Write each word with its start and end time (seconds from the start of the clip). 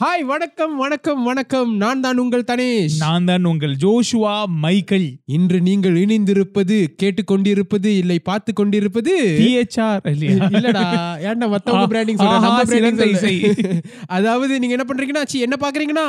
Hi 0.00 0.22
வணக்கம் 0.22 0.72
வணக்கம் 0.76 1.20
வணக்கம். 1.22 1.68
நான் 1.76 2.00
தான் 2.00 2.18
உங்கள் 2.18 2.44
தனேஷ். 2.44 2.94
நான் 2.98 3.24
தான் 3.24 3.44
உங்கள் 3.44 3.74
ஜோஷுவா 3.74 4.32
மைக்கேல். 4.56 5.06
இன்று 5.26 5.58
நீங்கள் 5.60 5.96
இணைந்திருப்பது 5.96 6.76
கேட்டுக்கொண்டிருப்பது 7.02 7.90
இல்லை 7.96 8.18
பார்த்து 8.20 8.52
கொண்டிருப்பது 8.52 9.12
பிஹெச்ஆர் 9.38 10.08
இல்லடா 10.50 10.84
ஏன்டா 11.24 11.48
மத்தவங்க 11.48 11.86
பிராண்டிங் 11.86 12.20
சொல்றாங்க 12.22 13.06
இசை. 13.06 13.34
அதாவது 14.16 14.58
நீங்க 14.58 14.76
என்ன 14.78 14.86
பண்றீங்கன்னா 14.88 15.24
சி 15.24 15.38
என்ன 15.38 15.58
பாக்குறீங்கன்னா? 15.62 16.08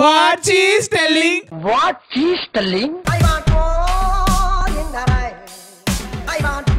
What 0.00 0.50
is 0.62 0.90
telling 0.96 1.44
what 1.60 2.02
I 6.28 6.38
want 6.40 6.72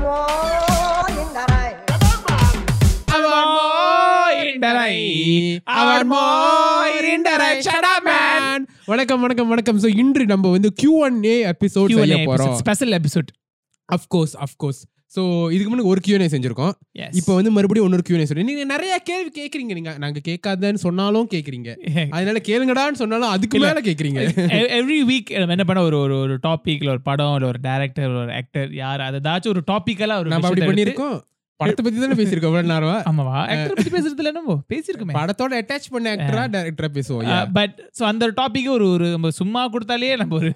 அவர் 5.63 6.05
மோர் 6.05 6.91
man 8.05 8.65
வணக்கம் 8.85 9.21
வணக்கம் 9.21 9.47
வணக்கம். 9.47 9.79
சோ 9.79 9.97
இன்று 9.97 10.25
நம்ம 10.25 10.51
வந்து 10.51 10.73
Q&A 10.75 11.43
எபிசோட் 11.43 11.65
செய்ய 11.65 12.15
போறோம். 12.15 12.53
Special 12.53 12.89
episode 12.89 13.27
of 13.91 13.99
course 14.15 14.35
of 14.39 14.49
course. 14.63 14.81
So 15.15 15.51
இதுக்கு 15.51 15.77
முன்னாடி 15.77 15.83
ஒரு 15.83 16.01
Q&A 16.07 16.25
செஞ்சிருக்கோம். 16.25 16.71
இப்போ 17.11 17.35
வந்து 17.35 17.51
மறுபடியும் 17.51 18.01
Q&A 18.01 18.25
சொல்லி 18.25 18.43
நீங்க 18.43 18.63
நிறைய 18.63 18.97
கேள்வி 18.97 19.49
கேக்குறீங்க. 19.49 19.73
நீங்க 19.73 19.97
நாங்க 19.97 20.21
கேட்காதன்னு 20.27 20.73
சொன்னாலும் 20.73 21.27
கேக்குறீங்க. 21.33 21.75
அதனால 22.09 22.41
கேளுங்கடான்னு 22.47 22.95
சொன்னாலும் 22.95 23.29
அதுக்கு. 23.29 23.59
மேல 23.59 23.81
கேக்குறீங்க. 23.81 24.21
எவ்ரி 24.79 25.11
வீக் 25.11 25.25
என்ன 25.25 25.63
பண்ண 25.63 25.81
ஒரு 25.81 25.99
ஒரு 25.99 26.19
ஒரு 26.19 26.39
டாபிக் 26.47 26.77
இல்ல 26.77 26.89
ஒரு 26.89 27.01
படம் 27.01 27.35
இல்ல 27.35 27.47
ஒரு 27.47 27.59
டைரக்டர் 27.61 28.09
ஒரு 28.09 28.33
ஆக்டர் 28.33 28.73
யார் 28.73 29.01
அது 29.01 29.19
ஏதாச்சும் 29.19 29.47
ஒரு 29.47 29.63
டாபிக்கலா 29.71 30.17
ஒரு 30.17 30.29
நம்ம 30.29 30.47
அப்படி 30.47 31.21
படத்தை 31.61 31.83
பத்தி 31.85 31.99
தானே 31.99 32.15
பேசிருக்கோம் 32.19 32.51
இவ்வளவு 32.51 32.71
நேரமா? 32.71 32.95
ஆமாவா? 33.09 33.39
ஆக்டர் 33.53 33.75
பத்தி 33.79 33.91
பேசுறதுல 33.95 34.31
என்னமோ? 34.31 34.55
பேசிருக்கோமே 34.73 35.13
படத்தோட 35.17 35.59
அட்டாச் 35.61 35.91
பண்ண 35.93 36.15
ஆக்டரா 36.15 36.43
டைரக்டரா 36.55 36.89
பேசுவோம். 36.97 37.51
பட் 37.57 37.75
சோ 37.99 38.03
அந்த 38.11 38.27
டாபிக் 38.39 38.69
ஒரு 38.77 38.85
ஒரு 38.95 39.07
நம்ம 39.15 39.31
சும்மா 39.39 39.61
கொடுத்தாலே 39.73 40.09
நம்ம 40.21 40.35
ஒரு 40.35 40.51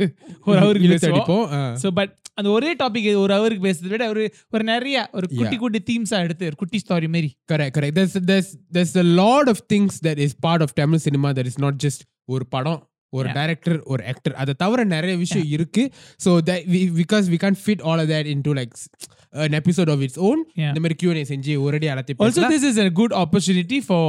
ஒரு 0.45 0.57
அவருக்கு 0.63 0.89
பேசுவோம். 0.93 1.77
சோ 1.83 1.89
பட் 1.99 2.13
அந்த 2.33 2.49
ஒரே 2.55 2.71
டாபிக் 2.81 3.07
ஒரு 3.23 3.33
அவருக்கு 3.33 3.63
பேசுறதை 3.67 3.93
விட 3.95 4.07
ஒரு 4.13 4.23
ஒரு 4.49 4.63
நிறைய 4.73 4.97
ஒரு 5.11 5.27
குட்டி. 5.37 5.57
குட்டி 5.63 5.79
தீம்ஸா 5.91 6.17
எடுத்து 6.25 6.45
ஒரு 6.45 6.55
குட்டி 6.55 6.81
ஸ்டாரி 6.85 7.09
மாதிரி 7.15 7.29
correct 7.51 7.73
correct. 7.77 7.95
There's 7.99 8.15
there's 8.31 8.49
there's 8.75 8.95
a 9.05 9.07
lot 9.21 9.47
of 9.53 9.57
things 9.73 9.93
that 10.07 10.19
is 10.25 10.33
part 10.47 10.63
of 10.65 10.71
tamil 10.81 11.01
cinema 11.07 11.31
that 11.39 11.49
is 11.51 11.57
not 11.65 11.77
just 11.85 12.01
ஒரு 12.35 12.45
படம் 12.55 12.81
ஒரு. 13.17 13.29
டைரக்டர் 13.37 13.77
ஒரு 13.93 14.01
ஆக்டர் 14.11 14.33
அதை 14.43 14.53
தவிர 14.57 14.83
நிறைய 14.95 15.13
விஷயம் 15.17 15.47
இருக்கு. 15.55 15.83
So 16.25 16.29
because 17.01 17.25
we 17.33 17.37
can't 17.43 17.57
fit 17.65 17.83
all 17.89 18.01
of 18.03 18.11
that 18.13 18.29
into 18.33 18.53
like 18.59 18.73
an 19.46 19.54
episode 19.60 19.90
of 19.94 20.00
its 20.06 20.16
own 20.28 20.38
Yeah. 20.54 20.70
இந்த 20.70 20.80
மாதிரி 20.84 20.96
Q&A 21.02 21.22
செஞ்சு 21.32 21.54
ஒரேடி 21.66 21.88
அலத்தி 21.94 22.14
also 22.14 22.24
பேசலாம் 22.24 22.52
this 22.56 22.64
is 22.70 22.78
a 22.86 22.90
good 23.00 23.14
opportunity 23.22 23.80
for 23.88 24.04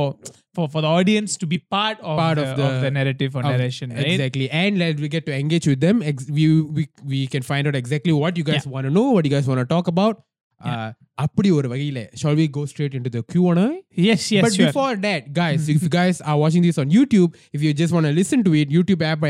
for 0.57 0.65
for 0.73 0.81
the 0.85 0.91
audience 0.97 1.31
to 1.43 1.47
be 1.53 1.57
part 1.75 1.97
of, 2.09 2.15
Part 2.23 2.37
the, 2.39 2.43
of 2.43 2.51
of, 2.51 2.57
the- 2.73 2.81
the, 2.85 2.91
narrative 2.99 3.31
or 3.37 3.43
of- 3.45 3.51
narration 3.53 3.87
right 3.97 4.09
exactly 4.13 4.47
and 4.61 4.73
let 4.83 4.99
we 5.05 5.09
get 5.15 5.25
to 5.29 5.35
engage 5.43 5.67
with 5.71 5.81
them 5.87 5.97
Ex- 6.11 6.29
we, 6.37 6.45
we 6.77 6.83
we 7.13 7.21
can 7.33 7.45
find 7.51 7.65
out 7.69 7.77
exactly 7.83 8.15
what 8.23 8.35
you 8.41 8.45
guys 8.51 8.67
want 8.75 8.85
to 8.89 8.93
know 8.99 9.07
what 9.17 9.25
you 9.29 9.33
guys 9.37 9.47
want 9.53 9.61
to 9.65 9.69
talk 9.75 9.87
about 9.95 10.15
uh, 10.61 10.89
அப்படி 11.23 11.49
ஒரு 11.55 11.67
வகையில 11.71 11.99
shall 12.19 12.35
we 12.39 12.45
go 12.57 12.61
straight 12.71 12.93
into 12.97 13.09
the 13.15 13.21
Q&A 13.31 13.65
yes 14.05 14.21
yes 14.33 14.43
but 14.45 14.53
sure. 14.57 14.67
before 14.67 14.93
that, 15.05 15.23
guys, 15.39 15.61
if 15.73 15.81
you 15.85 15.91
guys 15.97 16.17
are 16.29 16.37
watching 16.43 16.63
this 16.67 16.77
on 16.83 16.87
YouTube, 16.97 17.31
if 17.55 17.59
you 17.65 17.71
just 17.81 17.93
want 17.95 18.05
to 18.09 18.13
listen 18.19 18.39
to 18.47 18.51
it, 18.61 18.69
YouTube 18.75 19.01
app 19.09 19.25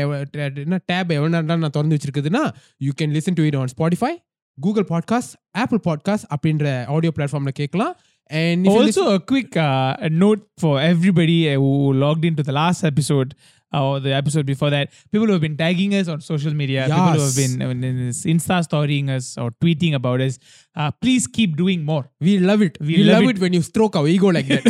என்ன 0.64 0.78
tab 0.92 1.10
எவ்வளோ 1.16 1.40
நான் 1.50 1.74
திறந்து 1.76 1.96
வச்சிருக்குதுன்னா 1.96 2.44
you 2.86 2.94
can 3.00 3.10
listen 3.16 3.34
to 3.40 3.44
it 3.48 3.56
on 3.62 3.68
Spotify, 3.74 4.12
Google 4.58 4.84
Podcast, 4.84 5.30
Apple 5.62 5.82
Podcast 5.88 6.24
அப்படின்ற 6.34 6.66
audio 6.96 7.12
பிளாட்ஃபார்ம்ல 7.16 7.54
கேட்கலாம் 7.60 7.94
and 8.42 8.58
if 8.66 8.72
you 8.74 8.82
also 8.82 9.02
a 9.14 9.20
quick 9.30 9.50
uh, 9.64 10.06
a 10.08 10.10
note 10.22 10.42
for 10.62 10.74
everybody 10.92 11.40
uh, 11.48 11.56
who 11.62 11.72
logged 12.02 12.24
into 12.28 12.42
the 12.48 12.54
last 12.58 12.80
episode 12.90 13.30
uh, 13.74 13.82
or 13.86 13.96
the 14.06 14.12
episode 14.20 14.46
before 14.52 14.70
that 14.74 14.86
people 15.12 15.26
who 15.28 15.34
have 15.36 15.44
been 15.46 15.58
tagging 15.62 15.92
us 15.98 16.08
on 16.12 16.20
social 16.30 16.54
media 16.60 16.80
people 16.86 17.10
who 17.16 17.24
have 17.24 17.34
Yes. 17.34 17.40
been 17.42 17.54
uh, 17.66 17.72
in 17.90 17.98
this 18.00 18.20
insta 18.34 18.56
storying 18.68 19.08
us 19.16 19.26
or 19.42 19.48
tweeting 19.62 19.94
about 20.00 20.22
us 20.28 20.36
uh, 20.78 20.90
please 20.98 21.26
keep 21.28 21.56
doing 21.56 21.80
more 21.84 22.04
listen, 22.20 22.26
we 22.28 22.42
love 22.42 22.62
it 22.62 22.74
we, 22.80 22.92
We 22.92 23.04
love, 23.04 23.16
love 23.18 23.30
it. 23.30 23.38
when 23.38 23.52
you 23.52 23.62
stroke 23.62 23.96
our 23.96 24.08
ego 24.08 24.30
like 24.30 24.48
that 24.48 24.64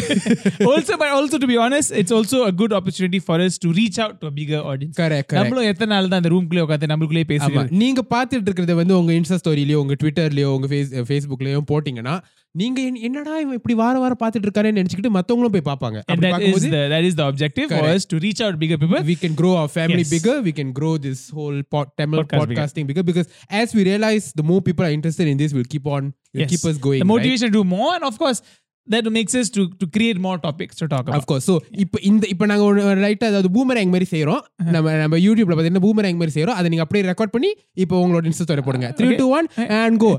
also 0.65 0.97
but 0.97 1.11
also 1.11 1.39
to 1.39 1.47
be 1.47 1.59
honest 1.59 1.91
it's 1.95 2.13
also 2.13 2.45
a 2.45 2.53
good 2.53 2.73
opportunity 2.73 3.21
for 3.21 3.39
us 3.41 3.57
to 3.59 3.71
reach 3.73 3.99
out 3.99 4.21
to 4.21 4.27
a 4.27 4.33
bigger 4.33 4.61
audience 4.65 4.97
correct 4.97 5.29
correct 5.29 5.41
நம்மளும் 5.41 5.71
எத்தனை 5.73 5.91
நாள் 5.95 6.09
தான் 6.09 6.21
அந்த 6.21 6.33
ரூம்குள்ளே 6.35 6.65
உட்காந்து 6.67 6.93
நம்மளுக்குள்ளே 6.93 7.25
ஆமா 7.25 7.33
பேசுறோம் 7.35 7.69
நீங்க 7.83 8.01
பாத்துட்டு 8.15 8.49
இருக்கிறத 8.49 8.77
வந்து 8.83 8.97
உங்க 9.01 9.13
இன்ஸ்டா 9.19 9.39
ஸ்டோரிலயோ 9.43 9.81
உங்க 9.85 9.97
ட்விட்டர்லயோ 10.03 10.51
உங்க 10.57 10.69
ஃபேஸ் 10.73 10.91
ஃபேஸ்புக்லயோ 11.11 11.63
போட்டீங்கன்னா 11.73 12.17
நீங்க 12.55 12.79
என்- 12.89 13.01
என்னடா 13.07 13.33
இவன் 13.43 13.57
இப்படி 13.59 13.75
வார 13.81 13.95
வாரம் 14.03 14.21
பாத்துட்டு 14.21 14.47
இருக்காருன்னு 14.47 14.79
நினைச்சுக்கிட்டு 14.81 15.11
மத்தவங்களும் 15.17 15.55
போய் 15.55 15.69
பாப்பாங்க 15.69 15.99
and 16.03 16.11
அப்படி 16.13 16.27
that 16.27 16.35
is 16.35 16.35
பார்க்கும்போது 16.35 16.69
the 16.75 16.83
that 16.93 17.05
is 17.05 17.15
the 17.21 17.27
objective 17.31 17.67
for 17.69 17.81
Correct. 17.81 17.97
us 17.97 18.05
to 18.13 18.19
reach 18.19 18.41
out 18.45 18.53
to 18.55 18.61
bigger 18.63 18.79
people 18.79 19.01
we 19.09 19.17
can 19.17 19.35
grow 19.35 19.55
our 19.61 19.71
family 19.71 20.03
Yes. 20.03 20.13
bigger. 20.15 20.37
We 20.43 20.53
can 20.53 20.71
grow 20.73 20.93
this 20.99 21.21
whole 21.31 21.59
pod, 21.69 21.89
Tamil 21.95 22.19
Podcast 22.21 22.31
bigger. 22.33 22.53
podcasting 22.53 22.87
bigger. 22.87 23.05
because 23.05 23.29
as 23.55 23.75
we 23.75 23.85
realize, 23.85 24.27
the 24.33 24.45
more 24.45 24.61
people 24.61 24.85
are 24.85 24.93
interested 24.93 25.27
in 25.27 25.37
this, 25.37 25.53
will 25.53 25.69
keep 25.69 25.89
on, 25.89 25.98
will 26.02 26.42
Yes. 26.42 26.50
keep 26.54 26.66
us 26.72 26.78
going. 26.78 27.00
the 27.00 27.06
right? 27.06 27.14
motivation 27.14 27.48
to 27.52 27.56
do 27.60 27.64
more 27.64 27.96
and 27.96 28.04
of 28.04 28.18
course 28.18 28.40
that 28.88 29.06
makes 29.12 29.36
us 29.36 29.50
to 29.50 29.62
to 29.80 29.86
create 29.88 30.18
more 30.18 30.38
topics 30.38 30.76
to 30.76 30.88
talk 30.88 31.02
about 31.02 31.16
Of 31.16 31.26
course. 31.26 31.46
So 31.46 31.56
இப்போ 31.78 31.98
இந்த 32.02 32.28
இப்போ 32.28 32.46
நாங்க 32.46 32.64
ஒரு 32.64 33.02
லைட்டா 33.02 33.26
அதாவது 33.26 33.50
boomerang 33.50 33.88
மாதிரி 33.88 34.08
செய்றோம் 34.12 34.42
நம்ம 34.72 34.96
நம்ம 34.96 35.18
யூடியூப்ல 35.18 35.56
பாத்தீங்கன்னா 35.56 35.86
பூமரேங் 35.88 36.20
மாதிரி 36.22 36.36
செய்றோம் 36.40 36.56
அதை 36.56 36.70
நீங்க 36.70 36.82
அப்படியே 36.82 37.06
ரெக்கார்ட் 37.12 37.30
பண்ணி 37.30 37.52
இப்போ 37.74 37.96
உங்களோட 38.06 38.26
இன்ஸ்டா 38.26 38.62
போடுங்க 38.62 38.90
three. 38.90 39.10
Two 39.16 39.28
one 39.40 39.48
and 39.80 40.00
go 40.00 40.12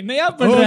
என்னையா 0.00 0.26
பண்ற? 0.40 0.64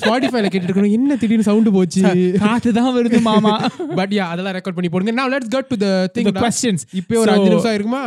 ஸ்பாட்டிஃபைல 0.00 0.48
கேட்டுட்டு 0.52 0.70
இருக்கணும் 0.70 0.96
என்ன 0.98 1.16
திடீர்னு 1.22 1.46
சவுண்ட் 1.48 1.70
போச்சு? 1.76 2.02
காத்து 2.44 2.72
தான் 2.78 2.90
வருது 2.96 3.20
மாமா. 3.28 3.54
பட் 4.00 4.14
யா 4.18 4.26
அதெல்லாம் 4.32 4.56
ரெக்கார்ட் 4.58 4.78
பண்ணி 4.78 4.90
போடுங்க. 4.94 5.14
Now 5.20 5.28
let's 5.34 5.48
get 5.54 5.68
to 5.72 5.78
the 5.84 5.92
thing 6.14 6.26
the 6.30 6.36
questions. 6.44 6.80
இப்போ 7.00 7.20
ஒரு 7.22 7.32
அஞ்சு 7.34 7.50
நிமிஷம் 7.54 7.76
இருக்குமா. 7.78 8.04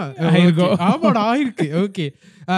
ஆமாடா 0.90 1.24
ஆயிருக்கு. 1.32 1.68
Okay 1.86 2.08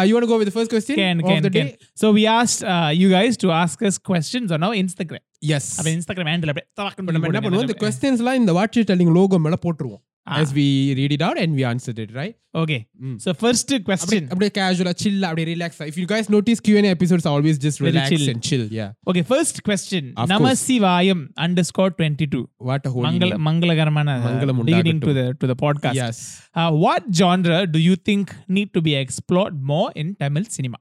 you 0.08 0.14
want 0.16 0.26
to 0.26 0.30
go 0.32 0.38
with 0.42 0.48
the 0.50 0.56
first 0.60 0.70
question? 0.74 0.96
Can 1.02 1.18
can 1.30 1.42
the 1.46 1.52
can. 1.56 1.68
day? 1.68 1.90
So 2.02 2.06
we 2.18 2.24
asked 2.40 2.62
uh, 2.74 2.90
you 3.02 3.08
guys 3.18 3.34
to 3.44 3.48
ask 3.64 3.78
us 3.90 3.98
questions 4.12 4.50
on 4.56 4.64
our 4.68 4.76
instagram. 4.84 5.24
Yes. 5.52 5.66
அப்ப 5.80 5.90
Instagram 5.96 6.32
handle 6.34 6.52
அப்படியே 6.54 6.68
என்ன. 7.12 7.42
பண்ணுவோம்? 7.46 7.66
இந்த 7.68 7.76
கொஸ்டின்ஸ்லாம் 7.84 8.40
இந்த 8.42 8.54
வாட்ச் 8.60 8.80
டெல்லிங் 8.92 9.14
லோகோ 9.20 9.40
மேல 9.46 9.58
போட்டுருவோம். 9.66 10.02
Ah. 10.26 10.40
as 10.40 10.54
we 10.54 10.94
read 10.96 11.12
it 11.12 11.22
out 11.22 11.38
and 11.38 11.54
we 11.54 11.66
answered 11.66 12.00
it, 12.00 12.14
right? 12.16 12.36
Okay. 12.56 12.88
Mm. 13.02 13.22
So 13.22 13.34
first 13.34 13.68
question. 13.84 14.30
Abde, 14.30 14.36
abde 14.36 14.54
casual, 14.54 14.94
chill, 14.94 15.26
abde 15.26 15.46
relax. 15.48 15.82
If 15.82 15.98
you 15.98 16.06
guys 16.06 16.30
notice, 16.30 16.62
Q 16.62 16.78
and 16.78 16.86
A 16.86 16.92
episodes 16.92 17.26
are 17.26 17.34
always 17.34 17.58
just 17.58 17.82
relax 17.82 18.10
chill. 18.10 18.30
and 18.30 18.42
chill. 18.42 18.68
Yeah. 18.68 18.94
Okay. 19.06 19.24
First 19.24 19.64
question. 19.64 20.14
Of 20.16 20.30
Namasivayam 20.30 21.28
underscore 21.36 21.90
twenty 21.92 22.26
two. 22.26 22.50
What 22.58 22.86
a 22.86 22.92
holy 22.92 23.20
Mangal, 23.20 23.38
name. 23.38 24.08
Uh, 24.08 24.64
leading 24.64 25.02
to 25.02 25.14
the 25.14 25.34
to 25.42 25.48
the 25.48 25.58
podcast. 25.58 25.96
Yes. 25.96 26.48
Uh, 26.56 26.72
what 26.72 27.04
genre 27.12 27.68
do 27.68 27.80
you 27.80 27.98
think 27.98 28.34
need 28.48 28.74
to 28.74 28.82
be 28.82 28.96
explored 28.96 29.62
more 29.62 29.92
in 29.96 30.16
Tamil 30.16 30.46
cinema? 30.46 30.78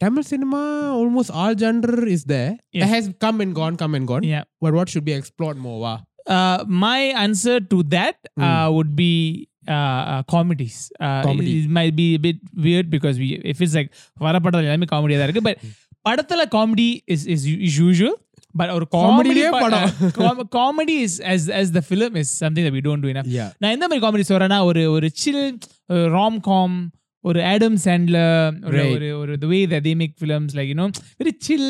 Tamil 0.00 0.22
cinema, 0.22 0.92
almost 0.94 1.30
all 1.30 1.54
genre 1.56 2.06
is 2.06 2.24
there. 2.24 2.56
Yes. 2.72 2.88
It 2.88 2.94
has 2.94 3.10
come 3.20 3.40
and 3.40 3.54
gone, 3.54 3.76
come 3.76 3.94
and 3.94 4.06
gone. 4.06 4.22
Yeah. 4.22 4.44
But 4.60 4.72
what 4.72 4.88
should 4.88 5.04
be 5.04 5.12
explored 5.12 5.58
more? 5.58 5.80
Wow. 5.80 6.07
Uh, 6.27 6.57
my 6.83 6.99
answer 7.21 7.55
to 7.71 7.77
that 7.93 8.17
uh, 8.25 8.41
Hmm. 8.41 8.75
would 8.75 8.91
be 8.95 9.13
uh, 9.67 9.73
uh, 10.11 10.21
comedies. 10.33 10.75
Uh, 10.99 11.21
Comedy. 11.25 11.49
It, 11.53 11.65
it 11.65 11.71
might 11.77 11.95
be 11.95 12.05
a 12.15 12.21
bit 12.25 12.37
weird 12.65 12.87
because 12.89 13.15
we, 13.23 13.27
if 13.53 13.59
it's 13.61 13.75
like 13.79 13.89
வரப்படத்தில் 14.25 14.67
எல்லாமே 14.69 14.87
காமெடியாக 14.93 15.19
தான் 15.21 15.29
இருக்கு 15.29 15.47
but 15.49 15.59
படத்துல 16.07 16.43
comedy 16.55 16.87
is 17.15 17.25
is 17.33 17.45
is 17.67 17.75
usual 17.81 18.15
but 18.59 18.71
ஒரு 18.77 18.85
Comedy-லயே 18.95 19.49
comedy 20.19 20.45
comedy 20.57 20.95
is 21.05 21.17
as 21.33 21.43
as 21.59 21.67
the 21.77 21.83
film 21.91 22.13
is 22.21 22.29
something 22.43 22.63
that 22.67 22.75
we 22.77 22.83
don't 22.87 23.03
do 23.05 23.11
enough 23.13 23.29
yeah 23.37 23.49
நான் 23.61 23.73
எந்த 23.75 23.85
மாதிரி 23.87 24.03
comedy 24.05 24.27
சொல்றேன்னா 24.31 24.59
ஒரு 24.69 24.83
ஒரு 24.95 25.09
சில் 25.23 25.43
ராம் 26.17 26.39
காம் 26.49 26.77
ஒரு 27.23 27.41
ஆடம் 27.53 27.79
சாண்ட்லர் 27.87 28.31
ஒரு 28.69 28.77
Right. 28.79 28.93
ஒரு 28.97 29.09
ஒரு 29.21 29.33
the 29.43 29.49
way 29.53 29.61
that 29.73 29.83
they 29.87 29.95
make 30.03 30.15
films 30.23 30.51
like 30.59 30.69
you 30.73 30.77
know 30.81 30.89
very 31.21 31.33
chill 31.47 31.65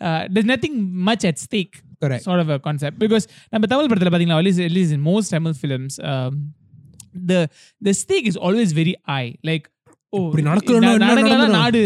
uh, 0.00 0.22
there's 0.32 0.50
nothing 0.54 0.76
much 1.10 1.24
at 1.30 1.38
stake 1.46 1.74
correct 2.00 2.24
sort 2.24 2.40
of 2.40 2.50
a 2.50 2.60
concept 2.60 2.98
because 2.98 3.24
நம்ம 3.52 3.66
தமிழ் 3.66 3.90
படத்துல 3.92 4.12
பாத்தீங்களா 4.12 4.38
at 4.38 4.48
least, 4.48 4.62
at 4.62 4.72
least 4.72 4.92
in 4.92 5.02
most 5.04 5.28
Tamil 5.30 5.54
films 5.56 5.94
um, 6.04 6.34
the 7.26 7.40
the 7.82 7.94
stake 7.94 8.26
is 8.26 8.38
always 8.38 8.72
very 8.74 8.96
high 9.06 9.30
like 9.44 9.66
ஓ 10.12 10.18
இப்படி 10.20 10.42
நடக்கலன்னா 10.42 10.88
நா- 10.88 10.96
என்ன 10.96 11.06
நடக்கலன்னா 11.06 11.46
நடந்துரும்? 11.46 11.56
நாடு 11.60 11.80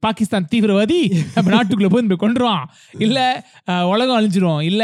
பாகிஸ்தான் 0.00 0.46
தீவிரவாதி 0.52 0.96
நம்ம 1.34 1.50
நாட்டுக்குள்ள 1.50 1.88
போய் 1.88 2.02
நம்ம 2.02 2.16
கொண்டுருவான் 2.16 2.64
இல்ல 2.98 3.18
அஹ், 3.70 3.84
உலகம் 3.90 4.16
அழிஞ்சிரும் 4.16 4.62
இல்ல 4.62 4.82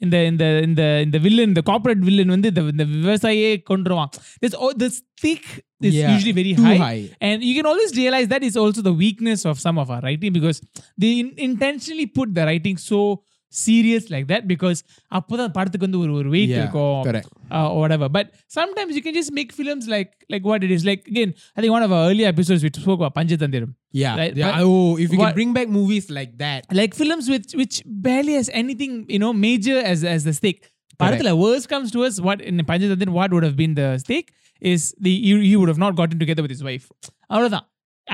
இந்த 0.00 0.16
இந்த 0.26 0.44
இந்த 0.62 0.82
இந்த 1.06 1.18
வில்லன் 1.18 1.50
இந்த 1.52 1.62
கார்ப்பரேட் 1.62 2.04
வில்லன் 2.08 2.34
வந்து 2.34 2.48
இந்த 2.48 2.64
இந்த 2.74 2.84
விவசாயியே 2.96 3.50
கொண்டுருவான் 3.70 4.10
this 4.42 4.54
oh, 4.58 4.72
the 4.76 4.90
stake 4.98 5.48
is 5.80 5.94
Yeah, 5.94 6.12
usually 6.12 6.34
very 6.34 6.52
too 6.54 6.66
high 6.66 6.78
high 6.80 7.02
and 7.20 7.42
you 7.42 7.54
can 7.54 7.66
always 7.66 7.92
realize 7.96 8.28
that 8.28 8.42
is 8.42 8.56
also 8.56 8.82
the 8.82 8.96
weakness 8.96 9.42
of 9.44 9.56
some 9.58 9.78
of 9.78 9.88
our 9.90 10.02
writing 10.02 10.32
because 10.32 10.60
they 10.98 11.12
in- 11.18 11.36
intentionally 11.42 12.08
put 12.12 12.30
the 12.34 12.44
writing 12.44 12.78
so 12.84 13.00
serious 13.65 14.03
like 14.13 14.25
that 14.31 14.43
because 14.51 14.79
அப்போதான் 15.17 15.51
படத்துக்கு 15.57 15.85
வந்து 15.87 15.99
ஒரு 16.03 16.13
ஒரு 16.19 16.29
wait 16.35 16.53
இருக்கும். 16.59 16.97
Uh, 17.57 17.69
whatever. 17.79 18.07
But 18.17 18.27
sometimes 18.57 18.91
you 18.97 19.03
can 19.07 19.15
just 19.19 19.31
make 19.39 19.51
films 19.59 19.85
like 19.93 20.11
like 20.33 20.43
what 20.51 20.61
it 20.67 20.71
is. 20.75 20.83
Like 20.89 21.03
again 21.13 21.31
I 21.55 21.61
think 21.61 21.73
one 21.77 21.85
of 21.87 21.91
our 21.95 22.03
earlier 22.09 22.29
episodes 22.33 22.61
we 22.67 22.71
spoke 22.83 22.99
about 23.01 23.15
Panchathanthiram 23.19 23.71
yeah, 24.03 24.13
right? 24.21 24.35
yeah. 24.41 24.45
But, 24.47 24.67
oh 24.67 24.91
if 25.03 25.09
you 25.13 25.19
what, 25.21 25.29
can 25.29 25.37
bring 25.39 25.51
back 25.57 25.69
movies 25.79 26.07
like 26.19 26.33
that. 26.43 26.61
Like 26.79 26.93
films 27.01 27.27
which 27.33 27.51
which 27.61 27.77
barely 28.07 28.35
has 28.39 28.49
anything 28.61 28.93
you 29.15 29.21
know 29.23 29.33
major 29.47 29.77
as 29.93 30.01
as 30.15 30.23
the 30.29 30.35
stake. 30.39 30.61
படத்துல 31.03 31.31
worst 31.43 31.67
comes 31.73 31.89
to 31.95 32.01
us 32.07 32.15
what 32.27 32.41
in 32.49 32.63
Panchathanthiram 32.71 33.15
what 33.19 33.31
would 33.35 33.45
have 33.49 33.57
been 33.61 33.75
the 33.81 33.89
stake 34.05 34.29
is 34.71 34.81
the 35.05 35.13
you, 35.29 35.35
you 35.51 35.59
would 35.59 35.71
have 35.73 35.83
not 35.85 35.95
gotten 36.01 36.19
together 36.23 36.43
with 36.45 36.53
his 36.55 36.63
wife. 36.69 36.87
அவ்வளவுதான். 37.33 37.65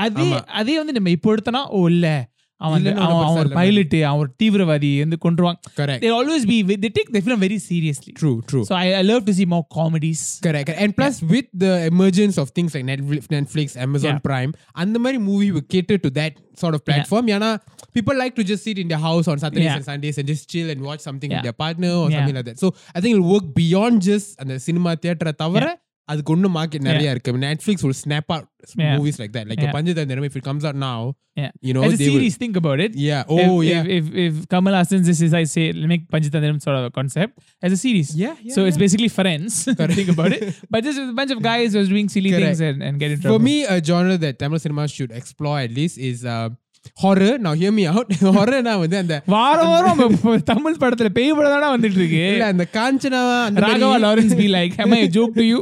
அதே 0.05 0.27
அதே 0.59 0.75
வந்து 0.77 0.93
நம்ம 0.97 1.09
இப்போ 1.09 1.29
எடுத்தனா 1.35 1.61
ஓ 1.77 1.79
இல்லை. 1.87 2.15
அவன் 2.60 2.74
வந்து- 2.74 2.90
இல்லைன்னு 2.90 3.04
அவன் 3.04 3.14
ஒண்ணும் 3.14 3.28
அவன் 3.28 3.40
ஒரு 3.40 3.48
பெருசா 3.48 3.62
இல்ல. 3.62 3.80
பைலட் 3.84 3.94
அவன் 4.08 4.20
ஒரு 4.20 4.30
தீவிரவாதி 4.40 4.90
வந்து 5.00 5.16
கொண்டுருவாங்க 5.24 5.58
correct 5.78 6.00
they 6.04 6.12
always 6.18 6.42
be 6.50 6.56
they 6.82 6.90
take 6.98 7.10
the 7.16 7.22
film 7.26 7.38
very 7.40 7.58
seriously 7.64 8.12
true 8.20 8.36
true 8.50 8.62
so 8.64 8.74
I, 8.76 8.94
I 8.94 9.02
love 9.02 9.22
to 9.24 9.34
see 9.38 9.46
more 9.46 9.64
comedies 9.76 10.20
Correct. 10.46 10.66
correct. 10.68 10.82
And 10.82 10.92
plus, 10.98 11.16
with 11.32 11.48
the 11.64 11.72
emergence 11.92 12.36
of 12.38 12.48
things 12.50 12.72
like 12.76 12.86
Netflix, 12.92 13.22
Netflix 13.36 13.68
Amazon 13.78 14.12
Yeah. 14.12 14.24
Prime, 14.28 14.52
and 14.74 14.94
the 14.94 15.02
Mari 15.06 15.20
movie 15.20 15.50
will 15.50 15.66
cater 15.68 15.98
to 15.98 16.10
that 16.12 16.32
sort 16.54 16.74
of 16.74 16.82
platform. 16.84 17.26
Yana, 17.26 17.50
people 17.92 18.16
like 18.16 18.36
to 18.36 18.44
just 18.44 18.62
sit 18.62 18.78
in 18.78 18.88
their 18.88 19.02
house 19.02 19.28
on 19.28 19.38
Saturdays 19.38 19.68
Yeah. 19.68 19.78
and 19.78 19.84
Sundays 19.84 20.18
and 20.18 20.28
just 20.28 20.44
chill 20.48 20.70
and 20.70 20.80
watch 20.82 21.00
something 21.00 21.30
Yeah. 21.30 21.38
with 21.38 21.48
their 21.48 21.58
partner 21.58 21.92
or 21.94 22.06
Yeah. 22.06 22.16
something 22.16 22.36
like 22.36 22.46
that. 22.46 22.58
So 22.58 22.68
I 22.94 23.00
think 23.00 23.12
it'll 23.14 23.32
work 23.32 23.48
beyond 23.56 23.96
just 24.04 24.28
அந்த 24.40 24.56
cinema 24.60 24.92
theatre 24.96 25.34
தவிர 25.44 25.66
அதுக்கு 26.12 26.32
ஒன்னும் 26.32 26.54
market 26.56 26.86
நிறைய 26.88 27.12
இருக்கு 27.14 27.32
Netflix 27.50 27.76
will 27.86 27.98
snap 28.06 28.26
out 28.34 28.46
Yeah. 28.80 28.96
movies 28.98 29.16
like 29.22 29.32
that. 29.36 29.44
Like 29.50 29.60
Yeah. 29.62 29.72
Panjathandram, 29.76 30.24
if 30.28 30.36
it 30.38 30.44
comes 30.48 30.64
out 30.68 30.76
now, 30.88 30.98
yeah 31.40 31.50
you 31.66 31.72
know, 31.76 31.82
as 31.86 31.94
a 31.94 31.98
they 32.00 32.08
series 32.10 32.34
think 32.42 32.54
about 32.60 32.78
it 32.84 32.92
will. 32.94 33.04
Yeah. 33.08 33.22
Oh, 33.34 33.56
if, 33.60 33.68
yeah. 33.70 33.82
if, 33.96 34.04
if, 34.10 34.14
if 34.24 34.34
Kamal 34.52 34.74
Hassan 34.78 35.02
this 35.08 35.20
is 35.26 35.32
I 35.40 35.44
say 35.54 35.64
make 35.92 36.02
Panchitandram 36.14 36.58
sort 36.66 36.76
of 36.80 36.84
a 36.90 36.92
concept 36.98 37.32
as 37.66 37.72
a 37.76 37.80
series 37.84 38.10
yeah, 38.22 38.34
yeah. 38.46 38.54
so 38.56 38.60
it's 38.68 38.78
yeah. 38.78 38.84
basically 38.84 39.10
friends 39.18 39.52
think 39.98 40.10
about 40.16 40.32
it 40.38 40.44
but 40.74 40.80
just 40.88 41.00
a 41.04 41.14
bunch 41.20 41.32
of 41.36 41.40
guys 41.50 41.68
who 41.72 41.80
are 41.82 41.90
doing 41.94 42.08
silly 42.16 42.32
Correct. 42.34 42.46
things 42.46 42.60
and, 42.68 42.80
and 42.88 42.94
get 43.04 43.10
in 43.14 43.18
trouble 43.22 43.38
For 43.38 43.44
me, 43.50 43.56
a 43.76 43.78
genre 43.90 44.18
that 44.26 44.36
Tamil 44.42 44.62
cinema 44.66 44.86
should 44.96 45.14
explore 45.22 45.58
at 45.66 45.72
least 45.80 45.96
is 46.10 46.20
uh, 46.36 46.48
horror. 46.95 47.37
Now, 47.37 47.53
hear 47.53 47.71
me 47.71 47.83
out. 47.87 48.09
horror 48.37 48.61
நான் 48.61 48.79
வந்து 48.79 48.97
அந்த 48.97 49.21
வாரம் 49.25 49.67
வாரம் 49.67 50.01
தமிழ் 50.43 50.79
படத்துல 50.79 51.09
பேய் 51.09 51.31
படம் 51.31 51.53
தானே 51.55 51.67
வந்துட்டு 51.75 51.97
இருக்கு 51.97 52.21
இல்ல 52.27 52.45
அந்த 52.45 52.65
Kanchana 52.73 53.21
Raghava 53.59 53.97
Lawrence 54.05 54.37
be 54.37 54.47
like 54.47 54.75
I 54.77 55.01
a 55.01 55.09
joke 55.09 55.33
to 55.33 55.45
you? 55.45 55.59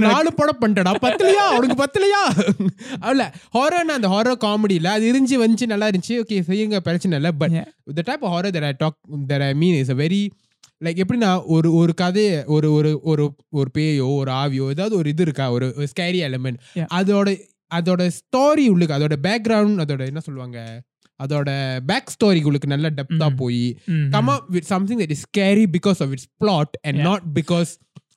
நாலு 0.08 0.32
படம் 0.34 0.60
பண்ணிட்டடா 0.60 0.94
பத்தலையா? 1.02 1.44
அவனுக்கு 1.50 1.78
பத்தலையா? 1.84 2.22
அவள 3.00 3.22
ஹாரர்னா 3.58 3.96
அந்த 3.98 4.08
ஹாரர் 4.08 4.42
காமெடியில 4.44 4.86
அது 4.86 5.06
இருந்துச்சு 5.12 5.42
வந்துச்சு 5.44 5.66
நல்லா 5.66 5.88
இருந்துச்சு. 5.88 6.14
ஓகே 6.22 6.42
செய்யுங்க 6.48 6.76
பிரச்சனை 6.80 7.16
இல்லை. 7.16 7.32
But. 7.38 7.56
The 7.94 8.02
type 8.04 8.24
of 8.24 8.34
horror 8.34 8.48
that 8.48 8.64
I 8.64 8.74
talk 8.78 8.98
that 9.28 9.46
I 9.46 9.54
mean 9.54 9.74
is 9.74 9.90
a 9.90 9.94
very 9.94 10.22
like 10.84 11.02
எப்படின்னா 11.02 11.42
ஒரு 11.46 11.74
ஒரு 11.74 11.94
கதையை 11.94 12.44
ஒரு 12.46 12.72
ஒரு 12.72 13.00
ஒரு 13.02 13.24
ஒரு 13.50 13.70
பேயோ 13.78 14.16
ஒரு 14.16 14.30
ஆவியோ 14.32 14.68
ஏதாவது 14.68 14.96
ஒரு 14.96 15.08
இது 15.08 15.22
இருக்கா? 15.22 15.52
ஒரு 15.52 15.66
ஸ்கேரி 15.90 16.20
எலமெண்ட். 16.28 16.58
அதோட 16.94 17.28
அதோட 17.72 18.02
ஸ்டோரி 18.18 18.68
உள்ளுக்கு 18.68 18.94
அதோட 18.94 19.16
பேக்ரவுண்ட் 19.22 19.82
அதோட 19.84 20.06
என்ன 20.06 20.20
சொல்லுவாங்க 20.20 20.58
அதோட 21.20 21.50
பேக் 21.86 22.12
ஸ்டோரிகளுக்கு 22.16 22.66
நல்ல 22.66 22.90
டெப்தா 22.90 23.26
Mm. 23.28 23.36
போய் 23.36 23.64
Mhm. 23.88 24.06
come 24.10 24.28
up 24.28 24.44
with 24.50 24.64
something 24.64 24.98
that 24.98 25.10
is 25.10 25.20
scary 25.20 25.66
because 25.76 26.00
of 26.00 26.12
its 26.12 26.26
plot 26.40 26.70
and 26.84 26.96
Yeah. 26.96 27.08
not 27.08 27.22
because 27.34 27.72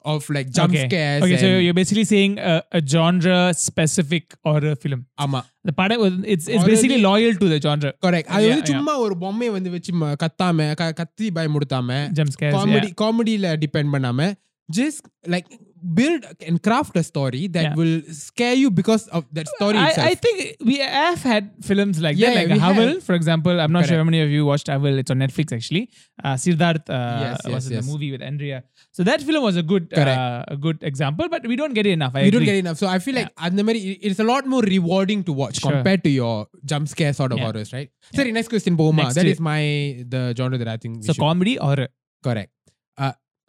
of 0.05 0.29
like 0.29 0.49
jump 0.51 0.73
Okay. 0.73 0.83
scares. 0.85 1.21
okay 1.23 1.37
so 1.37 1.47
you're 1.57 1.73
basically 1.73 2.03
saying 2.03 2.33
a, 2.51 2.55
a 2.71 2.81
genre 2.85 3.37
specific 3.61 4.25
horror 4.43 4.75
film 4.75 4.99
ஆமா 5.19 5.41
the 5.65 5.73
படம் 5.73 6.01
was- 6.01 6.19
it's 6.33 6.47
it's 6.47 6.65
basically 6.65 6.99
loyal 7.01 7.33
to 7.35 7.47
the 7.53 7.59
genre 7.59 7.91
அது 8.29 8.45
வந்து. 8.49 8.71
சும்மா 8.71 8.97
ஒரு 8.97 9.17
பொம்மையை 9.17 9.53
வந்து 9.53 9.69
வச்சு 9.69 9.93
கத்தாம 10.23 10.67
கத்தி 10.93 11.29
பயமுடுத்தாம 11.29 11.89
jump 12.19 12.31
scares 12.37 12.55
காமெடி. 12.55 12.91
காமெடியில 13.01 13.55
டிபெண்ட் 13.55 13.93
பண்ணாம 13.95 14.29
just 14.71 15.06
like 15.27 15.45
build 15.94 16.25
and 16.41 16.62
craft 16.62 16.97
a 16.97 17.03
story 17.03 17.47
that 17.47 17.63
yeah. 17.63 17.75
will 17.75 18.01
scare 18.09 18.53
you 18.53 18.71
because 18.71 19.07
of 19.09 19.25
that 19.31 19.47
story 19.47 19.77
I, 19.77 19.89
itself. 19.89 20.07
I 20.07 20.15
think 20.15 20.56
we 20.65 20.77
have 20.79 21.21
had 21.21 21.51
films 21.62 22.01
like 22.01 22.17
yeah, 22.17 22.33
that, 22.33 22.50
like 22.50 22.59
Aval, 22.59 23.03
for 23.03 23.13
example. 23.13 23.59
I'm 23.59 23.71
not 23.71 23.79
Correct. 23.79 23.89
sure 23.89 23.97
how 24.00 24.03
many 24.03 24.21
of 24.21 24.29
you 24.29 24.45
watched 24.45 24.67
Aval. 24.67 24.97
It's 24.97 25.12
on 25.12 25.19
Netflix 25.19 25.53
actually. 25.53 25.89
Uh, 26.23 26.33
Siddharth 26.33 26.89
uh, 26.89 27.19
yes, 27.21 27.41
yes, 27.44 27.53
was 27.53 27.67
in 27.67 27.73
yes. 27.73 27.85
the 27.85 27.91
movie 27.91 28.12
with 28.12 28.21
Andrea. 28.21 28.63
So 28.91 29.03
that 29.03 29.21
film 29.21 29.44
was 29.44 29.57
a 29.57 29.63
good, 29.63 29.94
uh, 29.94 30.44
a 30.47 30.57
good 30.57 30.81
example, 30.81 31.29
but 31.29 31.45
we 31.45 31.56
don't 31.56 31.73
get 31.73 31.85
it 31.85 31.91
enough. 31.91 32.13
I 32.15 32.23
we 32.23 32.27
agree. 32.29 32.39
don't 32.39 32.45
get 32.45 32.56
enough. 32.56 32.77
So 32.77 32.88
I 32.88 33.00
feel 33.00 33.15
like 33.15 33.31
yeah. 33.39 33.50
it's 33.53 34.19
a 34.19 34.23
lot 34.23 34.47
more 34.47 34.62
rewarding 34.62 35.23
to 35.25 35.33
watch 35.33 35.59
sure. 35.59 35.71
compared 35.71 36.03
to 36.06 36.09
your 36.09 36.47
jump 36.63 36.88
scare 36.88 37.13
sort 37.13 37.31
of 37.31 37.38
yeah. 37.38 37.45
horrors, 37.45 37.73
right? 37.73 37.91
Yeah. 38.12 38.17
Sorry, 38.17 38.31
next 38.31 38.47
question, 38.47 38.75
Boma. 38.75 39.03
Next 39.03 39.15
that 39.15 39.25
is 39.25 39.39
my 39.39 40.03
the 40.07 40.33
genre 40.35 40.57
that 40.57 40.67
I 40.67 40.77
think. 40.77 41.03
So 41.03 41.13
should. 41.13 41.19
comedy 41.19 41.56
horror. 41.57 41.89
Correct. 42.23 42.51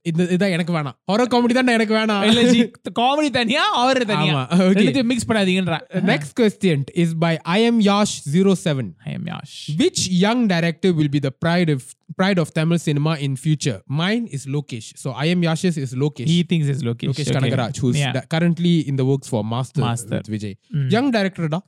Uh, 0.05 0.09
இந்த 0.09 0.23
இதான் 0.35 0.53
எனக்கு 0.55 0.73
வேணாம் 0.75 0.95
horror 1.09 1.29
comedy 1.31 1.53
தான் 1.55 1.67
எனக்கு 1.73 1.93
வேணாம் 1.97 2.23
இல்ல 2.27 2.43
G 2.53 2.61
comedy 2.99 3.27
தனியா 3.35 3.63
horror 3.79 4.05
தனியா 4.11 4.31
ஆமா 4.35 4.43
okay 4.55 4.75
ரெண்டுத்தையும் 4.77 5.09
mix 5.11 5.27
பண்ணாதீங்கன்றா 5.29 5.77
next 6.11 6.31
question 6.39 6.77
is 7.03 7.09
by 7.23 7.31
i 7.55 7.59
am 7.67 7.75
yash 7.87 8.13
07 8.31 8.85
I 9.09 9.13
am 9.17 9.25
Yash. 9.31 9.53
which 9.81 9.99
young 10.23 10.39
director 10.53 10.91
will 10.99 11.11
be 11.15 11.21
the 11.27 11.33
pride 11.43 11.71
of 11.75 11.81
pride 12.19 12.39
of 12.43 12.49
tamil 12.57 12.79
cinema 12.87 13.13
in 13.27 13.35
future 13.45 13.77
mine 14.01 14.25
is 14.37 14.45
lokesh 14.55 14.87
so 15.03 15.11
i 15.25 15.29
am 15.35 15.43
yash's 15.49 15.77
is 15.85 15.93
lokesh 16.03 16.31
He 16.33 16.39
thinks 16.51 16.67
it's 16.73 16.83
Lokesh. 16.89 17.09
lokesh 17.11 17.27
okay. 17.27 17.37
kanagaraj 17.37 17.77
who's 17.83 17.99
Yeah. 18.01 18.15
da- 18.17 18.25
currently 18.35 18.75
in 18.91 18.97
the 19.01 19.07
works 19.11 19.29
for 19.33 19.43
master, 19.55 19.83
Master. 19.87 20.17
with 20.17 20.31
vijay 20.37 20.53
Mm. 20.75 20.89
young 20.95 21.09
director 21.17 21.47
da 21.55 21.61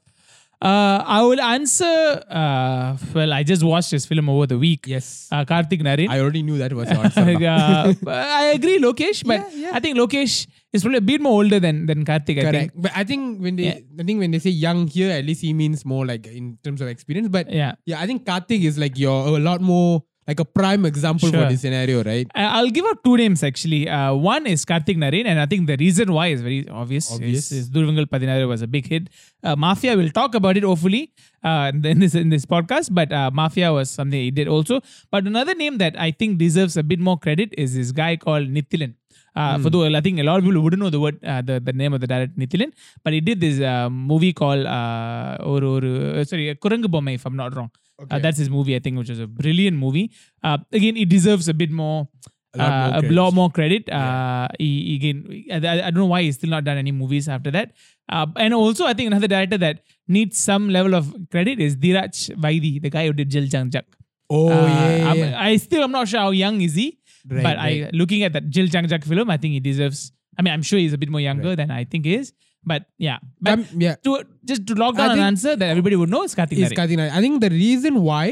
uh, 0.61 0.99
I 1.07 1.23
will 1.23 1.41
answer. 1.41 2.23
Uh, 2.29 2.97
well, 3.15 3.33
I 3.33 3.43
just 3.43 3.63
watched 3.63 3.91
his 3.93 4.07
film 4.07 4.29
over 4.29 4.47
the 4.47 4.59
week. 4.59 4.87
yes 4.87 5.29
Uh, 5.31 5.45
Karthik 5.45 5.83
Naren. 5.83 6.09
i 6.11 6.19
already 6.21 6.43
knew 6.43 6.59
that 6.59 6.73
was 6.73 6.91
your 6.91 6.99
answer 7.05 7.21
uh, 7.23 7.95
I 8.41 8.45
agree, 8.59 8.79
Lokesh, 8.81 9.25
but 9.25 9.41
Yeah, 9.41 9.61
yeah. 9.67 9.71
I 9.75 9.81
think 9.81 9.97
Lokesh 9.97 10.47
is 10.73 10.83
probably 10.83 10.99
a 10.99 11.07
bit 11.13 11.21
more 11.21 11.33
older 11.43 11.61
than 11.61 11.87
than 11.87 12.05
Karthik. 12.05 12.39
I 12.39 12.43
correct 12.49 12.73
think. 12.75 12.83
but 12.87 12.93
i 12.95 13.03
think 13.11 13.41
when 13.45 13.57
they 13.57 13.69
i 14.01 14.03
think 14.09 14.19
when 14.23 14.31
they 14.33 14.39
say 14.47 14.51
young 14.51 14.81
here 14.97 15.11
at 15.19 15.25
least 15.25 15.41
he 15.41 15.53
means 15.61 15.85
more 15.93 16.05
like 16.11 16.27
in 16.41 16.59
terms 16.63 16.81
of 16.85 16.89
experience 16.89 17.29
but 17.37 17.49
Yeah, 17.61 17.73
yeah 17.87 18.01
i 18.03 18.07
think 18.11 18.27
karthik 18.27 18.63
is 18.71 18.77
like 18.83 18.99
your 19.05 19.17
a 19.39 19.41
lot 19.49 19.63
more 19.71 20.03
like 20.29 20.41
a 20.41 20.45
prime 20.59 20.85
example 20.89 21.29
for 21.31 21.37
Sure. 21.39 21.49
this 21.53 21.63
scenario 21.65 21.99
right 22.09 22.27
I- 22.43 22.49
I'll 22.57 22.73
give 22.79 22.87
out 22.91 22.99
two 23.07 23.17
names 23.21 23.43
actually. 23.49 23.81
Uh, 23.99 24.13
one 24.33 24.47
is 24.55 24.65
Karthik 24.71 24.99
Naren, 25.05 25.27
and 25.33 25.41
I 25.45 25.47
think 25.53 25.67
the 25.73 25.77
reason 25.83 26.13
why 26.17 26.27
is 26.35 26.43
very 26.49 26.59
obvious. 26.83 27.07
Obvious. 27.15 27.47
Is, 27.51 27.59
is 27.61 27.71
Dhuruvangal 27.77 28.07
Pathinaaru 28.15 28.47
was 28.53 28.63
a 28.67 28.71
big 28.77 28.87
hit. 28.95 29.09
Uh, 29.43 29.57
Mafia, 29.65 29.97
we'll 30.01 30.15
talk 30.21 30.35
about 30.41 30.57
it 30.61 30.67
hopefully 30.71 31.03
uh, 31.43 31.73
in 31.93 31.99
this 32.05 32.15
in 32.25 32.29
this 32.37 32.45
podcast. 32.55 32.93
But 33.01 33.17
uh, 33.21 33.31
Mafia 33.43 33.73
was 33.79 33.91
something 33.99 34.21
he 34.29 34.31
did 34.41 34.49
also. 34.59 34.81
But 35.17 35.27
another 35.35 35.55
name 35.65 35.79
that 35.85 35.99
I 36.09 36.11
think 36.23 36.39
deserves 36.47 36.77
a 36.77 36.87
bit 36.93 37.01
more 37.11 37.19
credit 37.27 37.55
is 37.67 37.75
this 37.81 37.93
guy 38.05 38.13
called 38.29 38.49
Nithilan. 38.59 38.95
Uh, 39.41 39.57
For 39.65 39.71
though 39.71 39.85
I 39.97 40.01
think 40.05 40.19
a 40.19 40.25
lot 40.29 40.39
of 40.41 40.45
people 40.47 40.61
wouldn't 40.63 40.83
know 40.83 40.91
the 40.95 40.99
word, 41.03 41.19
uh, 41.33 41.41
the, 41.49 41.57
the 41.61 41.73
name 41.81 41.93
of 41.97 42.01
the 42.05 42.09
director 42.13 42.35
Nithilan, 42.43 42.71
but 43.05 43.13
he 43.17 43.21
did 43.21 43.41
this 43.41 43.61
uh, 43.73 43.89
movie 43.89 44.33
called 44.33 44.67
uh, 44.67 45.37
or, 45.51 45.59
or 45.73 45.79
uh, 45.85 46.25
sorry 46.31 46.47
Kurangu 46.65 46.87
Bommai, 46.97 47.15
if 47.15 47.25
I'm 47.25 47.37
not 47.37 47.55
wrong. 47.57 47.71
Uh, 48.11 48.19
that's 48.19 48.39
his 48.39 48.49
movie, 48.49 48.77
I 48.77 48.79
think, 48.79 48.97
which 48.99 49.09
was 49.11 49.19
a 49.19 49.27
brilliant 49.27 49.77
movie. 49.77 50.11
Uh, 50.43 50.59
again, 50.73 50.97
it 50.97 51.09
deserves 51.09 51.49
a 51.49 51.55
bit 51.55 51.71
more, 51.71 52.09
A 52.55 52.59
lot 52.59 52.69
more 52.71 52.77
uh, 52.79 52.89
a 52.89 53.01
credit. 53.01 53.13
lot 53.13 53.35
more 53.35 53.51
credit. 53.51 53.91
Uh, 53.91 54.49
he, 54.59 54.95
again, 54.97 55.45
I, 55.53 55.57
I 55.83 55.91
don't 55.91 55.95
know 56.05 56.07
why 56.07 56.23
he's 56.23 56.37
still 56.37 56.51
not 56.51 56.65
done 56.65 56.79
any 56.79 56.93
movies 56.93 57.29
after 57.29 57.51
that. 57.51 57.73
Uh, 58.09 58.27
and 58.37 58.55
also, 58.55 58.87
I 58.87 58.95
think 58.95 59.09
another 59.09 59.27
director 59.29 59.59
that 59.59 59.81
needs 60.07 60.39
some 60.39 60.69
level 60.71 60.95
of 60.95 61.13
credit 61.31 61.59
is 61.61 61.77
Dheeraj 61.77 62.37
Vaidy, 62.37 62.81
the 62.81 62.89
guy 62.91 63.07
who 63.07 63.13
did 63.13 63.31
Jil 63.31 63.45
Jung 63.45 63.71
Juk. 63.71 63.83
oh 64.31 64.49
Uh, 64.49 64.67
yeah, 64.67 64.97
yeah, 64.97 65.15
yeah. 65.15 65.43
I 65.43 65.57
still 65.57 65.83
am 65.83 65.91
not 65.93 66.07
sure 66.09 66.21
how 66.21 66.31
young 66.31 66.61
is 66.61 66.75
he, 66.75 66.99
Right, 67.29 67.43
but 67.43 67.57
right. 67.57 67.85
I 67.85 67.91
looking 67.93 68.23
at 68.23 68.33
that 68.33 68.49
Jil 68.49 68.67
Jung 68.67 68.85
Juk 68.87 69.05
film, 69.05 69.29
I 69.29 69.37
think 69.37 69.53
he 69.55 69.61
deserves. 69.61 70.13
I 70.39 70.43
mean, 70.43 70.55
I'm 70.55 70.63
sure 70.63 70.79
he's 70.79 70.93
a 70.93 70.99
bit 70.99 71.09
more 71.11 71.21
younger 71.21 71.57
than 71.57 71.71
I 71.73 71.85
think 71.85 72.05
he 72.07 72.15
is. 72.15 72.33
But 72.73 72.87
yeah, 73.07 73.19
but 73.41 73.53
Um, 73.59 73.65
yeah 73.87 73.97
to 74.09 74.19
just 74.51 74.67
to 74.71 74.75
lock 74.83 74.97
down 75.01 75.11
I 75.11 75.15
an 75.15 75.21
answer 75.31 75.55
that 75.63 75.69
everybody 75.77 75.97
would 76.03 76.13
know 76.15 76.23
is 76.29 76.35
Karthik 76.41 76.59
is 76.67 76.73
Nayan. 76.73 77.11
I 77.21 77.21
think 77.25 77.41
the 77.47 77.51
reason 77.51 78.03
why 78.09 78.25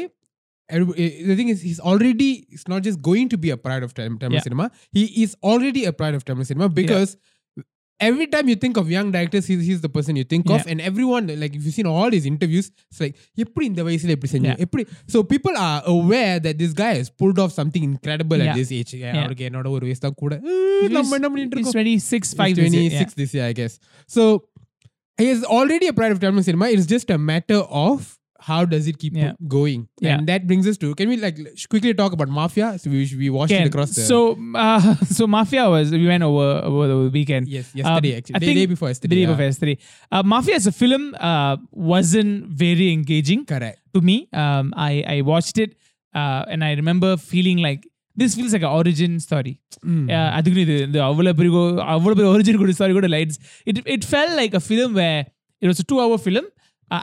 eh, 0.69 0.83
the 1.31 1.37
thing 1.41 1.49
is 1.55 1.63
he's 1.69 1.81
already 1.93 2.31
it's 2.57 2.69
not 2.75 2.83
just 2.89 3.01
going 3.09 3.29
to 3.35 3.39
be 3.47 3.51
a 3.51 3.57
pride 3.69 3.83
of 3.89 3.95
Tamil 3.95 4.19
Yeah. 4.31 4.41
cinema. 4.49 4.71
He 5.01 5.05
is 5.25 5.37
already 5.53 5.85
a 5.93 5.95
pride 6.03 6.15
of 6.21 6.25
Tamil 6.31 6.45
cinema 6.53 6.69
because 6.81 7.17
every 8.00 8.26
time 8.26 8.46
you 8.50 8.56
think 8.62 8.78
of 8.78 8.90
young 8.90 9.12
directors, 9.16 9.46
he's, 9.50 9.60
he's 9.66 9.82
the 9.82 9.90
person 9.90 10.16
you 10.16 10.24
think 10.24 10.46
of, 10.50 10.60
Yeah. 10.60 10.72
and 10.72 10.82
everyone 10.82 11.26
like 11.42 11.54
if 11.58 11.64
you've 11.66 11.74
seen 11.74 11.90
all 11.96 12.10
his 12.10 12.26
interviews, 12.26 12.68
it's 12.90 13.02
like 13.04 13.16
எப்படி 13.44 13.66
இந்த 13.72 13.84
வயசுல 13.88 14.14
எப்படி 14.16 14.32
செஞ்சீங்க? 14.34 14.54
Yeah. 14.54 14.66
எப்படி 14.66 14.84
so 15.14 15.18
people 15.34 15.56
are 15.68 15.80
aware 15.96 16.38
that 16.46 16.56
this 16.64 16.74
guy 16.82 16.92
has 17.00 17.10
pulled 17.22 17.40
off 17.44 17.52
something 17.60 17.84
incredible 17.92 18.40
at 18.44 18.50
Yeah. 18.50 18.58
this 18.62 18.72
age. 18.80 18.94
Yeah, 18.94 19.04
Yeah. 19.08 19.22
அவருக்கு 19.24 19.46
என்னோட 19.50 19.70
ஒரு 19.76 19.86
வயசு 19.88 20.04
தான் 20.08 20.18
கூட 20.24 20.34
"Eh, 20.54 20.90
நம்ம 20.98 21.14
என்ன 21.20 21.30
பண்ணிட்டு 21.34 21.56
He's 21.56 21.60
இருக்கோம் 21.60 21.78
26, 21.80 22.32
He's 22.32 22.40
5 22.42 22.56
this 22.62 22.74
year, 22.78 22.90
26 22.90 23.14
this 23.22 23.34
year, 23.38 23.46
I 23.52 23.56
guess. 23.62 23.76
So 24.16 24.24
he 25.18 25.30
is 25.36 25.44
already 25.58 25.88
a 25.94 25.96
pride 26.00 26.14
of 26.16 26.20
Tamil 26.26 26.44
cinema. 26.50 26.68
It's 26.76 26.90
just 26.96 27.10
a 27.12 27.22
matter 27.32 27.62
of 27.86 27.98
how 28.50 28.60
does 28.70 28.86
it 28.90 28.96
keep 29.02 29.16
Yeah. 29.18 29.34
going, 29.56 29.82
Yeah. 30.06 30.12
and 30.14 30.30
that 30.30 30.42
brings 30.50 30.66
us 30.70 30.78
to. 30.84 30.88
Can 31.00 31.08
we 31.12 31.18
like 31.24 31.40
sh- 31.56 31.68
quickly 31.74 31.92
talk 32.00 32.14
about 32.18 32.30
Mafia? 32.38 32.68
So 32.82 32.90
we 32.94 33.02
we 33.20 33.28
watched 33.36 33.54
Can. 33.56 33.66
it 33.66 33.70
across 33.72 33.92
the. 33.98 34.06
So, 34.08 34.18
uh, 34.64 34.80
so 35.18 35.28
Mafia 35.36 35.66
was 35.74 35.92
we 35.96 36.08
went 36.08 36.26
over 36.30 36.48
over 36.70 36.86
the 36.92 36.98
weekend. 37.18 37.44
yes, 37.48 37.68
yesterday 37.82 38.12
Um, 38.14 38.18
actually, 38.20 38.38
I 38.38 38.40
the 38.40 38.48
think 38.48 38.60
day 38.62 38.66
before 38.74 38.90
yesterday. 38.94 39.12
The 39.12 39.20
day 39.20 39.26
yeah. 39.26 39.34
before 39.34 39.48
yesterday. 39.52 39.76
Uh, 40.12 40.24
Mafia 40.34 40.56
as 40.62 40.68
a 40.74 40.76
film 40.82 41.04
uh, 41.32 41.54
wasn't 41.92 42.34
very 42.64 42.88
engaging 42.98 43.44
Correct. 43.54 43.78
to 43.96 44.02
me. 44.02 44.18
Um, 44.44 44.66
I 44.90 44.94
I 45.16 45.22
watched 45.32 45.60
it 45.66 45.72
uh, 46.16 46.42
and 46.52 46.64
I 46.70 46.74
remember 46.82 47.12
feeling 47.34 47.60
like 47.68 47.84
this 48.16 48.32
feels 48.40 48.54
like 48.54 48.66
an 48.70 48.74
origin 48.80 49.14
story. 49.28 49.54
Mm. 49.90 50.02
Uh, 50.16 50.30
அதுக்கு 50.38 50.64
இது 50.66 50.78
இந்த 50.88 50.98
அவ்வளோ 51.10 51.34
பெரிய 51.42 51.52
அவ்வளோ 51.96 52.16
பெரிய 52.18 52.32
origin 52.34 52.60
கூட 52.64 52.74
story 52.80 52.96
கூட 53.00 53.10
lights 53.16 53.40
it 53.70 53.80
it 53.96 54.08
felt 54.12 54.34
like 54.42 54.58
a 54.62 54.64
film 54.68 54.96
way 55.02 55.08
it 55.62 55.70
was 55.72 55.84
two 55.92 56.00
hour 56.04 56.24
film 56.26 56.50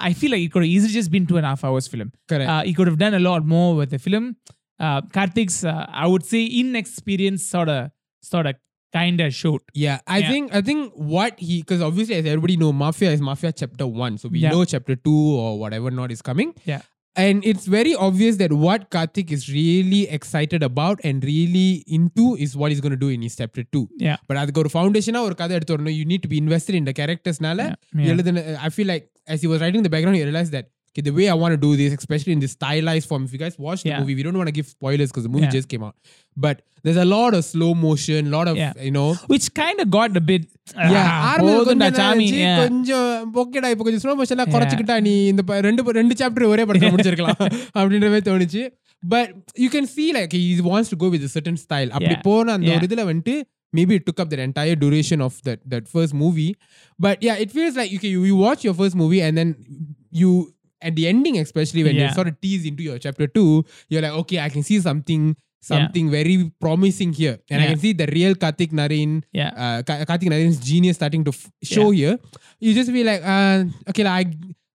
I 0.09 0.13
feel 0.19 0.33
like 0.35 0.45
it 0.47 0.53
could 0.55 0.65
have 0.65 0.73
easily 0.77 0.95
just 0.99 1.11
been 1.15 1.27
two 1.31 1.39
and 1.41 1.47
a 1.49 1.53
half 1.53 1.63
hours 1.69 1.87
film 1.93 2.09
Correct. 2.31 2.49
uh, 2.53 2.63
he 2.69 2.73
could 2.79 2.89
have 2.91 2.99
done 3.05 3.15
a 3.15 3.25
lot 3.29 3.43
more 3.55 3.69
with 3.81 3.91
the 3.95 4.01
film 4.07 4.25
uh, 4.87 5.01
Karthik's, 5.15 5.57
uh, 5.65 5.85
I 6.03 6.07
would 6.07 6.25
say, 6.25 6.41
inexperienced 6.61 7.47
sort 7.55 7.69
of, 7.69 7.81
sort 8.33 8.47
of, 8.47 8.55
kind 8.93 9.19
of 9.25 9.31
shoot. 9.35 9.63
Yeah, 9.85 9.97
I 10.07 10.19
Yeah. 10.19 10.29
think 10.33 10.45
I 10.59 10.63
think 10.69 10.83
what 11.15 11.33
he 11.47 11.55
because 11.63 11.81
obviously 11.89 12.15
as 12.19 12.27
everybody 12.33 12.57
know, 12.63 12.71
Mafia 12.83 13.11
is 13.17 13.23
Mafia 13.31 13.51
chapter 13.53 13.87
one, 14.05 14.15
so 14.21 14.29
we 14.35 14.41
Yeah. 14.45 14.53
know 14.55 14.63
chapter 14.75 14.95
two 15.07 15.23
or 15.43 15.51
whatever 15.63 15.91
not 15.99 16.13
is 16.17 16.23
coming. 16.31 16.53
Yeah. 16.73 16.85
And 17.17 17.45
it's 17.51 17.67
very 17.77 17.93
obvious 18.07 18.35
that 18.43 18.53
what 18.65 18.81
Karthik 18.95 19.31
is 19.37 19.45
really 19.53 20.03
excited 20.19 20.63
about 20.71 20.99
and 21.09 21.25
really 21.25 21.69
into 21.99 22.27
is 22.45 22.53
what 22.61 22.71
he's 22.73 22.83
going 22.85 22.97
to 22.99 23.03
do 23.07 23.11
in 23.17 23.23
his 23.27 23.35
chapter 23.43 23.65
two. 23.75 23.85
Yeah. 24.07 24.19
But 24.29 24.39
அதுக்கு 24.43 24.63
ஒரு 24.65 24.73
ஃபவுண்டேஷனா 24.75 25.23
ஒரு 25.29 25.37
கதை 25.43 25.55
எடுத்து 25.59 25.77
வரணும் 25.77 25.97
you 26.01 26.07
need 26.13 26.23
to 26.27 26.31
be 26.35 26.41
invested 26.45 26.77
in 26.81 26.87
the 26.91 26.97
charactersனால 27.01 27.61
Yeah. 27.69 28.11
எழுதுன 28.13 28.45
I 28.67 28.71
feel 28.77 28.89
like 28.95 29.07
as 29.27 29.41
he 29.41 29.49
was 29.49 29.61
writing 29.61 29.83
the 29.83 29.91
background 29.91 30.17
he 30.17 30.25
realized 30.25 30.53
that 30.53 30.67
okay, 30.91 31.03
the 31.03 31.13
way 31.13 31.27
I 31.29 31.37
want 31.37 31.53
to 31.53 31.61
do 31.61 31.73
this 31.77 31.93
especially 31.97 32.33
in 32.33 32.41
this 32.41 32.53
stylized 32.53 33.07
form 33.07 33.23
if 33.25 33.33
you 33.35 33.41
guys 33.41 33.57
watch 33.59 33.81
the 33.83 33.91
Yeah. 33.91 34.01
movie 34.01 34.15
we 34.15 34.25
don't 34.27 34.39
want 34.39 34.49
to 34.49 34.57
give 34.57 34.69
spoilers 34.69 35.09
because 35.11 35.25
the 35.25 35.33
movie 35.35 35.47
Yeah. 35.47 35.57
just 35.57 35.69
came 35.69 35.83
out 35.83 35.97
but 36.37 36.57
there's 36.85 36.99
a 36.99 37.09
lot 37.09 37.33
of 37.33 37.43
slow 37.45 37.71
motion 37.79 38.31
lot 38.31 38.49
of 38.49 38.57
Yeah. 38.57 38.73
you 38.81 38.93
know 38.93 39.09
Which 39.27 39.47
kind 39.55 39.79
of 39.81 39.89
got 39.91 40.17
a 40.17 40.25
bit. 40.25 40.43
Yeah, 40.87 40.97
ah, 41.03 41.13
ஆரம்பத்துல 41.29 41.59
போதும்டா 41.59 41.87
கொஞ்சம் 41.87 42.01
சாமி. 42.01 42.25
இருந்துச்சு, 42.25 42.43
Yeah. 42.45 42.59
கொஞ்சம் 42.63 43.11
ஓகேடா 43.43 43.71
இப்ப 43.75 43.85
கொஞ்சம் 43.87 44.03
slow 44.05 44.15
மோஷன்லாம் 44.21 44.53
குறைச்சிக்கிட்டா 44.55 44.97
நீ 45.07 45.15
இந்த 45.27 45.43
ப- 45.49 45.61
ரெண்டு 45.69 45.85
ரெண்டு 46.01 46.17
சாப்டர் 46.21 46.51
ஒரே 46.53 46.65
படத்துல 46.69 46.93
முடிச்சிருக்கலாம் 46.95 47.41
அப்படின்ற 47.77 48.09
மாதிரி 48.15 48.27
தோணுச்சு 48.31 48.63
but 49.03 49.31
you 49.63 49.69
can 49.75 49.91
see 49.95 50.09
like 50.13 50.33
he 50.39 50.45
wants 50.71 50.91
to 50.95 50.99
go 51.05 51.11
with 51.15 51.25
a 51.29 51.33
certain 51.37 51.59
style 51.67 51.91
அப்படி 51.97 52.15
Yeah. 52.15 52.25
போன 52.29 52.53
அந்த 52.57 52.69
ஒரு 52.69 52.79
Yeah. 52.79 52.89
இதுல 52.89 53.05
வந்துட்டு 53.11 53.37
maybe 53.74 53.96
it 54.00 54.06
took 54.06 54.20
up 54.20 54.30
that 54.30 54.40
entire 54.40 54.76
duration 54.76 55.20
of 55.22 55.42
that 55.44 55.60
that 55.68 55.88
first 55.88 56.14
movie. 56.14 56.56
But 57.00 57.22
yeah 57.24 57.36
it 57.36 57.52
feels 57.52 57.76
like 57.76 57.92
okay, 58.00 58.08
you, 58.16 58.24
you 58.24 58.36
watch 58.36 58.64
your 58.64 58.74
first 58.74 58.96
movie 58.96 59.22
and 59.22 59.38
then 59.38 59.56
you 60.12 60.54
at 60.82 60.96
the 60.96 61.08
ending 61.08 61.38
especially 61.40 61.84
when 61.84 61.96
you 61.96 62.14
sort 62.14 62.28
of 62.28 62.40
tease 62.42 62.66
into 62.70 62.84
your 62.84 63.00
chapter 63.00 63.26
2 63.26 63.64
you're 63.88 64.02
like 64.04 64.12
okay 64.12 64.40
i 64.44 64.50
can 64.50 64.64
see 64.68 64.80
something 64.84 65.34
something 65.64 66.12
very 66.12 66.52
promising 66.60 67.14
here. 67.14 67.40
And 67.50 67.62
i 67.64 67.68
can 67.72 67.80
see 67.80 67.94
the 67.94 68.08
real 68.12 68.36
karthik 68.36 68.74
naren 68.80 69.24
Yeah. 69.32 69.52
uh, 69.56 69.80
Ka- 69.88 70.04
Karthik 70.10 70.28
Narayan's 70.34 70.60
genius 70.60 70.98
starting 71.00 71.24
to 71.24 71.32
f- 71.32 71.48
show 71.64 71.88
here. 71.92 72.20
You 72.60 72.74
just 72.76 72.92
be 72.92 73.04
like, 73.08 73.24
uh, 73.24 73.64
okay, 73.90 74.04
like, 74.04 74.28
I, 74.28 74.28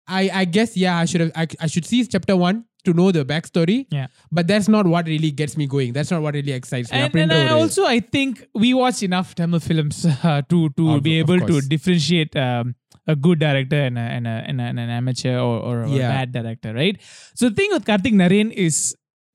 I, 0.09 0.31
I 0.41 0.45
guess, 0.47 0.77
yeah, 0.79 0.97
I 0.97 1.05
should 1.05 1.21
have, 1.21 1.33
I, 1.37 1.47
I 1.61 1.67
should 1.67 1.85
see 1.85 2.01
chapter 2.07 2.37
one 2.41 2.65
to 2.89 2.95
know 3.01 3.13
the 3.13 3.25
backstory. 3.25 3.87
Yeah. 3.91 4.09
But 4.31 4.47
that's 4.47 4.69
not 4.69 4.87
what 4.87 5.07
really 5.07 5.31
gets 5.31 5.57
me 5.57 5.67
going. 5.67 5.93
That's 5.93 6.11
not 6.11 6.23
what 6.23 6.35
really 6.35 6.53
excites 6.53 6.93
me. 6.93 6.99
And, 6.99 7.15
and 7.17 7.33
I 7.33 7.49
also, 7.49 7.85
I 7.85 8.01
think 8.01 8.47
we 8.55 8.75
watch 8.75 9.03
enough 9.03 9.35
Tamil 9.35 9.61
films 9.61 10.05
uh, 10.23 10.43
to 10.49 10.69
to 10.71 11.01
be 11.01 11.19
able 11.19 11.41
to 11.41 11.61
differentiate 11.61 12.37
um, 12.37 12.75
a 13.07 13.17
good 13.17 13.39
director 13.39 13.81
and, 13.81 13.99
a, 13.99 14.01
and, 14.01 14.27
a, 14.27 14.45
and, 14.47 14.61
a, 14.61 14.65
and 14.65 14.81
an 14.81 14.91
amateur 14.91 15.39
or, 15.39 15.59
or 15.61 15.83
a 15.83 15.91
yeah. 15.91 16.09
bad 16.09 16.33
director, 16.33 16.75
right? 16.75 17.01
So 17.35 17.49
the 17.49 17.55
thing 17.55 17.71
with 17.73 17.85
Karthik 17.85 18.13
Narayan 18.13 18.51
is 18.51 18.95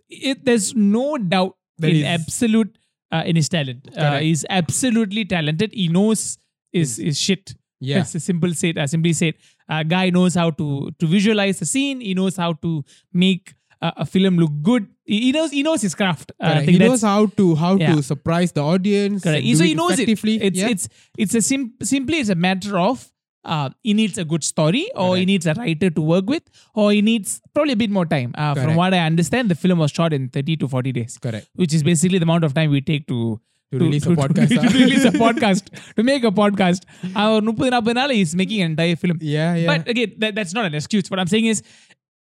it, 0.10 0.46
there's 0.46 0.76
no 0.76 1.18
doubt 1.18 1.58
that 1.80 1.92
in 1.92 2.06
absolute 2.06 2.78
uh, 3.12 3.24
in 3.26 3.36
his 3.36 3.50
talent. 3.50 3.90
Uh, 3.96 4.20
he's 4.20 4.46
absolutely 4.50 5.26
talented. 5.26 5.74
He 5.74 5.88
knows 5.88 6.38
is 6.72 7.00
is 7.00 7.20
shit. 7.20 7.56
Yeah, 7.80 8.00
it's 8.00 8.16
a 8.16 8.20
simple 8.20 8.54
said. 8.54 8.78
Uh, 8.78 8.88
simply 8.88 9.14
said, 9.14 9.34
a 9.70 9.84
guy 9.84 10.10
knows 10.10 10.36
how 10.36 10.50
to 10.52 10.92
to 11.00 11.06
visualize 11.08 11.60
the 11.60 11.66
scene. 11.66 12.02
He 12.02 12.14
knows 12.14 12.38
how 12.38 12.54
to 12.54 12.84
make 13.12 13.54
uh, 13.82 13.92
a 13.98 14.06
film 14.06 14.38
look 14.38 14.52
good. 14.62 14.88
He, 15.06 15.32
knows 15.34 15.52
he 15.52 15.64
knows 15.64 15.82
his 15.82 15.94
craft. 15.96 16.32
Uh, 16.42 16.46
I 16.48 16.66
think 16.66 16.70
He 16.72 16.78
knows 16.78 17.02
how 17.02 17.26
to 17.26 17.56
how 17.56 17.76
Yeah. 17.76 17.96
to 17.96 18.04
surprise 18.04 18.52
the 18.54 18.62
audience. 18.62 19.24
Correct. 19.24 19.46
so 19.58 19.64
he 19.64 19.74
knows 19.74 20.00
it. 20.00 20.08
It's 20.10 20.58
yeah. 20.58 20.70
it's 20.70 20.88
it's 21.18 21.36
a 21.36 21.42
sim- 21.42 21.74
simply 21.84 22.18
it's 22.20 22.30
a 22.30 22.36
matter 22.36 22.78
of 22.80 23.10
uh, 23.44 23.70
he 23.84 23.94
needs 23.94 24.18
a 24.18 24.24
good 24.24 24.44
story, 24.44 24.90
or 24.96 25.18
he 25.18 25.26
needs 25.26 25.46
a 25.46 25.54
writer 25.54 25.90
to 25.90 26.02
work 26.02 26.30
with, 26.30 26.44
or 26.74 26.92
he 26.94 27.02
needs 27.02 27.42
probably 27.54 27.74
a 27.74 27.76
bit 27.76 27.90
more 27.90 28.06
time. 28.06 28.34
Uh, 28.38 28.54
from 28.56 28.76
what 28.76 28.94
I 28.94 29.00
understand, 29.00 29.50
the 29.52 29.56
film 29.56 29.80
was 29.80 29.92
shot 29.92 30.14
in 30.14 30.30
thirty 30.30 30.56
to 30.58 30.68
forty 30.68 30.94
days, 30.94 31.18
correct. 31.18 31.50
which 31.56 31.74
is 31.74 31.84
basically 31.84 32.20
the 32.20 32.24
amount 32.24 32.46
of 32.46 32.54
time 32.54 32.72
we 32.72 32.80
take 32.82 33.08
to 33.08 33.42
to, 33.80 33.86
release 33.86 34.06
a 34.06 34.10
podcast. 35.26 35.96
To, 35.96 36.04
make 36.04 36.24
a 36.24 36.32
podcast. 36.32 36.84
Our 37.16 37.42
Nuppu 37.42 37.70
Napanala 37.70 38.20
is 38.20 38.36
making 38.36 38.62
an 38.62 38.72
entire 38.72 38.96
film. 38.96 39.18
Yeah, 39.22 39.56
yeah. 39.56 39.68
But 39.68 39.88
again, 39.88 40.16
that's 40.18 40.54
not 40.54 40.66
an 40.66 40.76
excuse. 40.76 41.10
What 41.10 41.20
I'm 41.20 41.28
saying 41.28 41.46
is 41.46 41.64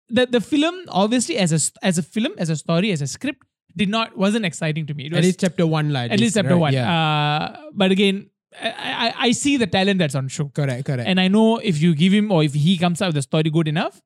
the, 0.09 0.27
the 0.27 0.41
film, 0.41 0.75
obviously, 0.89 1.37
as 1.39 1.53
a 1.53 1.85
as 1.85 1.99
a 1.99 2.03
film, 2.03 2.33
as 2.39 2.51
a 2.51 2.57
story, 2.57 2.93
as 2.93 3.03
a 3.03 3.07
script, 3.07 3.43
did 3.77 3.89
not 3.89 4.17
wasn't 4.17 4.45
exciting 4.45 4.87
to 4.87 4.95
me. 4.95 5.07
At 5.07 5.23
least 5.23 5.41
chapter 5.41 5.67
one, 5.67 5.93
like 5.93 6.11
at 6.11 6.21
least 6.21 6.35
chapter 6.35 6.57
one. 6.57 6.73
Yeah. 6.73 6.91
Uh, 6.91 7.71
but 7.75 7.91
again, 7.91 8.31
I, 8.61 9.13
I, 9.17 9.33
see 9.33 9.57
the 9.57 9.67
talent 9.67 9.99
that's 9.99 10.15
on 10.15 10.29
show. 10.29 10.49
Correct, 10.49 10.87
correct. 10.87 11.07
And 11.07 11.21
I 11.21 11.29
know 11.29 11.59
if 11.59 11.81
you 11.81 11.95
give 11.95 12.13
him 12.13 12.33
or 12.33 12.43
if 12.43 12.55
he 12.55 12.79
comes 12.79 13.03
out 13.03 13.09
with 13.09 13.19
a 13.19 13.23
story 13.23 13.51
good 13.51 13.69
enough, 13.69 14.01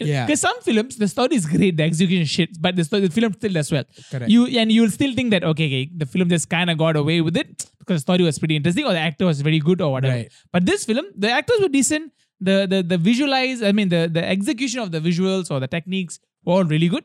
yeah. 0.00 0.26
Because 0.26 0.40
some 0.40 0.60
films, 0.62 0.96
the 0.96 1.08
story 1.08 1.34
is 1.34 1.46
great, 1.46 1.76
the 1.76 1.82
execution 1.82 2.22
is 2.22 2.30
shit, 2.30 2.50
but 2.60 2.76
the, 2.76 2.84
story, 2.84 3.02
the 3.02 3.10
film 3.10 3.32
still 3.32 3.52
does 3.52 3.72
well. 3.72 3.84
Correct. 4.10 4.30
You 4.30 4.46
and 4.46 4.70
you'll 4.70 4.90
still 4.90 5.14
think 5.14 5.30
that 5.30 5.44
okay, 5.44 5.66
okay, 5.66 5.90
the 5.96 6.06
film 6.06 6.28
just 6.28 6.48
kind 6.48 6.70
of 6.70 6.78
got 6.78 6.96
away 6.96 7.20
with 7.20 7.36
it 7.36 7.66
because 7.80 7.96
the 7.96 8.00
story 8.00 8.22
was 8.22 8.38
pretty 8.38 8.56
interesting 8.56 8.84
or 8.84 8.92
the 8.92 8.98
actor 9.00 9.26
was 9.26 9.40
very 9.40 9.58
good 9.58 9.80
or 9.80 9.90
whatever. 9.92 10.14
Right. 10.14 10.32
But 10.52 10.66
this 10.66 10.84
film, 10.84 11.06
the 11.16 11.30
actors 11.30 11.60
were 11.60 11.68
decent. 11.68 12.12
The 12.40 12.66
the 12.70 12.82
the 12.82 12.98
visualize, 12.98 13.62
I 13.62 13.72
mean 13.72 13.88
the 13.88 14.08
the 14.12 14.24
execution 14.24 14.80
of 14.80 14.92
the 14.92 15.00
visuals 15.00 15.50
or 15.50 15.58
the 15.58 15.66
techniques 15.66 16.20
were 16.44 16.54
all 16.54 16.64
really 16.64 16.88
good. 16.88 17.04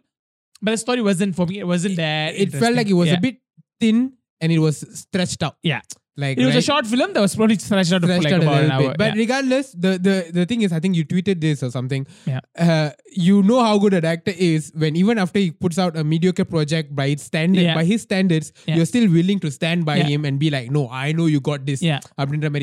But 0.62 0.72
the 0.72 0.78
story 0.78 1.02
wasn't 1.02 1.36
for 1.36 1.48
me. 1.48 1.60
It 1.60 1.68
wasn't 1.68 1.96
that. 1.98 2.36
it 2.36 2.52
felt 2.52 2.76
like 2.76 2.88
it 2.88 2.94
was 2.94 3.10
interesting. 3.10 3.18
a 3.18 3.32
bit 3.32 3.42
thin 3.80 4.14
and 4.40 4.52
it 4.52 4.60
was 4.60 4.86
stretched 5.00 5.42
out. 5.42 5.58
Yeah. 5.64 5.82
Like 6.16 6.38
it 6.38 6.46
was 6.46 6.54
right? 6.54 6.60
a 6.60 6.62
short 6.62 6.86
film 6.86 7.14
that 7.14 7.22
was 7.22 7.36
probably 7.36 7.58
stretched 7.58 7.92
out 7.92 8.04
of 8.04 8.10
like 8.10 8.32
about 8.32 8.64
an 8.64 8.72
hour. 8.72 8.90
Bit. 8.90 8.98
But 8.98 9.16
yeah. 9.16 9.20
regardless, 9.20 9.72
the, 9.72 9.98
the 9.98 10.32
the 10.32 10.46
thing 10.46 10.62
is, 10.62 10.72
I 10.72 10.80
think 10.80 10.96
you 10.96 11.06
tweeted 11.06 11.42
this 11.42 11.64
or 11.64 11.72
something. 11.72 12.06
Yeah. 12.26 12.40
Uh, 12.58 12.92
you 13.12 13.42
know 13.42 13.64
how 13.64 13.80
good 13.80 13.96
an 13.96 14.06
actor 14.06 14.32
is 14.36 14.72
when 14.76 14.96
even 14.96 15.18
after 15.18 15.40
he 15.40 15.52
puts 15.52 15.80
out 15.80 15.98
a 15.98 16.04
mediocre 16.04 16.46
project 16.46 16.96
by 16.96 17.08
its 17.08 17.24
standard, 17.24 17.62
yeah. 17.62 17.74
by 17.74 17.84
his 17.84 18.04
standards, 18.04 18.54
yeah. 18.68 18.76
you're 18.76 18.86
still 18.86 19.10
willing 19.10 19.40
to 19.40 19.50
stand 19.50 19.86
by 19.86 20.00
him 20.00 20.24
and 20.26 20.40
be 20.40 20.50
like, 20.50 20.70
no, 20.70 20.88
I 20.90 21.14
know 21.14 21.26
you 21.26 21.40
got 21.40 21.66
this. 21.66 21.82
Yeah. 21.82 22.00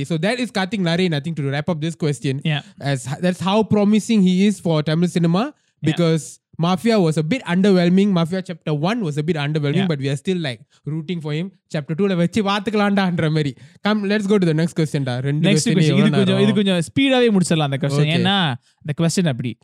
So 0.05 0.19
that 0.19 0.39
is 0.39 0.53
Karthik 0.53 0.81
Narayan. 0.81 1.15
I 1.15 1.21
think 1.21 1.37
to 1.37 1.51
wrap 1.51 1.69
up 1.69 1.81
this 1.81 1.95
question. 1.95 2.41
Yeah. 2.45 2.63
As 2.81 3.05
that's 3.21 3.41
how 3.41 3.63
promising 3.65 4.23
he 4.23 4.47
is 4.47 4.61
for 4.61 4.83
Tamil 4.83 5.09
cinema 5.09 5.55
because 5.83 6.40
Mafia 6.61 7.01
was 7.01 7.17
a 7.17 7.23
bit 7.23 7.43
underwhelming. 7.45 8.11
Mafia 8.11 8.43
chapter 8.43 8.83
one 8.83 9.01
was 9.01 9.17
a 9.17 9.23
bit 9.23 9.37
underwhelming, 9.37 9.77
Yeah. 9.77 9.87
but 9.87 9.99
we 9.99 10.09
are 10.09 10.17
still 10.17 10.39
like 10.39 10.61
rooting 10.87 11.21
for 11.21 11.33
him. 11.33 11.53
Chapter 11.69 11.95
two, 11.95 12.15
வச்சு 12.15 12.43
பார்த்துக்கலாம்டான்ற 12.43 13.31
மாதிரி. 13.31 13.55
Come, 13.89 14.05
let's 14.05 14.27
go 14.27 14.39
to 14.39 14.51
the 14.51 14.53
next 14.53 14.73
question. 14.73 15.03
டா. 15.03 15.21
ரெண்டு 15.29 15.49
next 15.49 15.71
question 15.71 16.01
இது 16.01 16.11
கொஞ்சம் 16.11 16.41
இது? 16.41 16.55
கொஞ்சம் 16.55 16.81
ஸ்பீடாவே 16.89 17.37
முடிச்சிடலாம் 17.37 17.71
அந்த 17.71 17.79
கொஸ்டின். 17.85 18.13
ஏன்னா 18.17 18.55
இந்த 18.85 18.93
கொஸ்டின் 19.01 19.25
அப்படி. 19.25 19.59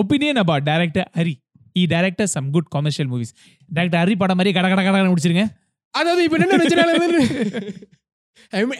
opinion 0.00 0.40
about 0.44 0.62
director 0.62 1.10
Hari 1.18 1.34
E 1.76 1.86
director 1.86 2.30
some 2.36 2.50
good 2.50 2.70
commercial 2.76 3.12
movies 3.12 3.32
director 3.70 4.02
Hari 4.02 4.14
படம் 4.22 4.36
மாதிரி 4.36 4.58
கட 4.58 4.68
கட 4.68 4.86
கடன்னு 4.86 5.14
முடிச்சிருங்க 5.14 5.46
அதாவது 5.94 6.24
இப்ப 6.24 6.36
என்ன 6.38 6.56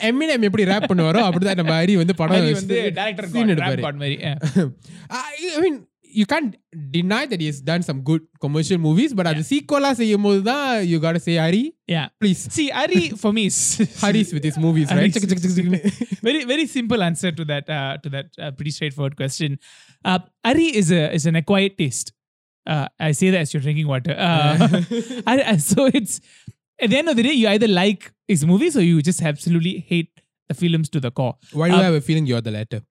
எம்மினம் 0.09 0.45
எப்படி 0.47 0.65
ரேப் 0.65 0.91
பண்ணுவாரோ 0.91 1.21
அப்படிதான் 1.27 1.59
நம்ம 1.61 1.81
ஹரி 1.81 1.97
வந்து 1.97 2.15
படம் 2.15 2.53
வந்து 2.53 2.93
டைரக்டர் 2.99 3.29
scene 3.35 3.51
எடுப்பாரு. 3.55 3.81
you 6.20 6.26
can't 6.32 6.52
deny 6.96 7.22
that 7.32 7.40
he 7.44 7.48
has 7.52 7.58
done 7.70 7.82
some 7.88 8.00
good 8.10 8.22
commercial 8.44 8.80
movies 8.86 9.12
but 9.20 9.26
அது 9.32 9.42
சீக்வலா 9.50 9.92
செய்யும் 10.00 10.26
போது 10.28 10.40
தான் 10.50 10.68
you 10.92 10.98
gotta 11.06 11.22
say 11.28 11.36
Hari 11.46 11.64
yeah 11.94 12.04
please 12.22 12.42
see 12.58 12.68
Hari 12.80 13.02
for 13.24 13.32
me 13.38 13.44
is 13.52 13.58
Haris 14.04 14.32
with 14.38 14.46
his 14.50 14.58
movies 14.66 14.88
right 14.98 15.02
Hari's- 15.02 15.16
Chak, 15.16 15.26
chak, 15.32 15.42
chak, 15.46 15.56
chak, 15.58 15.68
chak. 15.70 16.20
very 16.30 16.42
very 16.54 16.66
simple 16.78 17.02
answer 17.10 17.32
to 17.40 17.46
that 17.52 17.66
uh, 17.78 17.94
to 18.04 18.10
that 18.16 18.28
uh, 18.44 18.52
pretty 18.58 18.74
straightforward 18.78 19.16
question. 19.22 19.52
Uh, 20.12 20.20
Ari 20.52 20.68
is 20.82 20.90
a 21.00 21.04
is 21.20 21.26
an 21.32 21.38
acquired 21.42 21.76
taste. 21.84 22.10
Uh, 22.74 22.86
I 23.10 23.14
say 23.22 23.28
that 23.34 23.42
as 23.46 23.52
you're 23.54 23.66
drinking 23.68 23.90
water. 23.96 24.14
Uh, 24.28 24.54
I- 25.34 25.46
I- 25.54 25.60
so 25.72 25.82
it's 26.00 26.16
at 26.84 26.88
the 26.94 26.98
end 27.02 27.10
of 27.14 27.18
the 27.20 27.26
day, 27.30 27.36
you 27.42 27.48
either 27.56 27.72
like 27.82 28.02
his 28.34 28.42
movies 28.54 28.76
or 28.80 28.86
you 28.92 28.98
just 29.12 29.22
absolutely 29.34 29.76
hate 29.92 30.12
the 30.52 30.58
films 30.64 30.88
to 30.96 31.02
the 31.08 31.12
core. 31.20 31.36
why 31.60 31.68
do 31.70 31.76
Um, 31.76 31.82
I 31.84 31.88
have 31.90 32.00
a 32.04 32.06
feeling 32.10 32.26
you're 32.32 32.46
the 32.50 32.56
latter 32.60 32.82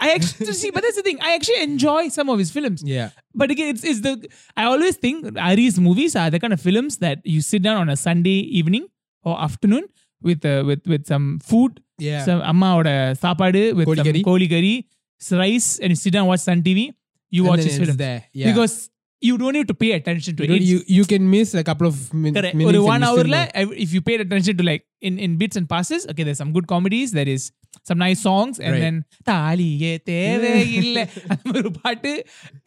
I 0.00 0.12
actually 0.12 0.52
see, 0.52 0.70
but 0.70 0.82
that's 0.82 0.96
the 0.96 1.02
thing. 1.02 1.18
I 1.20 1.34
actually 1.34 1.62
enjoy 1.62 2.08
some 2.08 2.28
of 2.28 2.38
his 2.38 2.50
films. 2.50 2.82
Yeah. 2.84 3.10
But 3.34 3.50
again, 3.50 3.68
it's, 3.68 3.84
it's 3.84 4.00
the 4.00 4.28
I 4.56 4.64
always 4.64 4.96
think 4.96 5.38
Ari's 5.38 5.78
movies 5.78 6.16
are 6.16 6.30
the 6.30 6.40
kind 6.40 6.52
of 6.52 6.60
films 6.60 6.98
that 6.98 7.20
you 7.24 7.40
sit 7.40 7.62
down 7.62 7.76
on 7.76 7.88
a 7.88 7.96
Sunday 7.96 8.38
evening 8.60 8.88
or 9.22 9.40
afternoon 9.40 9.84
with 10.20 10.44
uh, 10.44 10.64
with 10.66 10.86
with 10.86 11.06
some 11.06 11.38
food. 11.40 11.82
Yeah. 11.98 12.24
Some 12.24 12.42
amara 12.42 13.14
sapade 13.14 13.74
with 13.74 13.86
koli 13.86 14.02
some 14.12 14.22
koli 14.22 14.48
gari, 14.48 14.86
rice, 15.30 15.78
and 15.78 15.90
you 15.90 15.96
sit 15.96 16.12
down 16.12 16.26
watch 16.26 16.40
Sun 16.40 16.62
TV. 16.62 16.92
You 17.30 17.44
watch 17.44 17.62
his 17.62 17.78
film 17.78 17.96
there. 17.96 18.24
Yeah. 18.32 18.52
Because 18.52 18.90
you 19.20 19.38
don't 19.38 19.52
need 19.52 19.68
to 19.68 19.74
pay 19.74 19.92
attention 19.92 20.36
to 20.36 20.46
you 20.46 20.54
it. 20.54 20.62
You 20.62 20.80
you 20.86 21.04
can 21.04 21.30
miss 21.30 21.54
a 21.54 21.64
couple 21.64 21.86
of 21.86 22.12
min- 22.12 22.34
minutes. 22.34 22.56
Correct. 22.58 22.84
One 22.84 23.04
hour, 23.04 23.24
la, 23.24 23.46
if 23.54 23.92
you 23.92 24.02
paid 24.02 24.20
attention 24.20 24.56
to 24.56 24.64
like 24.64 24.84
in, 25.00 25.18
in 25.18 25.36
bits 25.38 25.56
and 25.56 25.68
passes, 25.68 26.06
okay, 26.08 26.24
there's 26.24 26.38
some 26.38 26.52
good 26.52 26.66
comedies. 26.66 27.12
There 27.12 27.28
is 27.28 27.52
some 27.84 27.98
nice 27.98 28.20
songs 28.22 28.58
and 28.60 28.72
right. 28.72 28.80
then 28.80 29.04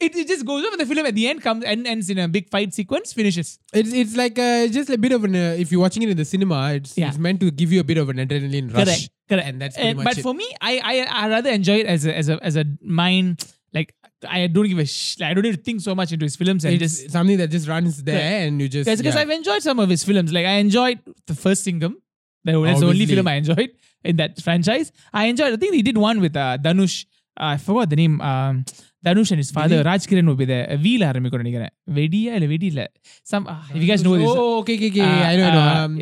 it, 0.00 0.16
it 0.16 0.28
just 0.28 0.44
goes 0.44 0.64
on, 0.64 0.72
and 0.72 0.80
the 0.80 0.86
film 0.86 1.06
at 1.06 1.14
the 1.14 1.28
end 1.28 1.42
comes 1.42 1.64
and 1.64 1.86
ends 1.86 2.10
in 2.10 2.18
a 2.18 2.28
big 2.28 2.50
fight 2.50 2.74
sequence 2.74 3.12
finishes 3.12 3.58
it's 3.72 3.92
it's 3.92 4.16
like 4.16 4.38
uh, 4.38 4.66
just 4.66 4.90
a 4.90 4.98
bit 4.98 5.12
of 5.12 5.24
an 5.24 5.34
uh, 5.34 5.56
if 5.58 5.70
you're 5.72 5.80
watching 5.80 6.02
it 6.02 6.10
in 6.10 6.16
the 6.16 6.24
cinema 6.24 6.72
it's, 6.74 6.98
yeah. 6.98 7.08
it's 7.08 7.18
meant 7.18 7.40
to 7.40 7.50
give 7.50 7.72
you 7.72 7.80
a 7.80 7.84
bit 7.84 7.98
of 7.98 8.08
an 8.08 8.16
adrenaline 8.16 8.72
rush 8.74 8.84
correct 8.84 9.10
correct 9.28 9.48
and 9.48 9.62
that's 9.62 9.76
pretty 9.76 9.90
uh, 9.90 9.94
much 9.94 10.04
but 10.04 10.18
it. 10.18 10.22
for 10.22 10.34
me 10.34 10.52
I, 10.60 10.80
I 10.84 11.24
I 11.24 11.28
rather 11.28 11.50
enjoy 11.50 11.76
it 11.76 11.86
as 11.86 12.04
a 12.04 12.16
as 12.16 12.28
a 12.28 12.42
as 12.42 12.56
a 12.56 12.64
mind 12.82 13.44
like 13.72 13.94
I 14.28 14.46
don't 14.46 14.68
give 14.68 14.78
a 14.78 14.86
sh- 14.86 15.20
I 15.20 15.34
don't 15.34 15.44
need 15.44 15.56
to 15.56 15.62
think 15.62 15.80
so 15.80 15.94
much 15.94 16.12
into 16.12 16.24
his 16.24 16.36
films 16.36 16.64
and 16.64 16.74
it's 16.74 16.80
just 16.80 17.10
something 17.10 17.36
that 17.38 17.48
just 17.48 17.68
runs 17.68 18.02
there 18.02 18.18
correct. 18.18 18.48
and 18.48 18.60
you 18.60 18.68
just 18.68 18.88
because 18.88 19.14
yeah. 19.14 19.20
I've 19.20 19.30
enjoyed 19.30 19.62
some 19.62 19.78
of 19.78 19.88
his 19.88 20.04
films 20.04 20.32
like 20.32 20.46
I 20.46 20.54
enjoyed 20.54 21.00
the 21.26 21.34
first 21.34 21.64
Singham 21.64 21.96
that- 22.46 22.52
That's 22.70 22.80
the 22.80 22.86
only 22.94 23.06
film 23.16 23.28
I 23.28 23.34
enjoyed 23.42 23.70
in 24.04 24.16
that 24.16 24.40
franchise. 24.46 24.92
I 25.12 25.26
enjoyed. 25.26 25.52
I 25.52 25.56
think 25.56 25.74
he 25.74 25.82
did 25.82 25.98
one 25.98 26.20
with 26.20 26.36
uh, 26.36 26.56
Dhanush. 26.64 27.04
Uh, 27.38 27.54
I 27.54 27.56
forgot 27.58 27.90
the 27.90 27.96
name. 27.96 28.20
Um, 28.20 28.64
Dhanush 29.05 29.31
and 29.33 29.39
his 29.39 29.51
father 29.51 29.77
Raj 29.87 30.03
Kiran 30.09 30.27
will 30.29 30.39
be 30.41 30.47
there. 30.49 30.65
வீல 30.85 31.03
ஆரம்பிக்கும் 31.11 31.41
நினைக்கிறேன் 31.43 31.71
வெடியா 31.97 32.33
இல்ல 32.37 32.47
வெடி 32.51 32.67
இல்ல 32.71 32.81
some 33.31 33.45
uh, 33.53 33.55
if 33.75 33.79
you 33.83 33.87
guys 33.91 34.01
know 34.07 34.15
this 34.21 34.29
Oh, 34.41 34.51
okay, 34.61 34.75
okay, 34.79 34.89
okay. 34.93 35.05
Uh, 35.07 35.29
I 35.29 35.35
know, 35.39 35.47
I 35.47 35.53
know. 35.55 35.63
uh, 35.69 35.85
Um, 35.85 35.93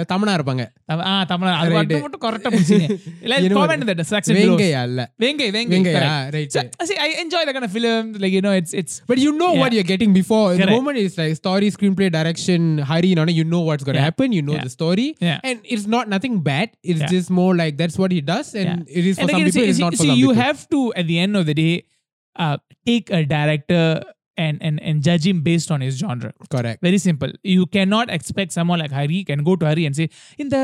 uh, 0.00 0.04
தமிழா 0.12 0.34
இருப்பாங்க 0.38 0.64
தம- 0.90 1.06
ஆ 1.10 1.14
தமிழ் 1.32 1.50
அது 1.52 1.70
Right. 1.70 1.78
மட்டும் 1.78 2.04
மட்டும் 2.06 2.22
கரெக்டா 2.26 2.50
பிடிச்சீங்க 2.54 2.86
இல்ல 3.24 3.34
You 3.44 3.50
know 3.52 3.58
comment 3.60 3.82
in 3.86 3.98
the 4.02 4.06
section 4.12 4.34
below 4.38 4.52
வேங்கையா 4.52 4.82
இல்ல 4.90 5.00
வெங்கை 5.24 5.48
வெங்கை 5.56 5.74
Venkaiah 5.76 6.02
correct. 6.02 6.36
right 6.36 6.52
So, 6.56 6.62
see, 6.90 6.98
I 7.06 7.12
enjoy 7.24 7.42
that 7.48 7.54
kind 7.58 7.68
of 7.68 7.74
film. 7.78 8.06
Like 8.24 8.34
you 8.38 8.44
know, 8.46 8.54
it's 8.60 8.74
it's 8.82 8.94
But 9.10 9.20
you 9.24 9.32
know 9.40 9.50
what 9.52 9.68
Yeah. 9.68 9.76
you're 9.78 9.90
getting 9.92 10.12
before. 10.20 10.46
The 10.52 10.60
Correct. 10.60 10.76
moment 10.78 10.98
it's 11.04 11.18
like 11.22 11.34
story, 11.42 11.70
screenplay, 11.76 12.10
direction, 12.18 12.60
Hari, 12.90 13.10
you 13.12 13.18
know, 13.20 13.26
you 13.40 13.46
know 13.52 13.62
what's 13.68 13.86
going 13.88 13.98
to 13.98 14.02
Yeah. 14.02 14.10
happen. 14.10 14.30
You 14.38 14.44
know 14.48 14.56
Yeah. 14.58 14.66
the 14.68 14.74
story. 14.78 15.08
Yeah. 15.28 15.46
And 15.50 15.58
it's 15.74 15.88
not 15.88 16.06
nothing 16.14 16.36
bad. 16.50 16.68
It's 16.84 17.02
Yeah. 17.04 17.12
just 17.16 17.30
more 17.40 17.52
like 17.62 17.74
that's 17.82 17.98
what 18.04 18.12
he 18.12 18.22
does. 18.32 18.48
And 18.54 18.70
Yeah. 18.70 18.96
it 18.98 19.04
is 19.08 19.14
for 19.16 19.22
and 19.22 19.30
some 19.30 19.36
again, 19.36 19.48
people, 19.50 19.60
see, 19.60 19.68
it's 19.72 19.80
see, 19.80 19.86
not 19.86 19.94
for 19.94 20.04
see, 20.04 20.10
some 20.12 20.22
you 20.22 20.30
people. 20.30 20.44
have 20.44 20.62
to 20.74 20.80
at 20.94 21.06
the 21.12 21.18
end 21.18 21.36
of 21.36 21.46
the 21.50 21.56
day 21.56 21.74
uh, 22.35 22.57
take 22.85 23.09
a 23.11 23.25
director 23.25 24.03
and, 24.44 24.56
and 24.66 24.76
and 24.88 24.96
judge 25.06 25.24
him 25.28 25.38
based 25.44 25.70
on 25.74 25.80
his 25.84 25.94
genre 26.00 26.30
Correct. 26.54 26.78
very 26.86 26.98
simple 27.04 27.30
you 27.52 27.62
cannot 27.76 28.10
expect 28.16 28.50
someone 28.56 28.78
like 28.82 28.92
hari 28.96 29.20
can 29.28 29.40
go 29.46 29.52
to 29.60 29.64
hari 29.68 29.84
and 29.88 29.96
say 29.98 30.06
இந்த 30.42 30.56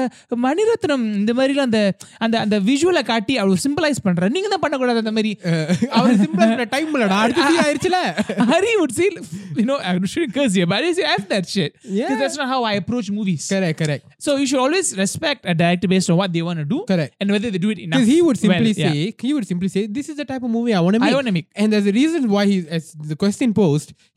மணிரத்னம் 0.45 1.05
இந்த 1.21 1.33
மாதிரிலாம் 1.39 1.69
அந்த 1.69 1.81
அந்த 2.25 2.37
அந்த 2.45 2.57
விஷுவலை 2.69 3.03
காட்டி 3.11 3.35
அவர் 3.43 3.63
symbolises 3.65 4.03
பண்ற 4.07 4.29
நீங்க 4.35 4.49
தான் 4.55 4.63
பண்ணக்கூடாது 4.65 5.03
அந்த 5.05 5.13
மாதிரி 5.19 5.31
அவர் 6.01 6.21
சிம்பிளா 6.25 6.67
டைம் 6.75 6.91
இல்லடா 6.97 7.21
அடுத்த 7.25 7.47
scene 7.49 7.63
ஆயிருச்சுல 7.65 8.01
Hari 8.53 8.73
would 8.81 8.93
say, 8.99 9.09
you 9.61 9.65
know, 9.69 9.77
I 9.89 9.93
shouldn't 10.13 10.35
curse 10.37 10.55
here, 10.59 10.69
but 10.73 10.85
I 10.89 10.93
say 10.99 11.05
F 11.17 11.25
that 11.33 11.47
shit. 11.55 11.73
Yeah. 11.99 12.05
Because 12.05 12.21
that's 12.23 12.39
not 12.43 12.49
how 12.55 12.61
I 12.73 12.77
approach 12.83 13.09
movies. 13.19 13.45
correct 13.55 13.79
correct 13.83 14.05
So 14.27 14.31
you 14.41 14.47
should 14.51 14.63
always 14.67 14.89
respect 15.03 15.41
a 15.53 15.57
director 15.63 15.89
based 15.95 16.11
on 16.13 16.19
what 16.21 16.31
they 16.37 16.45
want 16.51 16.61
to 16.65 16.69
do 16.75 16.81
correct 16.93 17.13
and 17.21 17.29
whether 17.37 17.51
they 17.57 17.63
do 17.67 17.73
it 17.77 17.81
enough. 17.87 17.99
because 17.99 18.13
he 18.15 18.21
would 18.29 18.41
simply 18.45 18.73
well. 18.75 18.85
Yeah. 18.85 18.95
say 19.01 19.27
he 19.27 19.33
would 19.39 19.49
simply 19.55 19.71
say 19.77 19.85
this 19.99 20.09
is 20.13 20.19
the 20.23 20.29
type 20.33 20.45
of 20.49 20.53
movie 20.59 20.75
I 20.81 20.85
want 20.87 20.97
to 20.99 21.03
I 21.03 21.09
make 21.09 21.19
want 21.21 21.31
to 21.33 21.37
make. 21.41 21.49
and 21.61 21.69
there's 21.75 21.91
a 21.95 21.97
reason 22.03 22.23
why 22.37 22.45
he 22.53 22.59
as 22.79 22.87
the 23.13 23.19
question 23.25 23.49
posed 23.53 23.61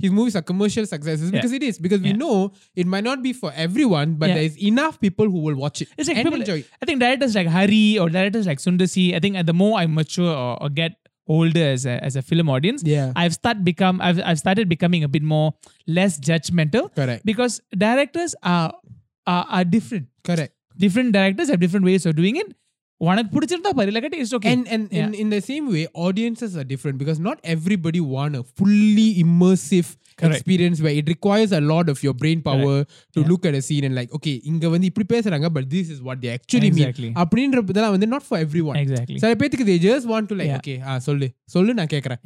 his 0.04 0.10
movies 0.18 0.36
are 0.40 0.42
commercial 0.42 0.86
successes 0.86 1.30
Yeah. 1.30 1.38
because 1.40 1.52
it 1.58 1.62
is 1.62 1.78
because 1.86 2.00
we 2.06 2.10
Yeah. 2.10 2.16
know 2.22 2.52
it 2.84 2.86
might 2.94 3.04
not 3.04 3.22
be 3.26 3.32
for 3.42 3.52
everyone 3.66 4.14
but 4.22 4.28
Yeah. 4.30 4.36
there's 4.40 4.56
enough 4.70 5.00
people 5.06 5.26
who 5.34 5.40
will 5.48 5.58
watch 5.64 5.82
it 5.82 5.88
It's 5.98 6.08
like 6.08 6.18
and 6.18 6.26
people- 6.28 6.40
enjoy 6.40 6.58
it. 6.64 6.68
I 6.82 6.86
think 6.90 7.00
directors 7.00 7.34
like 7.40 7.48
Hari 7.58 7.98
or 7.98 8.08
directors 8.18 8.46
like 8.52 8.58
Sundar 8.66 8.88
C, 8.96 9.14
I 9.14 9.20
think 9.26 9.36
uh, 9.36 9.42
the 9.52 9.56
more 9.62 9.78
I 9.78 9.86
mature 9.86 10.34
or, 10.44 10.62
or 10.62 10.68
get 10.80 10.92
older 11.28 11.64
as 11.72 11.86
a, 11.86 11.96
as 12.10 12.16
a 12.16 12.22
film 12.28 12.48
audience, 12.54 12.82
yeah 12.92 13.12
I've 13.24 13.34
start 13.34 13.58
become 13.72 14.00
I've, 14.00 14.20
I've 14.30 14.38
started 14.44 14.68
becoming 14.68 15.04
a 15.04 15.08
bit 15.16 15.22
more 15.34 15.54
less 15.98 16.18
judgmental 16.30 16.86
correct 16.94 17.24
because 17.24 17.60
directors 17.86 18.34
are, 18.42 18.72
are 19.26 19.44
are 19.58 19.64
different. 19.76 20.08
correct 20.24 20.54
Different 20.82 21.12
directors 21.12 21.48
have 21.52 21.60
different 21.60 21.84
ways 21.86 22.06
of 22.06 22.16
doing 22.16 22.36
it. 22.42 22.46
உனக்கு 23.00 23.30
பிடிச்சிருந்தா 23.34 23.70
பாரு 23.70 23.90
இல்லக்கட்டி 23.92 24.18
it's 24.22 24.34
okay 24.38 24.50
and 24.52 24.66
and 24.74 24.90
in 24.98 25.14
in 25.22 25.34
same 25.46 25.66
way 25.74 25.82
audiences 26.06 26.54
are 26.56 26.66
different 26.66 26.98
because 27.02 27.18
not 27.20 27.40
everybody 27.54 28.02
want 28.10 28.34
a 28.34 28.44
fully 28.50 29.08
immersive 29.22 29.88
experience 30.18 30.80
but 30.82 30.92
it 30.96 31.08
requires 31.12 31.52
a 31.52 31.62
lot 31.70 31.90
of 31.92 32.00
your 32.04 32.18
brain 32.22 32.42
power 32.42 32.80
to 33.16 33.22
look 33.30 33.46
at 33.50 33.54
a 33.54 33.60
scene 33.60 33.86
and 33.88 33.96
like 33.98 34.10
okay 34.18 34.32
இங்க 34.44 34.68
வந்து 34.68 34.86
இப்படி 34.86 35.06
பேசுறாங்க 35.14 35.48
but 35.50 35.68
this 35.74 35.90
is 35.94 36.00
what 36.00 36.20
they 36.24 36.30
actually 36.34 36.70
mean 36.72 36.90
அப்படின்ற 37.22 37.62
வந்து 37.90 38.06
not 38.06 38.26
for 38.28 38.42
every 38.46 38.62
one 38.64 38.78
சில 39.22 39.32
பேத்துக்கு 39.34 39.68
they 39.70 39.78
just 39.86 40.08
want 40.08 40.26
to 40.26 40.36
like 40.36 40.52
okay 40.58 40.74
ah 40.82 40.98
சொல்லு. 40.98 41.28
சொல்லு 41.46 41.74
நான் 41.74 41.92
கேட்கறேன் 41.94 42.20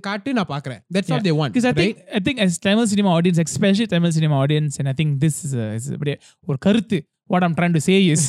காட்டு 0.00 0.32
நான் 0.32 0.50
பாக்குறேன். 0.50 0.80
That's 0.94 1.12
what 1.12 1.26
they 1.28 1.34
want 1.40 1.56
I 1.66 1.74
think 1.80 2.02
I 2.10 2.22
think 2.24 2.42
us 2.46 2.58
Tamil 2.60 2.86
cinema 2.86 3.12
audience 3.18 3.40
especially 3.46 3.86
Tamil 3.86 4.10
cinema 4.10 4.36
audience 4.44 4.76
and 4.78 4.90
I 4.92 4.96
think 5.00 5.14
this 5.24 5.40
is 5.76 5.88
ஒரு 6.46 6.58
கருத்து. 6.58 7.00
What 7.29 7.43
I'm 7.43 7.55
trying 7.55 7.73
to 7.73 7.81
say 7.81 7.99
is, 8.07 8.21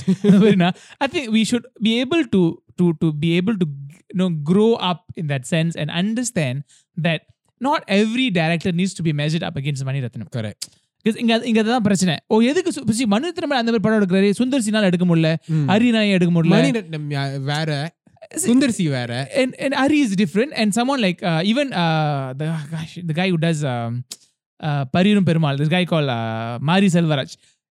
I 1.01 1.07
think 1.07 1.31
we 1.31 1.45
should 1.45 1.67
be 1.81 2.01
able 2.01 2.23
to 2.35 2.43
to 2.79 2.93
to 3.03 3.13
be 3.15 3.37
able 3.37 3.57
to 3.57 3.67
you 4.11 4.19
know 4.21 4.29
grow 4.51 4.71
up 4.85 5.03
in 5.17 5.27
that 5.27 5.45
sense 5.47 5.75
and 5.75 5.91
understand 5.93 6.57
that 6.99 7.21
not 7.61 7.83
every 7.91 8.27
director 8.31 8.73
needs 8.73 8.95
to 8.95 9.03
be 9.03 9.13
measured 9.15 9.43
up 9.43 9.57
against 9.57 9.85
Mani 9.85 10.01
Ratnam. 10.01 10.29
correct. 10.31 10.63
Because 11.05 11.19
இங்க 11.23 11.35
இங்க 11.51 11.61
தான் 11.67 11.85
பிரச்சனை 11.87 12.15
ஓ 12.33 12.37
எதுக்கு 12.51 12.71
சு- 12.77 12.85
see, 12.99 13.07
மணி 13.13 13.27
ரத்னம் 13.31 13.53
அந்த 13.59 13.71
மாதிரி 13.71 13.83
படம் 13.85 13.99
எடுக்கிறாரு 14.01 14.31
சுந்தர் 14.39 14.65
சினால் 14.67 14.89
எடுக்க 14.91 15.05
முடியல 15.11 15.29
ம். 15.57 15.67
ஹரிநாய் 15.73 16.15
எடுக்க 16.17 16.33
முடியல 16.37 16.55
மணிரத்னம் 16.57 17.07
யா- 17.17 17.29
வேற 17.51 17.71
சுந்தர்சி 18.45 18.85
வேற 18.95 19.13
and 19.41 19.51
and 19.65 19.75
Ari 19.83 19.99
is 20.07 20.13
different, 20.23 20.53
and 20.61 20.69
someone 20.79 21.01
like 21.01 21.21
uh, 21.33 21.43
even 21.45 21.69
uh, 21.83 22.27
the 22.41 22.47
gosh, 22.73 22.95
the 23.11 23.17
guy 23.21 23.29
who 23.33 23.39
does 23.39 23.61
um, 23.75 23.93
uh, 24.61 24.83
Parirum 24.95 25.25
Perumal, 25.29 25.57
this 25.61 25.71
guy 25.77 25.85
called 25.85 26.11
uh, 26.11 26.55
Mari 26.71 26.91
Selvaraj, 26.97 27.31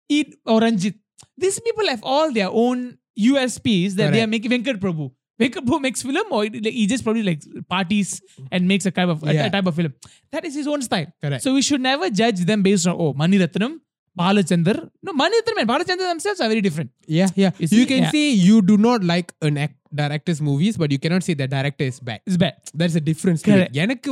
it 0.10 0.30
or 0.46 0.58
Ranjit. 0.66 0.98
these 1.37 1.61
people 1.61 1.87
have 1.89 2.03
all 2.03 2.33
their 2.33 2.49
own 2.51 2.99
USPs 3.19 3.93
that 3.95 4.13
they 4.13 4.23
are 4.23 4.27
making. 4.27 4.51
Venkat 4.51 4.79
Prabhu. 4.79 5.11
Venkat 5.41 5.65
Prabhu 5.67 5.81
makes 5.81 6.03
film 6.03 6.33
or 6.33 6.45
he 6.45 6.87
just 6.87 7.05
probably 7.05 7.23
like 7.23 7.43
parties 7.69 8.21
and 8.51 8.67
makes 8.67 8.87
a 8.87 8.91
type 8.91 9.09
of 9.09 9.23
yeah. 9.25 9.47
a, 9.47 9.51
type 9.51 9.67
of 9.67 9.75
film. 9.75 9.93
That 10.33 10.45
is 10.45 10.55
his 10.55 10.67
own 10.67 10.83
style. 10.83 11.07
Correct. 11.23 11.43
So 11.43 11.55
we 11.55 11.63
should 11.63 11.81
never 11.81 12.11
judge 12.11 12.41
them 12.41 12.63
based 12.63 12.87
on 12.87 12.97
oh 12.99 13.13
Mani 13.13 13.39
Ratnam. 13.39 13.81
Balachandar. 14.19 14.91
No, 15.03 15.13
Mani 15.13 15.37
Ratnam 15.39 15.61
and 15.61 15.69
Balachandar 15.69 16.09
themselves 16.09 16.41
are 16.41 16.49
very 16.49 16.63
different. 16.63 16.91
Yeah, 17.07 17.29
yeah. 17.35 17.51
You, 17.59 17.67
see, 17.67 17.81
you 17.81 17.87
can 17.87 18.05
yeah. 18.05 18.11
say 18.11 18.31
you 18.31 18.63
do 18.63 18.79
not 18.79 19.05
like 19.05 19.35
an 19.43 19.59
act, 19.59 19.75
director's 19.95 20.41
movies, 20.41 20.79
but 20.79 20.91
you 20.91 20.99
cannot 20.99 21.23
say 21.23 21.35
the 21.35 21.47
director 21.47 21.85
is 21.85 22.01
bad. 22.01 22.21
It's 22.27 22.39
bad. 22.39 22.55
That's 22.73 22.95
a 22.95 23.05
difference. 23.11 23.43
எனக்கு 23.85 24.11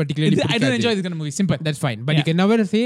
particularly 0.00 0.38
I 0.54 0.58
don't 0.62 0.76
enjoy 0.80 0.94
this 0.94 1.04
kind 1.06 1.16
of 1.16 1.20
movie. 1.22 1.36
Simple. 1.40 1.58
That's 1.68 1.82
fine. 1.86 2.00
But 2.04 2.14
yeah. 2.14 2.20
you 2.20 2.26
can 2.30 2.38
never 2.42 2.58
say 2.74 2.84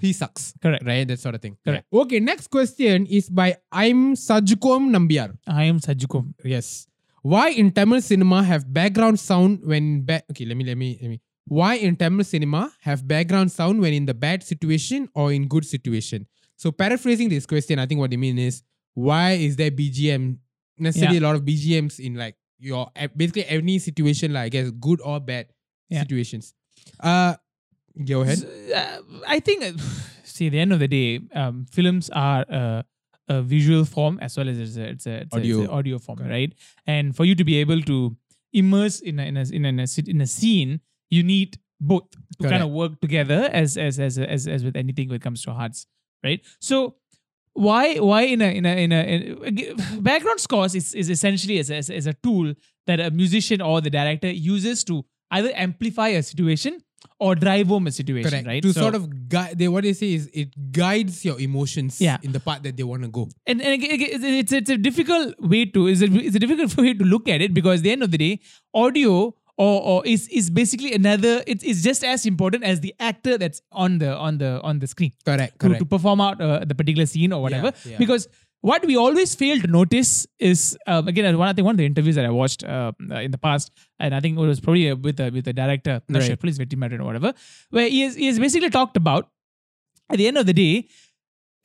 he 0.00 0.12
sucks. 0.12 0.54
Correct. 0.62 0.84
Right? 0.84 1.06
That 1.06 1.18
sort 1.20 1.34
of 1.34 1.42
thing. 1.42 1.56
Correct. 1.64 1.86
Yeah. 1.90 2.00
Okay, 2.02 2.20
next 2.20 2.48
question 2.50 3.06
is 3.06 3.28
by 3.28 3.56
I'm 3.72 4.14
Sajkom 4.14 4.90
Nambiar. 4.90 5.36
I 5.46 5.64
am 5.64 5.78
Sajukom. 5.80 6.34
Yes. 6.44 6.86
Why 7.22 7.50
in 7.50 7.70
Tamil 7.72 8.00
cinema 8.02 8.42
have 8.42 8.70
background 8.72 9.18
sound 9.18 9.60
when 9.64 10.04
ba- 10.04 10.22
okay, 10.30 10.44
let 10.44 10.56
me 10.56 10.64
let 10.64 10.76
me 10.76 10.98
let 11.00 11.08
me. 11.08 11.20
Why 11.46 11.74
in 11.76 11.96
Tamil 11.96 12.24
cinema 12.24 12.72
have 12.80 13.06
background 13.08 13.50
sound 13.52 13.80
when 13.80 13.92
in 13.94 14.04
the 14.06 14.14
bad 14.14 14.42
situation 14.42 15.08
or 15.14 15.32
in 15.32 15.46
good 15.48 15.64
situation? 15.64 16.26
So 16.56 16.70
paraphrasing 16.70 17.28
this 17.28 17.46
question, 17.46 17.78
I 17.78 17.86
think 17.86 17.98
what 18.00 18.10
they 18.10 18.16
mean 18.16 18.38
is 18.38 18.62
why 18.94 19.32
is 19.32 19.56
there 19.56 19.70
BGM 19.70 20.36
necessarily 20.78 21.18
a 21.18 21.20
lot 21.20 21.34
of 21.36 21.42
BGMs 21.42 21.98
in 21.98 22.14
like 22.14 22.36
your 22.58 22.90
eh, 22.96 23.08
basically 23.16 23.46
any 23.46 23.78
situation 23.78 24.32
like 24.32 24.44
I 24.44 24.48
guess 24.50 24.70
good 24.70 25.00
or 25.00 25.18
bad 25.20 25.46
Yeah. 25.88 26.00
situations. 26.02 26.52
Uh 27.00 27.34
go 28.04 28.22
ahead. 28.22 28.38
Uh, 28.74 28.98
I 29.26 29.40
think, 29.40 29.62
uh, 29.64 29.72
see, 30.24 30.46
at 30.46 30.52
the 30.52 30.58
end 30.60 30.72
of 30.72 30.78
the 30.80 30.88
day, 30.88 31.20
um, 31.34 31.66
films 31.70 32.10
are 32.10 32.44
uh, 32.50 32.82
a 33.28 33.42
visual 33.42 33.84
form 33.84 34.18
as 34.20 34.36
well 34.36 34.48
as 34.48 34.58
it's 34.58 34.76
a, 34.76 34.82
it's 34.88 35.06
a, 35.06 35.14
it's 35.22 35.34
a- 35.34 35.38
Audio. 35.38 35.60
it's 35.60 35.68
a 35.68 35.72
audio 35.72 35.98
form, 35.98 36.18
Correct. 36.18 36.30
right? 36.30 36.52
And 36.86 37.14
for 37.16 37.24
you 37.24 37.34
to 37.34 37.44
be 37.44 37.56
able 37.58 37.80
to 37.82 38.16
immerse 38.52 39.00
in 39.00 39.18
a, 39.18 39.22
in 39.24 39.36
a, 39.36 39.40
in 39.42 39.64
a, 39.64 39.68
in 39.68 39.80
a, 39.80 39.86
in 40.06 40.20
a 40.20 40.26
scene, 40.26 40.80
you 41.10 41.22
need 41.22 41.58
both 41.80 42.04
to 42.40 42.48
kind 42.48 42.62
of 42.62 42.70
work 42.70 43.00
together 43.00 43.48
as 43.52 43.76
as 43.76 43.98
as 44.00 44.16
as, 44.18 44.46
as 44.48 44.64
with 44.64 44.76
anything 44.76 45.08
when 45.08 45.16
it 45.16 45.22
comes 45.22 45.42
to 45.42 45.50
arts, 45.50 45.86
right? 46.22 46.40
So 46.60 46.96
why 47.52 47.96
why 47.96 48.22
in 48.22 48.40
a 48.42 48.46
in 48.56 48.64
a 48.66 48.74
in 48.84 48.92
a, 48.92 49.02
in 49.02 50.02
background 50.02 50.40
scores 50.40 50.74
is, 50.74 50.94
is 50.94 51.10
essentially 51.10 51.58
as 51.58 51.70
as, 51.70 51.90
a- 51.90 51.94
as 51.96 52.06
a 52.06 52.12
tool 52.14 52.54
that 52.86 53.00
a 53.00 53.10
musician 53.10 53.60
or 53.60 53.80
the 53.80 53.90
director 53.90 54.30
uses 54.30 54.82
to 54.84 55.04
either 55.30 55.50
amplify 55.54 56.08
a 56.08 56.22
situation 56.22 56.80
or 57.18 57.34
drive 57.34 57.68
home 57.68 57.86
a 57.86 57.92
situation, 57.92 58.30
Correct. 58.30 58.46
right? 58.46 58.62
To 58.62 58.72
So- 58.72 58.80
sort 58.80 58.94
of 58.94 59.28
guide 59.28 59.58
they 59.58 59.68
what 59.68 59.84
they 59.84 59.92
say 59.92 60.14
is 60.14 60.28
it 60.32 60.50
guides 60.72 61.24
your 61.24 61.38
emotions 61.40 62.00
Yeah. 62.00 62.18
in 62.22 62.32
the 62.32 62.40
part 62.40 62.62
that 62.64 62.76
they 62.76 62.82
want 62.82 63.02
to 63.02 63.08
go. 63.08 63.28
and, 63.46 63.60
and 63.62 63.82
it's, 63.82 64.52
it's 64.52 64.70
a 64.70 64.76
difficult 64.76 65.34
way 65.40 65.64
to 65.66 65.86
it's 65.86 66.02
a, 66.02 66.06
it's 66.06 66.36
a 66.36 66.38
difficult 66.38 66.76
way 66.76 66.94
to 66.94 67.04
look 67.04 67.28
at 67.28 67.40
it 67.40 67.54
because 67.54 67.80
at 67.80 67.84
the 67.84 67.92
end 67.92 68.02
of 68.02 68.10
the 68.10 68.18
day, 68.18 68.40
audio 68.72 69.34
or, 69.56 69.82
or 69.82 70.04
is 70.04 70.26
is 70.28 70.50
basically 70.50 70.92
another. 70.94 71.44
It's, 71.46 71.62
it's 71.62 71.80
just 71.82 72.02
as 72.02 72.26
important 72.26 72.64
as 72.64 72.80
the 72.80 72.92
actor 72.98 73.38
that's 73.38 73.62
on 73.70 73.98
the 73.98 74.16
on 74.16 74.38
the 74.38 74.60
on 74.62 74.80
the 74.80 74.88
screen 74.88 75.12
Correct. 75.24 75.52
to, 75.60 75.66
Correct. 75.68 75.78
to 75.78 75.86
perform 75.86 76.20
out 76.20 76.40
uh, 76.40 76.64
the 76.64 76.74
particular 76.74 77.06
scene 77.06 77.32
or 77.32 77.40
whatever. 77.40 77.72
yeah. 77.86 77.96
Because 77.98 78.26
what 78.70 78.84
we 78.90 78.96
always 78.96 79.34
fail 79.40 79.60
to 79.62 79.66
notice 79.66 80.10
is 80.50 80.60
um, 80.86 81.08
again 81.12 81.36
one 81.38 81.48
I 81.48 81.52
think 81.52 81.66
one 81.66 81.74
of 81.74 81.82
the 81.82 81.88
interviews 81.92 82.14
that 82.18 82.24
I 82.24 82.30
watched 82.30 82.64
uh, 82.64 82.92
uh, 83.10 83.20
in 83.26 83.30
the 83.30 83.40
past, 83.46 83.70
and 83.98 84.14
I 84.14 84.20
think 84.20 84.38
it 84.38 84.40
was 84.52 84.60
probably 84.66 84.84
uh, 84.90 84.96
with 84.96 85.20
uh, 85.20 85.30
with 85.34 85.44
the 85.50 85.52
director, 85.52 86.00
Right. 86.08 86.22
sure, 86.28 86.36
please 86.36 86.58
Madden 86.84 87.00
or 87.02 87.04
whatever, 87.04 87.34
where 87.70 87.88
he 87.88 88.00
has, 88.02 88.14
he 88.22 88.26
has 88.26 88.38
basically 88.38 88.70
talked 88.70 88.96
about 88.96 89.28
at 90.10 90.18
the 90.18 90.26
end 90.28 90.38
of 90.38 90.46
the 90.46 90.54
day, 90.54 90.88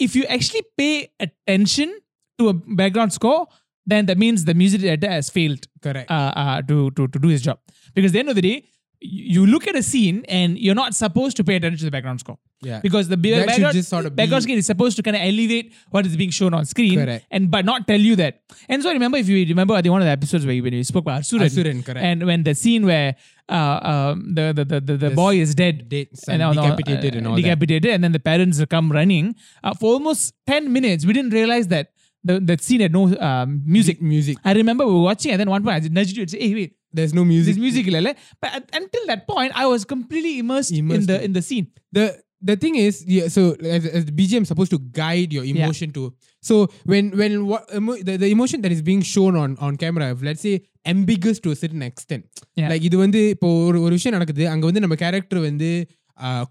if 0.08 0.16
you 0.16 0.26
actually 0.26 0.64
pay 0.78 1.10
attention 1.20 1.98
to 2.40 2.50
a 2.50 2.54
background 2.82 3.14
score, 3.14 3.48
then 3.86 4.06
that 4.08 4.18
means 4.18 4.46
the 4.46 4.54
music 4.54 4.84
editor 4.84 5.10
has 5.12 5.30
failed 5.30 5.68
Correct. 5.82 6.12
uh, 6.12 6.32
uh, 6.36 6.62
to, 6.74 6.92
to 6.92 7.08
to 7.08 7.20
do 7.28 7.30
his 7.30 7.42
job. 7.42 7.60
Because 7.96 8.12
at 8.12 8.14
the 8.14 8.20
end 8.20 8.30
of 8.30 8.36
the 8.36 8.42
day, 8.50 8.58
you 9.02 9.46
look 9.46 9.68
at 9.68 9.76
a 9.76 9.84
scene 9.84 10.26
and 10.28 10.58
you're 10.58 10.76
not 10.76 10.94
supposed 10.94 11.38
to 11.38 11.44
pay 11.44 11.56
attention 11.56 11.80
to 11.80 11.86
the 11.86 11.92
background 11.92 12.20
score. 12.20 12.38
Yeah. 12.62 12.82
Because 12.82 13.08
the 13.08 13.16
That 13.16 13.48
background, 13.48 13.74
just 13.74 13.90
sort 13.90 14.06
of 14.06 14.16
background 14.16 14.44
score 14.44 14.58
is 14.58 14.66
supposed 14.66 14.98
to 14.98 15.04
kind 15.04 15.16
of 15.16 15.22
elevate 15.22 15.74
what 15.92 16.06
is 16.06 16.18
being 16.18 16.30
shown 16.32 16.54
on 16.54 16.66
screen 16.66 17.00
Correct. 17.00 17.26
and 17.32 17.50
but 17.50 17.64
not 17.64 17.88
tell 17.88 18.00
you 18.00 18.18
that. 18.18 18.42
And 18.68 18.84
so 18.84 18.90
I 18.90 18.94
remember, 18.94 19.18
if 19.18 19.30
you 19.30 19.46
remember, 19.46 19.74
I 19.74 19.82
think 19.82 19.94
one 19.94 20.02
of 20.02 20.06
the 20.06 20.12
episodes 20.12 20.46
where 20.46 20.54
you, 20.54 20.62
when 20.62 20.74
you 20.74 20.84
spoke 20.84 21.04
about 21.04 21.22
Asuran, 21.22 21.46
Asuran, 21.46 21.86
correct. 21.86 22.00
and 22.04 22.26
when 22.26 22.44
the 22.44 22.54
scene 22.54 22.86
where 22.86 23.16
uh, 23.48 23.80
um, 23.82 24.36
the, 24.36 24.52
the, 24.54 24.66
the, 24.66 24.82
the, 24.82 24.98
the 24.98 25.10
boy 25.12 25.38
is 25.38 25.56
dead, 25.56 25.88
Dead 25.88 26.08
and, 26.28 26.42
uh, 26.42 26.52
no, 26.52 26.62
decapitated 26.62 27.16
and 27.16 27.26
all 27.28 27.36
that. 27.36 27.42
decapitated, 27.42 27.92
and 27.92 28.04
then 28.04 28.12
the 28.12 28.20
parents 28.20 28.64
come 28.70 28.92
running. 28.92 29.36
Uh, 29.64 29.74
for 29.74 29.94
almost 29.94 30.34
10 30.46 30.72
minutes, 30.72 31.06
we 31.06 31.14
didn't 31.14 31.32
realize 31.32 31.68
that 31.70 31.94
the, 32.24 32.40
that 32.42 32.62
scene 32.62 32.82
had 32.82 32.92
no 32.92 33.18
um, 33.18 33.62
music. 33.66 34.02
Music. 34.02 34.38
I 34.44 34.54
remember 34.54 34.86
we 34.86 34.94
were 34.94 35.02
watching, 35.02 35.32
and 35.32 35.40
then 35.40 35.50
one 35.50 35.64
point 35.64 35.84
I 35.84 35.88
nudged 35.88 36.18
you 36.18 36.24
and 36.24 36.30
said, 36.30 36.42
"Hey, 36.42 36.54
wait, 36.54 36.76
There's 36.95 37.15
no 37.15 37.25
music. 37.25 37.51
this 37.51 37.63
music 37.63 37.87
இல்ல 37.93 38.11
But 38.41 38.51
at- 38.57 38.71
until 38.75 39.05
that 39.07 39.23
point, 39.27 39.53
I 39.55 39.67
was 39.67 39.83
completely 39.87 40.35
immersed, 40.39 40.73
in 40.73 40.83
Immersed 40.83 41.09
the 41.09 41.19
in- 41.19 41.27
in 41.27 41.33
the 41.33 41.43
scene. 41.43 41.67
the 41.93 42.05
the 42.43 42.57
thing 42.57 42.75
is 42.79 42.95
yeah, 43.09 43.27
so 43.29 43.43
as, 43.69 43.83
as 43.89 44.05
the 44.05 44.13
bgm 44.13 44.43
is 44.43 44.49
supposed 44.49 44.73
to 44.73 44.81
guide 44.95 45.31
your 45.33 45.45
emotion 45.45 45.89
to 45.91 46.03
so 46.43 46.55
when 46.85 47.05
when 47.13 47.33
what 47.47 47.63
emo, 47.75 47.93
the, 47.99 48.15
the 48.17 48.29
emotion 48.29 48.61
that 48.61 48.73
is 48.73 48.83
being 48.83 49.03
shown 49.07 49.35
on 49.35 49.51
on 49.59 49.77
camera 49.77 50.09
if 50.11 50.23
let's 50.23 50.43
say 50.43 50.55
ambiguous 50.87 51.39
to 51.39 51.51
a 51.51 51.57
certain 51.57 51.83
extent 51.83 52.23
Yeah. 52.57 52.69
like 52.69 52.85
இது 52.85 52.97
வந்து 52.97 53.29
இப்போ 53.29 53.51
ஒரு 53.67 53.79
ஒரு 53.81 53.93
விஷயம் 53.93 54.13
நடக்குது 54.13 54.49
அங்க 54.49 54.65
வந்து 54.67 54.81
நம்ம 54.81 54.95
கேரக்டர் 54.95 55.39
வந்து 55.41 55.71
ஆஹ், 55.81 55.98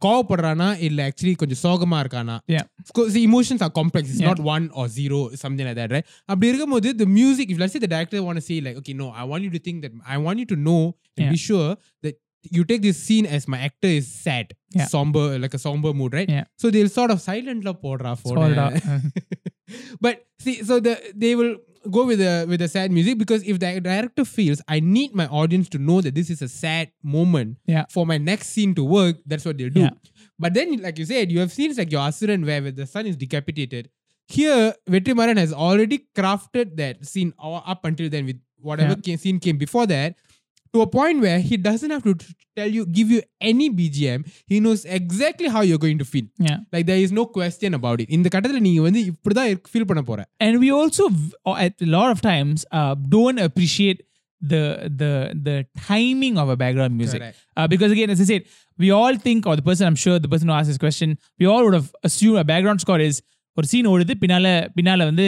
கோவப்படுறானா 0.05 0.67
இல்ல 0.87 0.99
ஆக்சுவலி 1.09 1.33
கொஞ்சம் 1.41 1.61
சோகமா 1.65 1.97
இருக்கானா 2.03 2.35
Yeah. 2.55 2.65
Emotions 3.27 3.63
are 3.67 3.73
complex 3.79 4.11
is 4.13 4.19
Yeah. 4.21 4.29
Not 4.29 4.41
one 4.55 4.65
or 4.81 4.89
zero 4.97 5.19
something 5.43 5.67
like 5.69 5.79
that 5.81 5.93
right 5.95 6.09
அப்படி 6.31 6.49
இருக்கும்போது 6.51 6.89
the 7.01 7.07
music 7.19 7.47
if 7.53 7.59
let's 7.61 7.75
say 7.77 7.81
the 7.85 7.91
director 7.95 8.21
want 8.27 8.39
to 8.41 8.45
say 8.49 8.57
like 8.67 8.77
okay 8.81 8.95
no 9.03 9.07
i 9.21 9.25
want 9.31 9.43
you 9.47 9.53
to 9.57 9.61
think 9.67 9.77
that 9.85 9.93
i 10.15 10.19
want 10.25 10.39
you 10.43 10.49
to 10.53 10.59
know 10.67 10.81
and 11.17 11.23
Yeah. 11.25 11.33
be 11.35 11.39
sure 11.49 11.69
that 12.05 12.15
you 12.55 12.63
take 12.69 12.81
this 12.87 12.97
scene 13.07 13.25
as 13.35 13.43
my 13.53 13.59
actor 13.69 13.91
is 13.99 14.07
sad 14.25 14.47
Yeah. 14.79 14.87
somber 14.95 15.25
like 15.43 15.55
a 15.59 15.63
somber 15.67 15.93
mood 16.01 16.13
right 16.19 16.31
Yeah. 16.37 16.45
so 16.61 16.71
they'll 16.75 16.93
sort 16.99 17.11
of 17.15 17.19
silent 17.29 17.61
la 17.69 17.73
podra 17.85 18.13
for 18.23 18.33
Sold 18.37 18.59
out. 18.65 18.75
but 20.00 20.24
see 20.38 20.62
so 20.62 20.80
the 20.80 20.94
they 21.14 21.34
will 21.34 21.56
go 21.90 22.04
with 22.06 22.18
the 22.18 22.44
with 22.48 22.60
the 22.60 22.68
sad 22.68 22.90
music 22.92 23.18
because 23.18 23.42
if 23.44 23.58
the 23.60 23.80
director 23.80 24.24
feels 24.24 24.60
i 24.68 24.78
need 24.80 25.14
my 25.14 25.26
audience 25.28 25.68
to 25.68 25.78
know 25.78 26.00
that 26.00 26.14
this 26.14 26.28
is 26.30 26.42
a 26.42 26.48
sad 26.48 26.90
moment 27.02 27.56
Yeah. 27.66 27.84
for 27.88 28.04
my 28.06 28.18
next 28.18 28.48
scene 28.48 28.74
to 28.74 28.84
work 28.84 29.16
that's 29.26 29.44
what 29.44 29.56
they'll 29.58 29.70
do 29.70 29.80
Yeah. 29.86 29.90
but 30.38 30.54
then 30.54 30.76
like 30.82 30.98
you 30.98 31.04
said 31.04 31.30
you 31.32 31.40
have 31.40 31.52
scenes 31.52 31.78
like 31.78 31.92
your 31.92 32.00
asuran 32.02 32.44
where, 32.44 32.60
where 32.62 32.72
the 32.72 32.86
son 32.86 33.06
is 33.06 33.16
decapitated 33.16 33.88
here 34.26 34.74
vetrimaran 34.88 35.38
has 35.38 35.52
already 35.52 36.06
crafted 36.14 36.76
that 36.76 37.06
scene 37.06 37.32
o- 37.38 37.62
up 37.74 37.84
until 37.84 38.08
then 38.10 38.26
with 38.26 38.40
whatever 38.60 38.90
Yeah. 38.90 39.00
came, 39.06 39.16
scene 39.18 39.38
came 39.40 39.56
before 39.56 39.86
that 39.86 40.16
to 40.73 40.81
a 40.81 40.89
point 40.99 41.17
where 41.25 41.39
he 41.49 41.55
doesn't 41.65 41.91
have 41.95 42.03
to 42.05 42.13
t- 42.21 42.29
tell 42.57 42.69
you 42.75 42.83
give 42.97 43.09
you 43.15 43.19
any 43.49 43.67
bgm 43.79 44.21
he 44.51 44.57
knows 44.63 44.81
exactly 44.99 45.49
how 45.55 45.61
you're 45.67 45.83
going 45.85 45.99
to 46.03 46.07
feel 46.13 46.25
yeah. 46.47 46.57
like 46.73 46.85
there 46.91 47.01
is 47.05 47.11
no 47.19 47.25
question 47.37 47.71
about 47.79 47.97
it 48.03 48.07
இந்த 48.17 48.27
கட்டத்துல 48.35 48.61
நீங்க 48.67 48.81
வந்து 48.87 49.01
இப்படிதான் 49.11 49.51
feel 49.71 49.87
பண்ண 49.91 50.03
போற 50.09 50.21
And 50.45 50.55
we 50.63 50.69
also, 50.79 51.03
v- 51.19 51.35
or 51.49 51.55
at 51.65 51.75
a 51.87 51.91
lot 51.97 52.09
of 52.15 52.21
times, 52.31 52.57
uh, 52.79 52.93
don't 53.15 53.39
appreciate 53.47 53.99
the 54.53 54.63
the 55.01 55.11
the 55.47 55.55
timing 55.89 56.35
of 56.41 56.47
a 56.53 56.57
background 56.63 56.93
music. 57.01 57.19
Correct. 57.21 57.37
Uh, 57.57 57.67
because 57.73 57.91
again, 57.95 58.09
as 58.15 58.21
I 58.23 58.27
said, 58.31 58.43
we 58.83 58.89
all 58.99 59.15
think, 59.27 59.41
or 59.49 59.55
the 59.59 59.65
person 59.69 59.83
I'm 59.89 59.99
sure 60.05 60.15
the 60.25 60.31
person 60.33 60.47
who 60.49 60.55
asked 60.57 60.71
this 60.73 60.81
question, 60.85 61.09
we 61.41 61.45
all 61.51 61.61
would 61.65 61.77
have 61.79 61.87
assumed 62.09 62.39
a 62.43 62.47
background 62.53 62.81
score 62.85 62.99
is 63.09 63.17
ஒரு 63.57 63.67
scene 63.71 63.87
ஓடுது 63.93 64.13
பின்னால 64.21 64.47
பின்னால 64.77 65.05
வந்து 65.11 65.25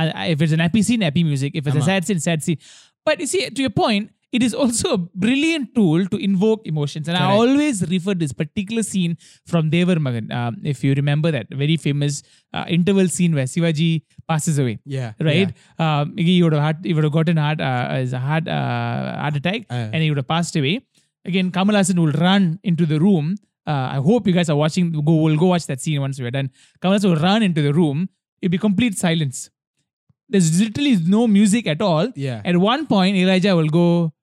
uh, 0.00 0.06
if 0.32 0.38
it's 0.44 0.54
an 0.56 0.62
happy 0.66 0.82
scene 0.88 1.02
happy 1.08 1.22
music 1.30 1.52
if 1.60 1.62
it's 1.68 1.78
a 1.80 1.84
ஆமா. 1.84 1.88
sad 1.90 2.02
scene 2.08 2.20
sad 2.28 2.40
scene 2.46 2.60
but 3.06 3.16
you 3.22 3.28
see 3.32 3.42
to 3.56 3.62
your 3.66 3.74
point 3.84 4.04
it 4.33 4.43
is 4.43 4.53
also 4.53 4.87
a 4.93 4.97
brilliant 5.23 5.67
tool 5.75 6.05
to 6.13 6.17
invoke 6.27 6.61
emotions 6.71 7.07
and 7.07 7.17
i 7.17 7.21
always 7.41 7.77
refer 7.91 8.13
this 8.23 8.33
particular 8.41 8.83
scene 8.87 9.13
from 9.51 9.69
devar 9.75 9.95
magan 10.07 10.25
um, 10.39 10.57
if 10.73 10.83
you 10.85 10.93
remember 11.01 11.29
that 11.35 11.47
very 11.63 11.77
famous 11.85 12.21
uh, 12.57 12.65
interval 12.77 13.07
scene 13.17 13.33
where 13.39 13.45
shivaji 13.53 13.89
passes 14.31 14.57
away 14.63 14.75
yeah 14.97 15.11
right? 15.29 15.51
Um, 15.85 16.13
he 16.17 16.35
would 16.43 16.53
have 16.57 16.63
had, 16.67 16.77
he 16.89 16.93
would 16.95 17.05
have 17.07 17.13
gotten 17.19 17.37
heart, 17.45 17.61
uh, 17.61 18.05
heart, 18.27 18.47
uh, 18.47 19.21
heart 19.23 19.35
attack, 19.41 19.61
Uh. 19.69 19.91
and 19.93 19.99
he 20.03 20.09
would 20.11 20.17
have 20.23 20.27
passed 20.35 20.55
away. 20.61 20.75
Again, 21.29 21.47
Kamal 21.57 21.75
Hassan 21.79 21.99
will 22.03 22.15
run 22.25 22.43
into 22.63 22.85
the 22.91 22.99
room. 23.05 23.25
Uh, 23.71 23.87
I 23.95 23.99
hope 24.07 24.27
you 24.29 24.33
guys 24.37 24.49
are 24.53 24.55
watching. 24.63 24.91
Go, 25.09 25.15
we'll 25.23 25.37
go 25.43 25.47
watch 25.53 25.65
that 25.71 25.81
scene 25.85 25.99
once 26.05 26.19
we're 26.25 26.31
done. 26.31 26.49
Kamal 26.81 26.95
Hassan 26.97 27.11
will 27.13 27.23
run 27.29 27.43
into 27.47 27.61
the 27.67 27.73
room. 27.79 27.97
It'll 28.41 28.51
be 28.51 28.57
complete 28.67 28.97
silence. 28.97 29.49
There's 30.29 30.59
literally 30.61 30.95
no 31.17 31.27
music 31.27 31.67
at 31.67 31.81
all. 31.81 32.11
yeah 32.15 32.41
At 32.45 32.57
one 32.57 32.85
point, 32.87 33.15
Elijah 33.15 33.55
will 33.55 33.69
go, 33.69 33.85
"Doom, 33.85 33.85
the 33.87 34.05
sound." 34.05 34.16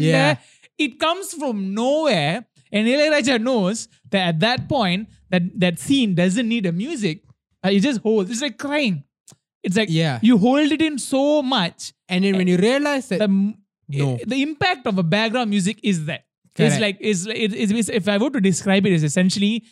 Yeah. 0.00 0.38
It 0.78 0.98
comes 0.98 1.32
from 1.34 1.74
nowhere, 1.74 2.44
and 2.72 2.88
Elijah 2.88 3.38
knows 3.38 3.88
that 4.10 4.28
at 4.28 4.40
that 4.40 4.68
point, 4.68 5.08
that 5.30 5.42
that 5.60 5.78
scene 5.78 6.14
doesn't 6.14 6.48
need 6.48 6.66
a 6.66 6.72
music. 6.72 7.22
Uh, 7.64 7.68
you 7.70 7.80
just 7.80 8.00
hold. 8.00 8.30
It's 8.30 8.42
like 8.42 8.58
crying. 8.58 9.04
It's 9.62 9.76
like 9.76 9.88
Yeah. 9.90 10.18
you 10.22 10.38
hold 10.38 10.72
it 10.72 10.82
in 10.82 10.98
so 10.98 11.42
much. 11.42 11.92
and 12.08 12.24
then 12.24 12.36
when 12.36 12.46
you 12.46 12.58
realize 12.58 13.08
that 13.08 13.20
The 13.20 13.28
No. 13.98 14.18
the 14.26 14.42
impact 14.42 14.86
of 14.86 14.98
a 14.98 15.02
background 15.02 15.48
music 15.50 15.78
is 15.82 16.04
that. 16.06 16.24
It's 16.58 16.78
like 16.80 16.98
it's, 17.00 17.26
it- 17.26 17.54
it's 17.54 17.72
it's- 17.72 17.88
if 17.88 18.06
I 18.08 18.16
were 18.18 18.28
to 18.30 18.40
describe 18.40 18.84
it, 18.86 18.92
is 18.92 19.02
essentially 19.02 19.64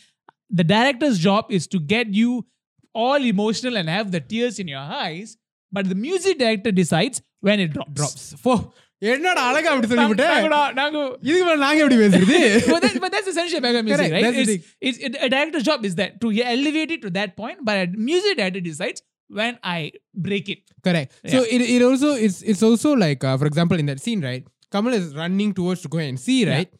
the 0.48 0.64
director's 0.64 1.18
job 1.18 1.46
is 1.50 1.66
to 1.68 1.78
get 1.80 2.14
you 2.14 2.46
all 2.94 3.22
emotional 3.32 3.76
and 3.76 3.88
have 3.88 4.10
the 4.10 4.20
tears 4.20 4.58
in 4.58 4.68
your 4.68 4.78
eyes, 4.80 5.36
but 5.70 5.88
the 5.88 5.94
music 5.94 6.38
director 6.38 6.72
decides 6.72 7.20
when 7.47 7.59
it 7.65 7.71
drops. 7.75 7.93
drops 7.99 8.25
போ 8.45 8.53
என்னடா 9.01 9.41
அழகா 9.49 9.69
அப்படி 9.71 9.87
சொல்லிவிட்ட 9.91 10.25
நாங்க- 10.33 10.69
நாங்க- 10.79 11.01
இதுக்கு 11.27 11.45
மேல 11.47 11.57
நாங்க 11.65 11.79
எப்படி 11.83 11.97
பேசுறது 12.03 12.37
but, 12.73 12.79
that, 12.85 12.95
but 13.03 13.11
that's 13.15 13.29
essentially 13.31 13.61
background 13.65 13.87
music, 13.89 13.99
Correct, 14.03 14.15
right? 14.17 14.25
that's 14.27 14.49
the 14.51 14.55
It's, 14.57 14.69
it's, 14.87 14.99
it, 15.07 15.15
a 15.27 15.29
director's 15.33 15.65
job 15.69 15.81
is 15.89 15.95
that 16.01 16.11
to 16.23 16.29
elevate 16.53 16.91
it 16.95 17.01
to 17.05 17.11
that 17.19 17.31
point, 17.41 17.57
but 17.67 17.75
a 17.83 17.87
music 18.09 18.33
director 18.39 18.63
decides 18.69 19.01
when 19.39 19.53
I 19.75 19.79
break 20.27 20.47
it. 20.53 20.61
correct 20.87 21.09
so 21.33 21.39
it, 21.55 21.61
it 21.75 21.81
also 21.87 22.09
it's 22.25 22.39
it's 22.51 22.63
also 22.67 22.89
like 23.03 23.21
uh, 23.29 23.35
for 23.41 23.47
example 23.51 23.77
in 23.83 23.87
that 23.91 24.01
scene 24.05 24.21
right 24.29 24.43
kamal 24.73 24.95
is 24.99 25.07
running 25.21 25.51
towards 25.59 25.81
to 25.85 25.91
go 25.95 26.01
and 26.07 26.19
see 26.25 26.39
Yeah. 26.41 26.51
right 26.53 26.71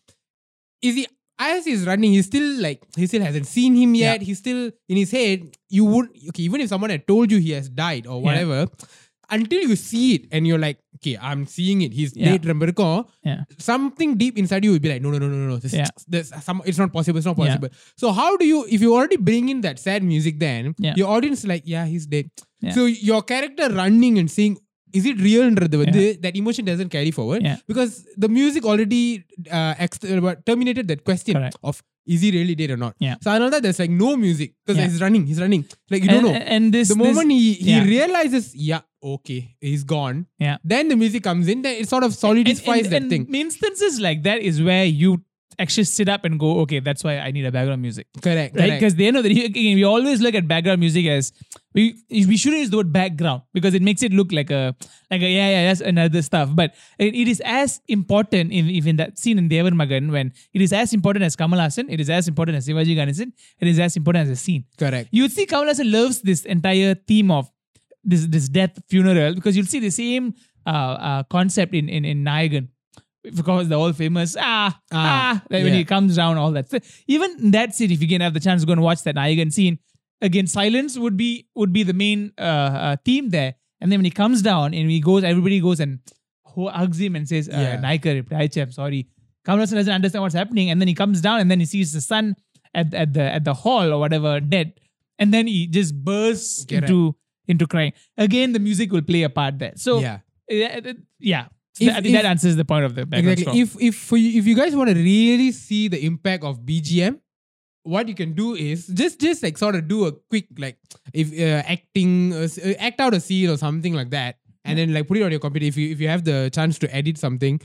is 0.83 0.95
he 0.99 1.05
as 1.39 1.61
he's 1.69 1.83
running 1.91 2.11
he's 2.15 2.27
still 2.31 2.49
like 2.65 2.81
he 3.01 3.07
still 3.11 3.23
hasn't 3.27 3.47
seen 3.55 3.73
him 3.81 3.93
yet 4.03 4.21
he's 4.27 4.39
still 4.43 4.61
in 4.91 4.97
his 5.03 5.11
head 5.19 5.39
you 5.77 5.85
would 5.93 6.09
okay 6.29 6.43
even 6.49 6.61
if 6.65 6.69
someone 6.73 6.93
had 6.95 7.05
told 7.13 7.33
you 7.35 7.39
he 7.47 7.53
has 7.57 7.67
died 7.83 8.05
or 8.13 8.19
whatever 8.27 8.59
until 9.30 9.60
you 9.60 9.76
see 9.76 10.14
it 10.14 10.26
and 10.32 10.46
you're 10.46 10.58
like, 10.58 10.78
okay, 10.96 11.16
I'm 11.20 11.46
seeing 11.46 11.82
it. 11.82 11.92
He's 11.92 12.16
yeah. 12.16 12.32
late 12.32 12.44
yeah. 13.24 13.44
Something 13.58 14.16
deep 14.16 14.36
inside 14.36 14.64
you 14.64 14.72
will 14.72 14.78
be 14.78 14.88
like, 14.88 15.02
no, 15.02 15.10
no, 15.10 15.18
no, 15.18 15.28
no, 15.28 15.48
no. 15.48 15.56
This, 15.56 15.72
yeah. 15.72 15.88
this, 16.08 16.32
some, 16.42 16.62
it's 16.64 16.78
not 16.78 16.92
possible. 16.92 17.18
It's 17.18 17.26
not 17.26 17.36
possible. 17.36 17.68
Yeah. 17.70 17.78
So 17.96 18.12
how 18.12 18.36
do 18.36 18.46
you, 18.46 18.66
if 18.68 18.80
you 18.80 18.94
already 18.94 19.16
bring 19.16 19.48
in 19.48 19.60
that 19.62 19.78
sad 19.78 20.02
music, 20.02 20.38
then 20.38 20.74
yeah. 20.78 20.94
your 20.96 21.08
audience 21.08 21.40
is 21.40 21.46
like, 21.46 21.62
yeah, 21.64 21.86
he's 21.86 22.06
dead. 22.06 22.30
So 22.72 22.84
your 22.84 23.22
character 23.22 23.70
running 23.70 24.18
and 24.18 24.30
seeing 24.30 24.58
is 24.97 25.05
it 25.11 25.17
real? 25.27 25.43
வந்து 25.83 26.03
that 26.25 26.35
emotion 26.41 26.63
doesn't 26.71 26.91
carry 26.97 27.11
forward 27.17 27.41
Yeah. 27.49 27.57
because 27.71 27.93
the 28.23 28.29
music 28.39 28.63
already 28.71 29.03
uh, 29.57 29.73
ex- 29.85 30.05
uh, 30.13 30.35
terminated 30.49 30.85
that 30.91 31.01
question 31.09 31.35
Correct. 31.39 31.57
of 31.69 31.75
is 32.13 32.21
he 32.25 32.29
really 32.37 32.55
dead 32.59 32.71
or 32.75 32.77
not. 32.77 32.93
Yeah. 33.05 33.15
So 33.23 33.29
I 33.33 33.37
know 33.41 33.49
that 33.53 33.61
there's 33.65 33.79
like 33.83 33.93
no 34.05 34.09
music 34.25 34.49
because 34.61 34.77
Yeah. 34.79 34.87
he's 34.87 34.99
running, 35.05 35.23
he's 35.29 35.41
running. 35.45 35.63
Like 35.93 36.03
you 36.05 36.09
and, 36.09 36.15
don't 36.17 36.25
know. 36.27 36.35
And 36.55 36.73
this 36.75 36.87
the 36.91 36.95
this- 36.95 37.03
moment 37.07 37.31
he, 37.31 37.53
he 37.67 37.71
yeah. 37.75 37.83
realizes, 37.95 38.45
yeah, 38.71 38.81
okay, 39.15 39.39
he's 39.69 39.83
gone. 39.95 40.17
Yeah. 40.45 40.57
Then 40.73 40.83
the 40.91 40.97
music 41.03 41.23
comes 41.29 41.47
in. 41.53 41.61
Then 41.65 41.75
it 41.83 41.89
sort 41.93 42.03
of 42.07 42.13
solidifies 42.25 42.85
and, 42.85 42.93
that 42.95 43.01
and 43.03 43.09
thing. 43.13 43.23
Instances 43.45 43.95
like 44.07 44.21
that 44.29 44.41
is 44.51 44.61
where 44.69 44.85
you 45.03 45.11
actually 45.60 45.84
sit 45.84 46.08
up 46.08 46.24
and 46.24 46.38
go, 46.40 46.60
okay, 46.60 46.80
that's 46.80 47.04
why 47.04 47.18
I 47.18 47.30
need 47.30 47.44
a 47.44 47.52
background 47.52 47.82
music. 47.82 48.06
Correct. 48.22 48.56
Right? 48.56 48.72
Because 48.72 48.94
they 48.94 49.10
know 49.10 49.22
that 49.22 49.32
you, 49.32 49.44
again, 49.44 49.76
we 49.76 49.84
always 49.84 50.20
look 50.20 50.34
at 50.34 50.48
background 50.48 50.80
music 50.80 51.06
as 51.06 51.32
we 51.74 51.82
we 52.10 52.36
shouldn't 52.36 52.60
use 52.60 52.70
the 52.70 52.78
word 52.78 52.92
background 52.92 53.42
because 53.54 53.74
it 53.74 53.82
makes 53.82 54.02
it 54.02 54.12
look 54.12 54.32
like 54.32 54.50
a 54.50 54.74
like 55.10 55.20
a 55.20 55.28
yeah 55.28 55.48
yeah 55.50 55.68
that's 55.68 55.80
another 55.80 56.22
stuff. 56.22 56.50
But 56.54 56.74
it, 56.98 57.14
it 57.14 57.28
is 57.28 57.40
as 57.44 57.80
important 57.86 58.52
in 58.52 58.70
even 58.70 58.96
that 58.96 59.18
scene 59.18 59.38
in 59.38 59.48
Devar 59.48 59.70
Magan 59.70 60.10
when 60.10 60.32
it 60.52 60.62
is 60.62 60.72
as 60.72 60.92
important 60.92 61.24
as 61.24 61.36
Kamal 61.36 61.60
Hassan, 61.60 61.88
it 61.88 62.00
is 62.00 62.10
as 62.10 62.26
important 62.26 62.56
as 62.56 62.66
Shivaji 62.66 62.96
Ganesan, 62.96 63.32
it 63.60 63.68
is 63.68 63.78
as 63.78 63.96
important 63.96 64.28
as 64.28 64.30
a 64.30 64.36
scene. 64.36 64.64
Correct. 64.78 65.08
You 65.12 65.22
would 65.22 65.32
see 65.32 65.46
Kamal 65.46 65.66
Hassan 65.66 65.92
loves 65.92 66.22
this 66.22 66.44
entire 66.44 66.94
theme 66.94 67.30
of 67.30 67.50
this 68.02 68.26
this 68.26 68.48
death 68.48 68.82
funeral 68.88 69.34
because 69.34 69.56
you'll 69.56 69.66
see 69.66 69.80
the 69.80 69.90
same 69.90 70.34
uh, 70.66 70.96
uh, 71.10 71.22
concept 71.24 71.74
in 71.74 71.88
in 71.88 72.04
in 72.04 72.24
Nayagan. 72.24 72.68
Because 73.22 73.68
the 73.68 73.76
all 73.78 73.92
famous 73.92 74.34
ah 74.38 74.80
ah, 74.92 74.96
Ah, 74.96 75.42
like 75.50 75.62
when 75.64 75.74
he 75.74 75.84
comes 75.84 76.16
down, 76.16 76.38
all 76.38 76.52
that. 76.52 76.70
So 76.70 76.78
even 77.06 77.36
in 77.38 77.50
that 77.50 77.74
scene, 77.74 77.90
if 77.90 78.00
you 78.00 78.08
can 78.08 78.20
have 78.22 78.32
the 78.34 78.40
chance 78.40 78.62
to 78.62 78.66
go 78.66 78.72
and 78.72 78.82
watch 78.82 79.02
that 79.02 79.14
Nayagan 79.14 79.52
scene, 79.52 79.78
again, 80.22 80.46
silence 80.46 80.98
would 80.98 81.16
be 81.16 81.46
would 81.54 81.72
be 81.72 81.82
the 81.82 81.92
main 81.92 82.32
uh, 82.38 82.42
uh, 82.42 82.96
theme 83.04 83.30
there. 83.30 83.54
And 83.80 83.90
then 83.90 83.98
when 83.98 84.04
he 84.04 84.10
comes 84.10 84.42
down 84.42 84.74
and 84.74 84.90
he 84.90 85.00
goes, 85.00 85.24
everybody 85.24 85.60
goes 85.60 85.80
and 85.80 86.00
hugs 86.46 86.98
him 86.98 87.16
and 87.16 87.28
says, 87.28 87.48
uh, 87.48 87.52
Yeah. 87.52 87.80
I'm 88.62 88.72
sorry. 88.72 89.08
Kamal 89.44 89.60
Hassan 89.60 89.76
doesn't 89.76 89.92
understand 89.94 90.22
what's 90.22 90.34
happening. 90.34 90.70
And 90.70 90.80
then 90.80 90.88
he 90.88 90.94
comes 90.94 91.20
down 91.20 91.40
and 91.40 91.50
then 91.50 91.60
he 91.60 91.66
sees 91.66 91.92
the 91.92 92.00
son 92.00 92.36
at, 92.74 92.92
at 92.94 93.12
the 93.14 93.22
at 93.22 93.44
the 93.44 93.54
hall 93.54 93.92
or 93.92 93.98
whatever 93.98 94.40
dead. 94.40 94.74
And 95.18 95.32
then 95.32 95.46
he 95.46 95.66
just 95.66 95.94
bursts 95.94 96.64
Correct. 96.64 96.84
into 96.84 97.16
into 97.48 97.66
crying. 97.66 97.92
Again, 98.16 98.52
the 98.52 98.58
music 98.58 98.92
will 98.92 99.02
play 99.02 99.22
a 99.22 99.30
part 99.30 99.58
there. 99.58 99.72
So 99.76 100.00
yeah. 100.00 100.18
yeah, 100.48 100.92
yeah. 101.18 101.46
If- 101.80 101.96
I 101.96 102.00
think 102.00 102.14
that 102.14 102.24
answers 102.26 102.56
the 102.56 102.64
point 102.64 102.84
of 102.84 102.94
the 102.94 103.06
background 103.06 103.38
Exactly. 103.38 103.66
score. 103.66 103.82
If 103.82 103.88
if 103.88 103.96
for 103.96 104.16
you, 104.16 104.38
if 104.38 104.46
you 104.46 104.54
guys 104.54 104.76
want 104.76 104.90
to 104.90 104.94
really 104.96 105.50
see 105.52 105.88
the 105.88 106.04
impact 106.04 106.44
of 106.44 106.60
BGM, 106.64 107.18
what 107.82 108.08
you 108.08 108.14
can 108.14 108.34
do 108.34 108.54
is 108.54 108.86
just 108.88 109.20
just 109.20 109.42
like 109.42 109.56
sort 109.58 109.74
of 109.74 109.88
do 109.88 110.04
a 110.06 110.12
quick 110.12 110.46
like 110.58 110.78
if 111.14 111.32
uh, 111.32 111.62
acting 111.66 112.32
uh, 112.34 112.46
uh, 112.64 112.74
act 112.78 113.00
out 113.00 113.14
a 113.14 113.20
scene 113.20 113.48
or 113.48 113.56
something 113.56 113.94
like 113.94 114.10
that, 114.10 114.36
and 114.64 114.78
then 114.78 114.92
like 114.92 115.08
put 115.08 115.16
it 115.16 115.22
on 115.22 115.30
your 115.30 115.40
computer. 115.40 115.66
If 115.66 115.76
you 115.76 115.90
if 115.90 116.00
you 116.00 116.08
have 116.08 116.24
the 116.24 116.50
chance 116.52 116.78
to 116.80 116.94
edit 116.94 117.16
something, 117.18 117.60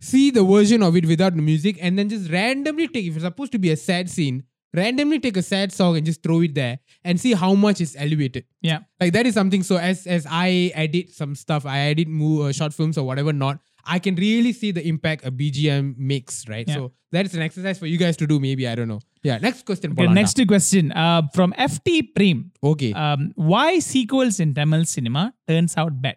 see 0.00 0.30
the 0.30 0.44
version 0.44 0.82
of 0.82 0.96
it 0.96 1.06
without 1.06 1.34
the 1.34 1.42
music, 1.42 1.78
and 1.80 1.98
then 1.98 2.08
just 2.08 2.30
randomly 2.30 2.86
take. 2.88 3.06
If 3.06 3.16
it's 3.16 3.24
supposed 3.24 3.52
to 3.52 3.58
be 3.58 3.70
a 3.70 3.76
sad 3.76 4.08
scene, 4.08 4.44
randomly 4.74 5.18
take 5.18 5.36
a 5.36 5.42
sad 5.42 5.72
song 5.72 5.96
and 5.96 6.04
just 6.06 6.22
throw 6.22 6.40
it 6.42 6.54
there 6.54 6.78
and 7.04 7.20
see 7.20 7.32
how 7.32 7.54
much 7.54 7.80
is 7.80 7.96
elevated 7.98 8.44
yeah. 8.60 8.80
like 9.00 9.12
that 9.12 9.26
is 9.26 9.34
something 9.34 9.62
so 9.62 9.76
as 9.76 10.06
as 10.06 10.26
i 10.30 10.70
edit 10.74 11.10
some 11.10 11.34
stuff 11.34 11.64
i 11.66 11.78
edit 11.80 12.08
move, 12.08 12.46
uh, 12.46 12.52
short 12.52 12.72
films 12.74 12.98
or 12.98 13.04
whatever 13.04 13.32
not 13.32 13.58
i 13.86 13.98
can 13.98 14.14
really 14.16 14.52
see 14.52 14.70
the 14.70 14.86
impact 14.86 15.24
a 15.24 15.30
bgm 15.30 15.96
makes 15.96 16.46
right 16.48 16.68
Yeah. 16.68 16.74
so 16.74 16.92
that 17.12 17.24
is 17.24 17.34
an 17.34 17.40
exercise 17.42 17.78
for 17.78 17.86
you 17.86 17.96
guys 17.96 18.16
to 18.18 18.26
do 18.26 18.38
maybe 18.38 18.68
i 18.68 18.74
don't 18.74 18.88
know 18.88 19.00
yeah 19.22 19.38
next 19.38 19.64
question 19.64 19.92
Okay, 19.92 20.06
next 20.06 20.38
question 20.46 20.92
uh, 20.92 21.22
from 21.34 21.52
FT 21.58 22.14
Prem. 22.14 22.52
okay 22.62 22.92
Um, 22.92 23.32
why 23.34 23.78
sequels 23.78 24.38
in 24.38 24.54
Tamil 24.54 24.84
cinema 24.84 25.32
turns 25.48 25.76
out 25.76 26.00
bad? 26.00 26.16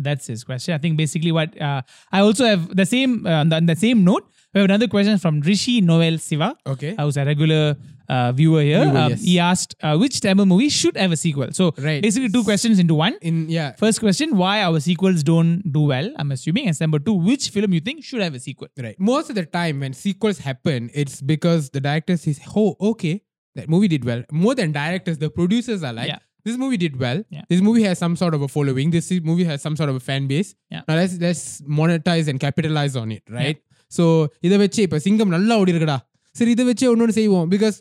That's 0.00 0.28
his 0.28 0.44
question. 0.44 0.74
I 0.74 0.78
think 0.78 0.96
basically 0.96 1.32
what 1.32 1.60
uh, 1.60 1.82
I 2.12 2.20
also 2.20 2.44
have 2.44 2.76
the 2.76 2.86
same 2.86 3.26
uh, 3.26 3.40
on, 3.40 3.48
the, 3.48 3.56
on 3.56 3.66
the 3.66 3.74
same 3.74 4.04
note. 4.04 4.30
We 4.54 4.60
have 4.60 4.70
another 4.70 4.88
question 4.88 5.18
from 5.18 5.40
Rishi 5.42 5.80
Noel 5.82 6.16
Siva, 6.18 6.56
okay 6.66 6.94
who's 6.98 7.16
a 7.18 7.24
regular 7.24 7.76
uh, 8.08 8.32
viewer 8.32 8.62
here. 8.62 8.82
Viewer, 8.84 8.98
Um, 8.98 9.10
yes. 9.10 9.22
He 9.22 9.38
asked 9.38 9.74
uh, 9.82 9.98
which 9.98 10.20
Tamil 10.22 10.46
movie 10.46 10.70
should 10.70 10.96
have 10.96 11.12
a 11.12 11.16
sequel. 11.18 11.52
So 11.52 11.74
Right. 11.76 12.00
basically 12.00 12.30
two 12.30 12.42
questions 12.44 12.78
into 12.78 12.94
one. 12.94 13.16
in 13.20 13.50
yeah 13.50 13.72
First 13.82 14.00
question: 14.00 14.36
Why 14.38 14.62
our 14.62 14.80
sequels 14.80 15.22
don't 15.22 15.62
do 15.70 15.82
well? 15.92 16.10
I'm 16.18 16.32
assuming. 16.32 16.66
And 16.68 16.80
number 16.80 16.98
two: 16.98 17.12
Which 17.12 17.50
film 17.50 17.74
you 17.74 17.80
think 17.80 18.02
should 18.04 18.22
have 18.22 18.34
a 18.34 18.40
sequel? 18.40 18.68
right 18.86 18.98
most 18.98 19.28
of 19.28 19.36
the 19.40 19.44
time 19.44 19.80
when 19.80 19.92
sequels 19.92 20.38
happen 20.38 20.88
it's 20.94 21.20
because 21.20 21.68
the 21.76 21.80
director 21.88 22.16
says 22.16 22.40
oh 22.56 22.74
okay 22.92 23.14
that 23.56 23.68
movie 23.68 23.88
did 23.88 24.04
well 24.04 24.22
more 24.32 24.54
than 24.54 24.72
directors 24.72 25.18
the 25.18 25.28
producers 25.38 25.82
are 25.82 25.92
like 25.92 26.08
Yeah. 26.08 26.18
this 26.44 26.56
movie 26.56 26.78
did 26.78 26.98
well 26.98 27.22
Yeah. 27.28 27.42
this 27.50 27.60
movie 27.60 27.82
has 27.82 27.98
some 27.98 28.16
sort 28.16 28.32
of 28.34 28.40
a 28.42 28.48
following 28.48 28.90
this 28.96 29.10
movie 29.30 29.44
has 29.44 29.60
some 29.60 29.76
sort 29.80 29.90
of 29.90 29.96
a 29.96 30.04
fan 30.10 30.26
base 30.32 30.54
Yeah. 30.70 30.82
now 30.88 30.94
let's 31.00 31.18
let's 31.24 31.60
monetize 31.80 32.28
and 32.28 32.40
capitalize 32.48 32.94
on 32.96 33.12
it 33.12 33.22
right 33.28 33.58
so 33.91 34.05
இதை 34.47 34.57
வச்சு 34.63 34.81
இப்ப 34.87 34.99
சிங்கம் 35.07 35.33
நல்லா 35.35 35.55
ஓடி 35.61 35.73
இருக்குடா 35.75 35.97
சரி 36.39 36.51
இதை 36.55 36.65
வச்சு 36.71 36.85
ஒன்னொன்னு 36.93 37.15
செய்வோம் 37.19 37.47
because 37.53 37.77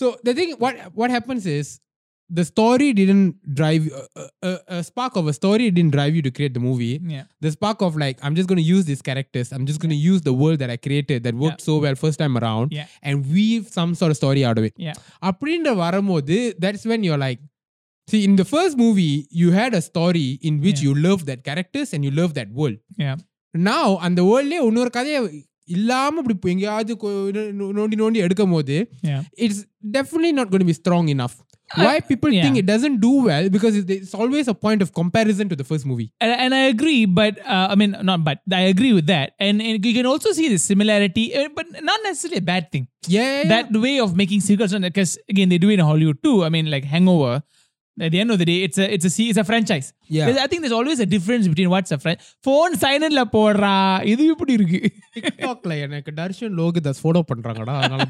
so 0.00 0.06
the 0.28 0.34
thing 0.38 0.50
what 0.64 0.74
what 1.00 1.10
happens 1.16 1.44
is 1.58 1.66
the 2.30 2.44
story 2.50 2.86
didn't 2.98 3.26
drive 3.58 3.82
a, 3.92 4.24
a, 4.48 4.52
a 4.76 4.78
spark 4.88 5.14
of 5.20 5.24
a 5.32 5.34
story 5.38 5.64
didn't 5.76 5.94
drive 5.96 6.14
you 6.18 6.22
to 6.26 6.32
create 6.36 6.54
the 6.58 6.62
movie 6.68 6.94
Yeah. 7.14 7.24
the 7.46 7.50
spark 7.56 7.80
of 7.86 7.92
like 8.02 8.16
i'm 8.24 8.34
just 8.38 8.48
going 8.50 8.60
to 8.62 8.68
use 8.76 8.84
these 8.90 9.02
characters 9.08 9.48
i'm 9.54 9.66
just 9.70 9.80
going 9.82 9.94
to 9.96 10.02
use 10.10 10.20
the 10.28 10.34
world 10.42 10.58
that 10.62 10.70
i 10.74 10.78
created 10.86 11.18
that 11.26 11.36
worked 11.44 11.62
so 11.68 11.74
well 11.84 11.96
first 12.04 12.18
time 12.22 12.36
around 12.40 12.68
Yeah. 12.78 12.86
and 13.08 13.16
weave 13.34 13.64
some 13.78 13.92
sort 14.00 14.12
of 14.14 14.18
story 14.22 14.44
out 14.50 14.58
of 14.60 14.66
it 14.68 14.74
Yeah. 14.88 14.96
அப்படின்ற 15.30 15.72
வரும்போது 15.84 16.38
that's 16.64 16.84
when 16.92 17.02
you're 17.08 17.22
like 17.26 17.42
see 18.08 18.22
in 18.28 18.36
the 18.42 18.48
first 18.54 18.76
movie 18.84 19.12
you 19.42 19.50
had 19.60 19.74
a 19.80 19.84
story 19.90 20.26
in 20.50 20.56
which 20.66 20.80
Yeah. 20.80 20.86
you 20.88 20.94
love 21.08 21.22
that 21.30 21.42
characters 21.50 21.90
and 21.96 22.02
you 22.08 22.14
love 22.22 22.32
that 22.40 22.50
world 22.60 22.78
Yeah. 23.04 23.18
now 23.54 23.86
அந்த 24.06 24.20
வேர்ல்ட்லயே 24.22 24.60
இன்னொரு 24.68 24.90
கதையை 24.90 25.20
இல்லாம 25.76 26.20
இப்படி 26.20 26.34
இப்போ 26.38 26.48
எங்கேயாவது 26.48 26.92
கொ- 26.96 27.10
நோ- 27.58 27.72
நோண்டி 27.78 27.96
நோண்டி 28.02 28.20
எடுக்கும் 28.26 28.54
போது 28.56 28.76
Yeah. 29.10 29.20
it's 29.44 29.58
definitely 29.96 30.32
not 30.32 30.48
going 30.52 30.64
to 30.64 30.70
be 30.72 30.78
strong 30.82 31.06
enough 31.16 31.34
why 31.82 31.92
people 32.08 32.30
yeah. 32.32 32.42
think 32.44 32.56
it 32.60 32.66
doesn't 32.70 32.96
do 33.00 33.12
well 33.28 33.46
because 33.54 33.74
it's, 33.78 33.90
it's 33.96 34.14
always 34.14 34.46
a 34.48 34.56
point 34.64 34.80
of 34.84 34.88
comparison 34.92 35.46
to 35.52 35.56
the 35.60 35.66
first 35.70 35.84
movie 35.90 36.08
And, 36.24 36.32
and 36.42 36.52
I 36.54 36.64
agree, 36.72 37.02
but 37.20 37.34
uh, 37.54 37.66
I 37.72 37.76
mean, 37.80 37.92
not 38.02 38.20
but 38.24 38.38
I 38.52 38.64
agree 38.72 38.92
with 38.92 39.06
that. 39.06 39.28
And, 39.46 39.56
and 39.66 39.86
you 39.88 39.94
can 39.98 40.08
also 40.12 40.32
see 40.38 40.48
the 40.48 40.58
similarity, 40.70 41.24
uh, 41.34 41.48
but 41.58 41.66
not 41.82 42.00
necessarily 42.08 42.38
a 42.38 42.48
bad 42.52 42.64
thing. 42.72 42.84
yeah, 43.16 43.30
yeah, 43.30 43.48
That 43.54 43.68
way 43.84 43.94
of 44.00 44.10
making 44.14 44.42
sequels, 44.48 44.74
because 44.88 45.12
again, 45.28 45.48
they 45.48 45.60
do 45.64 45.70
it 45.70 45.78
in 45.78 45.84
Hollywood 45.90 46.20
too. 46.22 46.36
I 46.44 46.52
mean, 46.56 46.68
like 46.74 46.86
Hangover. 46.94 47.34
At 48.04 48.10
the 48.12 48.20
end 48.22 48.30
of 48.34 48.38
the 48.40 48.46
day, 48.50 48.58
it's 48.66 48.78
a 48.78 48.86
it's 48.94 49.06
a 49.08 49.10
se- 49.14 49.26
it's 49.30 49.40
a 49.42 49.44
franchise. 49.48 49.88
Yeah. 50.16 50.26
There's- 50.26 50.40
I 50.44 50.46
think 50.50 50.60
there's 50.62 50.76
always 50.78 51.00
a 51.06 51.08
difference 51.14 51.46
between 51.52 51.68
what's 51.72 51.92
a 51.96 51.98
franchise. 52.04 52.28
Phone 52.46 52.74
silentல 52.84 53.22
போடுறா 53.34 53.72
இது 54.12 54.22
இப்படி 54.34 54.52
இருக்கு 54.58 54.80
டிக்டாக்ல 55.16 55.74
எனக்கு 55.86 56.12
Darshan 56.20 56.54
Lohidas 56.60 57.02
follow 57.02 57.22
பண்றாங்கடா 57.32 57.74
அதனால 57.82 58.06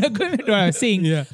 Now, 0.00 0.08
going 0.18 0.30
back 0.34 0.44
to 0.46 0.52
what 0.54 0.62
I 0.62 0.70
was 0.72 0.78
saying, 0.84 1.02
yeah 1.14 1.26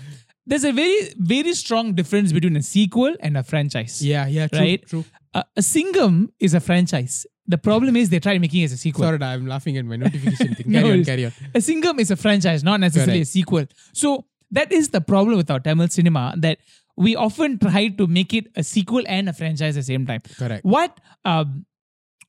there's 0.51 0.65
a 0.71 0.75
very 0.81 0.97
very 1.33 1.53
strong 1.63 1.87
difference 2.01 2.31
between 2.37 2.57
a 2.63 2.65
sequel 2.75 3.13
and 3.27 3.37
a 3.43 3.45
franchise. 3.51 3.95
yeah 4.13 4.25
yeah 4.37 4.47
true, 4.55 4.63
Right? 4.67 4.83
true 4.93 5.05
Uh, 5.39 5.45
a 5.61 5.65
Singam 5.73 6.15
is 6.47 6.53
a 6.61 6.63
franchise. 6.69 7.15
The 7.55 7.59
problem 7.69 7.95
is 8.01 8.07
they 8.15 8.21
tried 8.27 8.41
making 8.47 8.63
it 8.65 8.69
as 8.71 8.75
a 8.79 8.83
sequel. 8.83 9.05
sorry 9.07 9.21
da, 9.23 9.29
i'm 9.37 9.47
laughing 9.55 9.77
at 9.81 9.87
my 9.93 9.99
notification 10.03 10.51
thing 10.57 10.67
No 10.75 10.81
carry 10.81 10.91
on 10.91 10.97
worries. 10.97 11.09
carry 11.13 11.25
on 11.29 11.33
A 11.59 11.63
Singam 11.69 11.97
is 12.05 12.11
a 12.17 12.21
franchise, 12.25 12.61
not 12.71 12.79
necessarily 12.87 13.23
a 13.29 13.33
sequel. 13.37 13.65
So 14.03 14.09
that 14.59 14.71
is 14.81 14.87
the 14.97 15.03
problem 15.13 15.37
with 15.43 15.51
our 15.55 15.63
Tamil 15.69 15.89
cinema 15.99 16.25
that 16.47 16.59
we 16.98 17.16
often 17.16 17.58
try 17.60 17.88
to 18.02 18.08
make 18.08 18.34
it 18.34 18.48
a 18.56 18.64
sequel 18.64 19.04
and 19.08 19.30
a 19.30 19.34
franchise 19.34 19.78
at 19.78 19.82
the 19.82 19.90
same 19.94 20.06
time. 20.06 20.22
correct 20.38 20.66
What 20.66 21.00
um, 21.26 21.66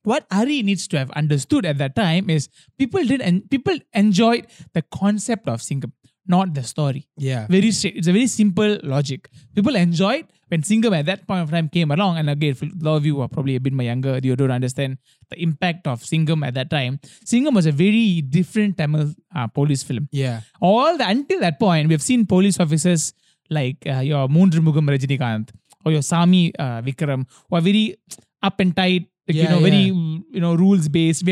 what 0.03 0.25
Ari 0.31 0.63
needs 0.63 0.87
to 0.89 0.97
have 0.97 1.11
understood 1.11 1.65
at 1.65 1.77
that 1.79 1.95
time 1.95 2.29
is 2.29 2.49
people 2.77 3.03
did 3.03 3.21
and 3.21 3.49
people 3.49 3.77
enjoyed 3.93 4.47
the 4.73 4.81
concept 4.81 5.47
of 5.47 5.59
Singam, 5.61 5.91
not 6.25 6.53
the 6.53 6.63
story. 6.63 7.07
yeah 7.17 7.47
Very 7.49 7.71
straight. 7.71 7.95
It's 7.97 8.07
a 8.07 8.13
very 8.13 8.27
simple 8.27 8.77
logic. 8.83 9.29
People 9.55 9.75
enjoyed 9.75 10.25
when 10.49 10.61
Singam 10.63 10.97
at 10.97 11.05
that 11.05 11.27
point 11.27 11.41
of 11.41 11.51
time 11.51 11.69
came 11.69 11.91
along. 11.91 12.17
And 12.17 12.29
again, 12.29 12.53
for 12.55 12.65
a 12.65 12.69
lot 12.81 12.95
of 12.97 13.05
you 13.05 13.21
are 13.21 13.27
probably 13.27 13.55
a 13.55 13.59
bit 13.59 13.73
more 13.73 13.83
younger, 13.83 14.19
you 14.23 14.35
don't 14.35 14.51
understand 14.51 14.97
the 15.29 15.41
impact 15.41 15.85
of 15.85 16.01
Singam 16.01 16.45
at 16.47 16.53
that 16.55 16.69
time. 16.69 16.99
Singam 17.25 17.53
was 17.53 17.65
a 17.65 17.71
very 17.71 18.21
different 18.21 18.77
Tamil 18.77 19.13
uh, 19.35 19.47
police 19.47 19.83
film. 19.83 20.07
yeah 20.11 20.41
All 20.61 20.97
the, 20.97 21.07
until 21.07 21.39
that 21.41 21.59
point, 21.59 21.87
we've 21.89 22.01
seen 22.01 22.25
police 22.25 22.59
officers 22.59 23.13
like 23.49 23.77
uh, 23.87 23.99
your 23.99 24.27
Moondru 24.27 24.61
Mugam 24.61 24.89
Rajinikanth 24.89 25.49
or 25.85 25.91
your 25.91 26.01
Sami 26.01 26.53
uh, 26.57 26.81
Vikram 26.81 27.25
who 27.49 27.55
are 27.55 27.61
very 27.61 27.95
up 28.41 28.59
and 28.59 28.75
tight, 28.75 29.07
like, 29.27 29.35
you 29.35 29.43
Yeah, 29.43 29.51
know, 29.51 29.59
very, 29.59 29.75
yeah. 29.75 30.19
you 30.31 30.41
know, 30.41 30.55
rules 30.55 30.87
based, 30.87 31.23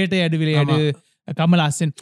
uh, 1.28 1.34
Kamal 1.36 1.60
Hassan. 1.60 1.94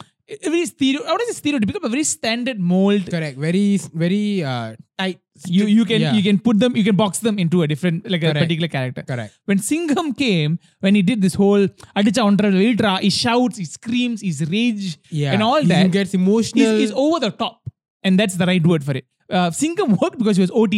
Very 0.42 0.66
stereo, 0.66 1.04
I 1.04 1.12
wouldn't 1.12 1.36
say 1.36 1.40
stereotypical, 1.40 1.80
but 1.80 1.90
very 1.92 2.02
standard 2.02 2.58
mold? 2.58 3.08
Correct. 3.08 3.38
Very 3.38 3.76
very 3.76 4.42
uh 4.42 4.74
tight 4.98 5.20
you 5.46 5.66
you 5.66 5.84
can 5.84 6.00
yeah. 6.00 6.14
you 6.14 6.22
can 6.22 6.40
put 6.40 6.58
them 6.58 6.76
you 6.76 6.82
can 6.82 6.96
box 6.96 7.20
them 7.20 7.38
into 7.38 7.62
a 7.62 7.68
different 7.68 8.10
like 8.10 8.24
a 8.24 8.32
particular 8.32 8.66
character. 8.66 9.02
Correct. 9.02 9.32
When 9.44 9.58
singham 9.58 10.12
came 10.18 10.58
when 10.80 10.96
he 10.96 11.02
did 11.02 11.22
this 11.22 11.34
whole 11.34 11.68
adicha 11.96 12.36
veitra 12.36 12.98
he 12.98 13.10
shouts 13.10 13.56
he 13.56 13.66
screams 13.66 14.20
he's 14.20 14.40
rage 14.50 14.98
yeah. 15.10 15.32
and 15.32 15.44
all 15.44 15.60
he 15.60 15.68
that. 15.68 15.92
gets 15.92 16.12
emotional. 16.12 16.72
He's, 16.72 16.90
he's 16.90 16.92
over 16.92 17.20
the 17.20 17.30
top. 17.30 17.60
And 18.02 18.18
that's 18.18 18.34
the 18.34 18.46
right 18.46 18.66
word 18.66 18.82
for 18.82 18.96
it 18.96 19.06
uh, 19.30 19.50
singham 19.50 19.96
worked 20.00 20.18
because 20.18 20.36
he 20.36 20.42
was 20.42 20.50
ott 20.50 20.74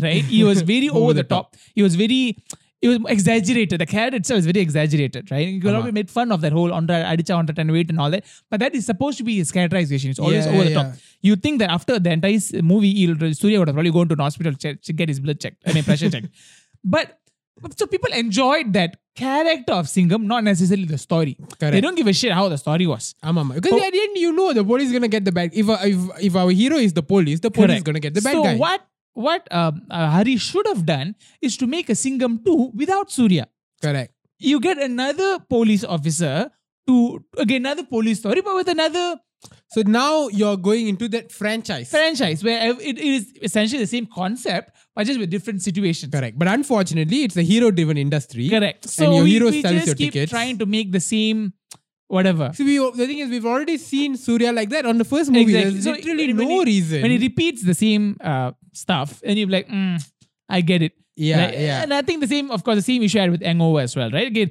right 0.00 0.24
he 0.24 0.44
was 0.44 0.62
very 0.62 0.88
over, 1.00 1.12
the, 1.12 1.22
top. 1.22 1.56
he 1.74 1.82
was 1.82 1.94
very 1.96 2.36
it 2.80 2.88
was 2.88 2.98
exaggerated. 3.08 3.80
The 3.80 3.86
character 3.86 4.16
itself 4.16 4.38
is 4.40 4.46
very 4.46 4.58
exaggerated, 4.60 5.30
right? 5.30 5.46
You 5.46 5.60
could 5.60 5.68
Uh-huh. 5.70 5.76
probably 5.82 5.92
made 5.92 6.10
fun 6.10 6.32
of 6.32 6.40
that 6.40 6.50
whole 6.52 6.74
Andra 6.74 6.96
Adicha 7.04 7.36
Andra 7.36 7.54
and 7.58 7.70
weight 7.70 7.88
and 7.90 8.00
all 8.00 8.10
that, 8.10 8.24
but 8.50 8.58
that 8.58 8.74
is 8.74 8.86
supposed 8.86 9.18
to 9.18 9.24
be 9.24 9.36
his 9.36 9.52
characterization. 9.52 10.10
It's 10.10 10.18
always 10.18 10.46
Yeah, 10.46 10.52
over 10.52 10.64
the 10.64 10.70
yeah, 10.70 10.82
top. 10.82 10.94
You 11.20 11.36
think 11.36 11.60
that 11.60 11.70
after 11.70 12.00
the 12.00 12.10
entire 12.10 12.40
movie, 12.60 12.92
he'll, 12.92 13.34
Surya 13.34 13.60
would 13.60 13.68
have 13.68 13.76
probably 13.76 13.92
gone 13.92 14.08
to 14.08 14.14
an 14.14 14.18
hospital 14.18 14.52
check, 14.54 14.82
to 14.82 14.92
get 14.92 15.08
his 15.08 15.20
blood 15.20 15.38
checked. 15.38 15.62
I 15.64 15.72
mean, 15.74 15.84
pressure 15.84 16.10
checked. 16.10 16.30
But 16.84 17.20
so 17.76 17.86
people 17.86 18.12
enjoyed 18.12 18.72
that 18.72 18.96
character 19.14 19.72
of 19.72 19.86
Singham, 19.86 20.24
not 20.24 20.44
necessarily 20.44 20.86
the 20.86 20.98
story. 20.98 21.36
Correct. 21.58 21.72
They 21.72 21.80
don't 21.80 21.94
give 21.94 22.06
a 22.06 22.12
shit 22.12 22.32
how 22.32 22.48
the 22.48 22.58
story 22.58 22.86
was. 22.86 23.14
Amama. 23.22 23.54
Because 23.54 23.72
oh. 23.72 23.82
at 23.84 23.92
the 23.92 24.00
end, 24.00 24.16
you 24.16 24.32
know 24.32 24.52
the 24.52 24.64
police 24.64 24.86
is 24.86 24.92
gonna 24.92 25.08
get 25.08 25.24
the 25.24 25.32
bad. 25.32 25.50
If, 25.52 25.66
if 25.68 26.24
if 26.24 26.36
our 26.36 26.50
hero 26.50 26.76
is 26.76 26.92
the 26.92 27.02
police, 27.02 27.40
the 27.40 27.50
police 27.50 27.68
correct. 27.68 27.78
is 27.78 27.82
gonna 27.84 28.00
get 28.00 28.14
the 28.14 28.22
bad 28.22 28.32
so 28.32 28.42
guy. 28.42 28.54
So 28.54 28.58
what 28.58 28.86
what 29.14 29.48
um, 29.52 29.82
uh, 29.90 30.10
Hari 30.10 30.36
should 30.36 30.66
have 30.66 30.86
done 30.86 31.14
is 31.40 31.56
to 31.58 31.66
make 31.66 31.90
a 31.90 31.94
Singham 31.94 32.44
two 32.44 32.72
without 32.74 33.10
Surya. 33.10 33.48
Correct. 33.82 34.12
You 34.38 34.58
get 34.60 34.78
another 34.78 35.38
police 35.38 35.84
officer 35.84 36.50
to 36.88 37.24
again 37.36 37.62
another 37.66 37.84
police 37.84 38.18
story, 38.18 38.40
but 38.40 38.54
with 38.54 38.68
another 38.68 39.16
so 39.68 39.82
now 39.86 40.28
you're 40.28 40.56
going 40.56 40.88
into 40.88 41.08
that 41.08 41.32
franchise 41.32 41.90
franchise 41.90 42.44
where 42.44 42.76
it 42.80 42.98
is 42.98 43.32
essentially 43.42 43.80
the 43.80 43.86
same 43.86 44.06
concept, 44.06 44.76
but 44.94 45.06
just 45.06 45.18
with 45.18 45.30
different 45.30 45.62
situations. 45.62 46.12
correct 46.12 46.38
but 46.38 46.48
unfortunately 46.48 47.24
it's 47.24 47.36
a 47.36 47.42
hero 47.42 47.70
driven 47.70 47.96
industry 47.96 48.48
Correct. 48.48 48.88
So 48.88 49.04
and 49.04 49.14
your 49.14 49.24
we, 49.24 49.30
hero 49.32 49.50
we 49.50 49.62
sells 49.62 49.74
just 49.74 49.86
your 49.86 49.94
keep 49.96 50.12
tickets 50.12 50.30
trying 50.30 50.58
to 50.58 50.66
make 50.66 50.92
the 50.92 51.00
same 51.00 51.52
whatever. 52.08 52.50
so 52.54 52.64
we, 52.64 52.76
the 52.78 53.06
thing 53.06 53.18
is 53.18 53.30
we've 53.30 53.46
already 53.46 53.78
seen 53.78 54.16
Surya 54.16 54.52
like 54.52 54.68
that 54.70 54.84
on 54.86 54.98
the 54.98 55.04
first 55.04 55.30
movie 55.30 55.44
Exactly. 55.56 55.70
there's 55.72 55.84
So 55.84 55.92
literally 55.92 56.32
when 56.34 56.48
no 56.48 56.58
he- 56.60 56.64
reason 56.64 57.02
When 57.02 57.10
he 57.10 57.18
repeats 57.18 57.62
the 57.64 57.74
same 57.74 58.16
uh, 58.20 58.52
stuff, 58.72 59.20
and 59.24 59.38
you're 59.38 59.48
like, 59.48 59.68
mm, 59.68 60.02
I 60.48 60.60
get 60.60 60.82
it. 60.82 60.92
yeah 61.16 61.50
yeah 61.52 61.82
And 61.82 61.92
I 61.94 62.02
think 62.02 62.20
the 62.20 62.26
same, 62.26 62.50
of 62.50 62.62
course, 62.64 62.76
the 62.76 62.82
same 62.82 63.02
issue 63.02 63.18
I 63.18 63.22
had 63.22 63.30
with 63.30 63.42
Hangover 63.42 63.80
as 63.80 63.96
well, 63.96 64.10
right? 64.10 64.26
Again, 64.26 64.50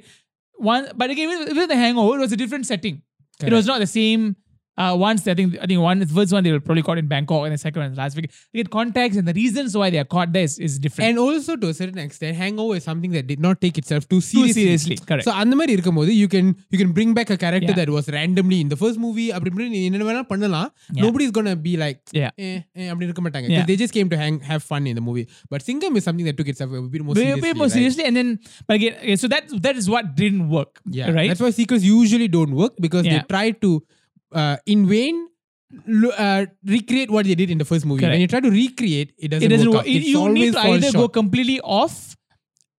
one, 0.56 0.88
but 0.96 1.10
again, 1.10 1.28
with, 1.28 1.56
with 1.56 1.68
the 1.68 1.76
Hangover, 1.76 2.16
it 2.18 2.20
was 2.20 2.32
a 2.32 2.36
different 2.36 2.66
setting. 2.66 3.02
It 3.44 3.52
was 3.52 3.66
not 3.66 3.78
the 3.80 3.86
same 3.88 4.36
Uh, 4.83 4.95
once 4.95 5.21
I 5.31 5.33
think 5.37 5.53
I 5.59 5.65
think 5.69 5.79
one 5.81 5.97
the 6.01 6.05
first 6.17 6.31
one 6.35 6.43
they 6.45 6.51
were 6.55 6.59
probably 6.65 6.83
caught 6.87 6.99
in 7.01 7.07
Bangkok 7.11 7.45
and 7.45 7.53
the 7.53 7.57
second 7.61 7.79
one 7.81 7.87
in 7.91 7.95
Las 7.99 8.13
Vegas. 8.17 8.33
Again, 8.53 8.67
context 8.75 9.17
and 9.19 9.27
the 9.29 9.33
reasons 9.37 9.69
why 9.79 9.87
they 9.93 9.97
are 9.97 10.09
caught 10.15 10.29
there 10.35 10.43
is, 10.49 10.59
is 10.67 10.73
different. 10.83 11.05
And 11.09 11.17
also 11.23 11.55
to 11.61 11.69
a 11.69 11.73
certain 11.79 11.97
extent, 12.03 12.37
Hangover 12.41 12.75
is 12.79 12.83
something 12.89 13.09
that 13.15 13.25
did 13.31 13.39
not 13.45 13.55
take 13.65 13.79
itself 13.81 14.03
too 14.11 14.19
Too 14.19 14.27
seriously. 14.27 14.65
seriously, 14.65 14.97
correct. 15.09 15.25
So 15.27 15.33
அந்த 15.43 15.55
மாதிரி 15.59 15.73
இருக்கும்போது 15.77 16.11
you 16.21 16.27
can 16.33 16.45
you 16.73 16.79
can 16.81 16.91
bring 16.97 17.11
back 17.19 17.31
a 17.35 17.39
character 17.45 17.71
Yeah. 17.73 17.79
that 17.81 17.91
was 17.97 18.07
randomly 18.17 18.59
in 18.65 18.69
the 18.73 18.79
first 18.83 18.99
movie 19.05 19.27
அப்படி 19.37 19.51
இப்படி 19.53 19.69
நீ 19.75 19.81
என்ன 19.89 20.05
வேணா 20.09 20.23
பண்ணலாம் 20.33 20.69
Yeah. 20.75 21.01
nobody's 21.05 21.33
gonna 21.39 21.55
be 21.67 21.73
like 21.85 21.99
Yeah. 22.21 22.31
eh, 22.49 22.55
eh, 22.79 22.87
அப்படி 22.91 23.07
இருக்க 23.09 23.23
மாட்டாங்க 23.27 23.49
'Cause 23.49 23.59
Yeah. 23.61 23.67
they 23.71 23.79
just 23.83 23.95
came 23.97 24.11
to 24.15 24.19
hang 24.23 24.37
have 24.51 24.63
fun 24.71 24.85
in 24.91 24.95
the 25.01 25.05
movie 25.09 25.25
but 25.53 25.67
Singham 25.69 25.97
is 26.01 26.05
something 26.09 26.29
that 26.31 26.37
took 26.41 26.51
itself 26.55 26.71
a 26.81 26.87
bit 26.95 27.03
more 27.07 27.15
way, 27.17 27.25
seriously 27.25 27.45
way 27.47 27.55
more 27.61 27.69
right? 27.71 27.77
seriously, 27.79 28.05
and 28.11 28.17
then 28.21 28.29
but 28.69 28.75
again, 28.79 28.95
okay, 29.03 29.17
so 29.25 29.29
that 29.35 29.45
that 29.67 29.75
is 29.83 29.87
what 29.95 30.15
didn't 30.23 30.47
work. 30.59 30.73
yeah 31.01 31.11
right. 31.19 31.29
that's 31.31 31.45
why 31.47 31.53
sequels 31.61 31.85
usually 31.97 32.29
don't 32.39 32.55
work 32.63 32.75
because 32.87 33.05
they 33.13 33.19
Yeah. 33.21 33.31
try 33.35 33.47
to 33.65 33.71
uh, 34.34 34.56
in 34.66 34.86
vain 34.88 35.28
uh, 36.18 36.46
recreate 36.64 37.10
what 37.10 37.24
they 37.26 37.34
did 37.34 37.50
in 37.50 37.58
the 37.58 37.64
first 37.64 37.86
movie 37.86 38.00
Correct. 38.00 38.12
when 38.12 38.20
you 38.20 38.26
try 38.28 38.40
to 38.40 38.50
recreate 38.50 39.12
it 39.18 39.28
doesn't, 39.28 39.46
it 39.50 39.54
doesn't 39.56 39.70
work. 39.70 39.86
It- 39.86 40.02
you 40.04 40.28
need 40.28 40.52
to 40.52 40.58
either 40.60 40.90
short. 40.90 40.94
go 40.94 41.08
completely 41.08 41.60
off 41.60 42.16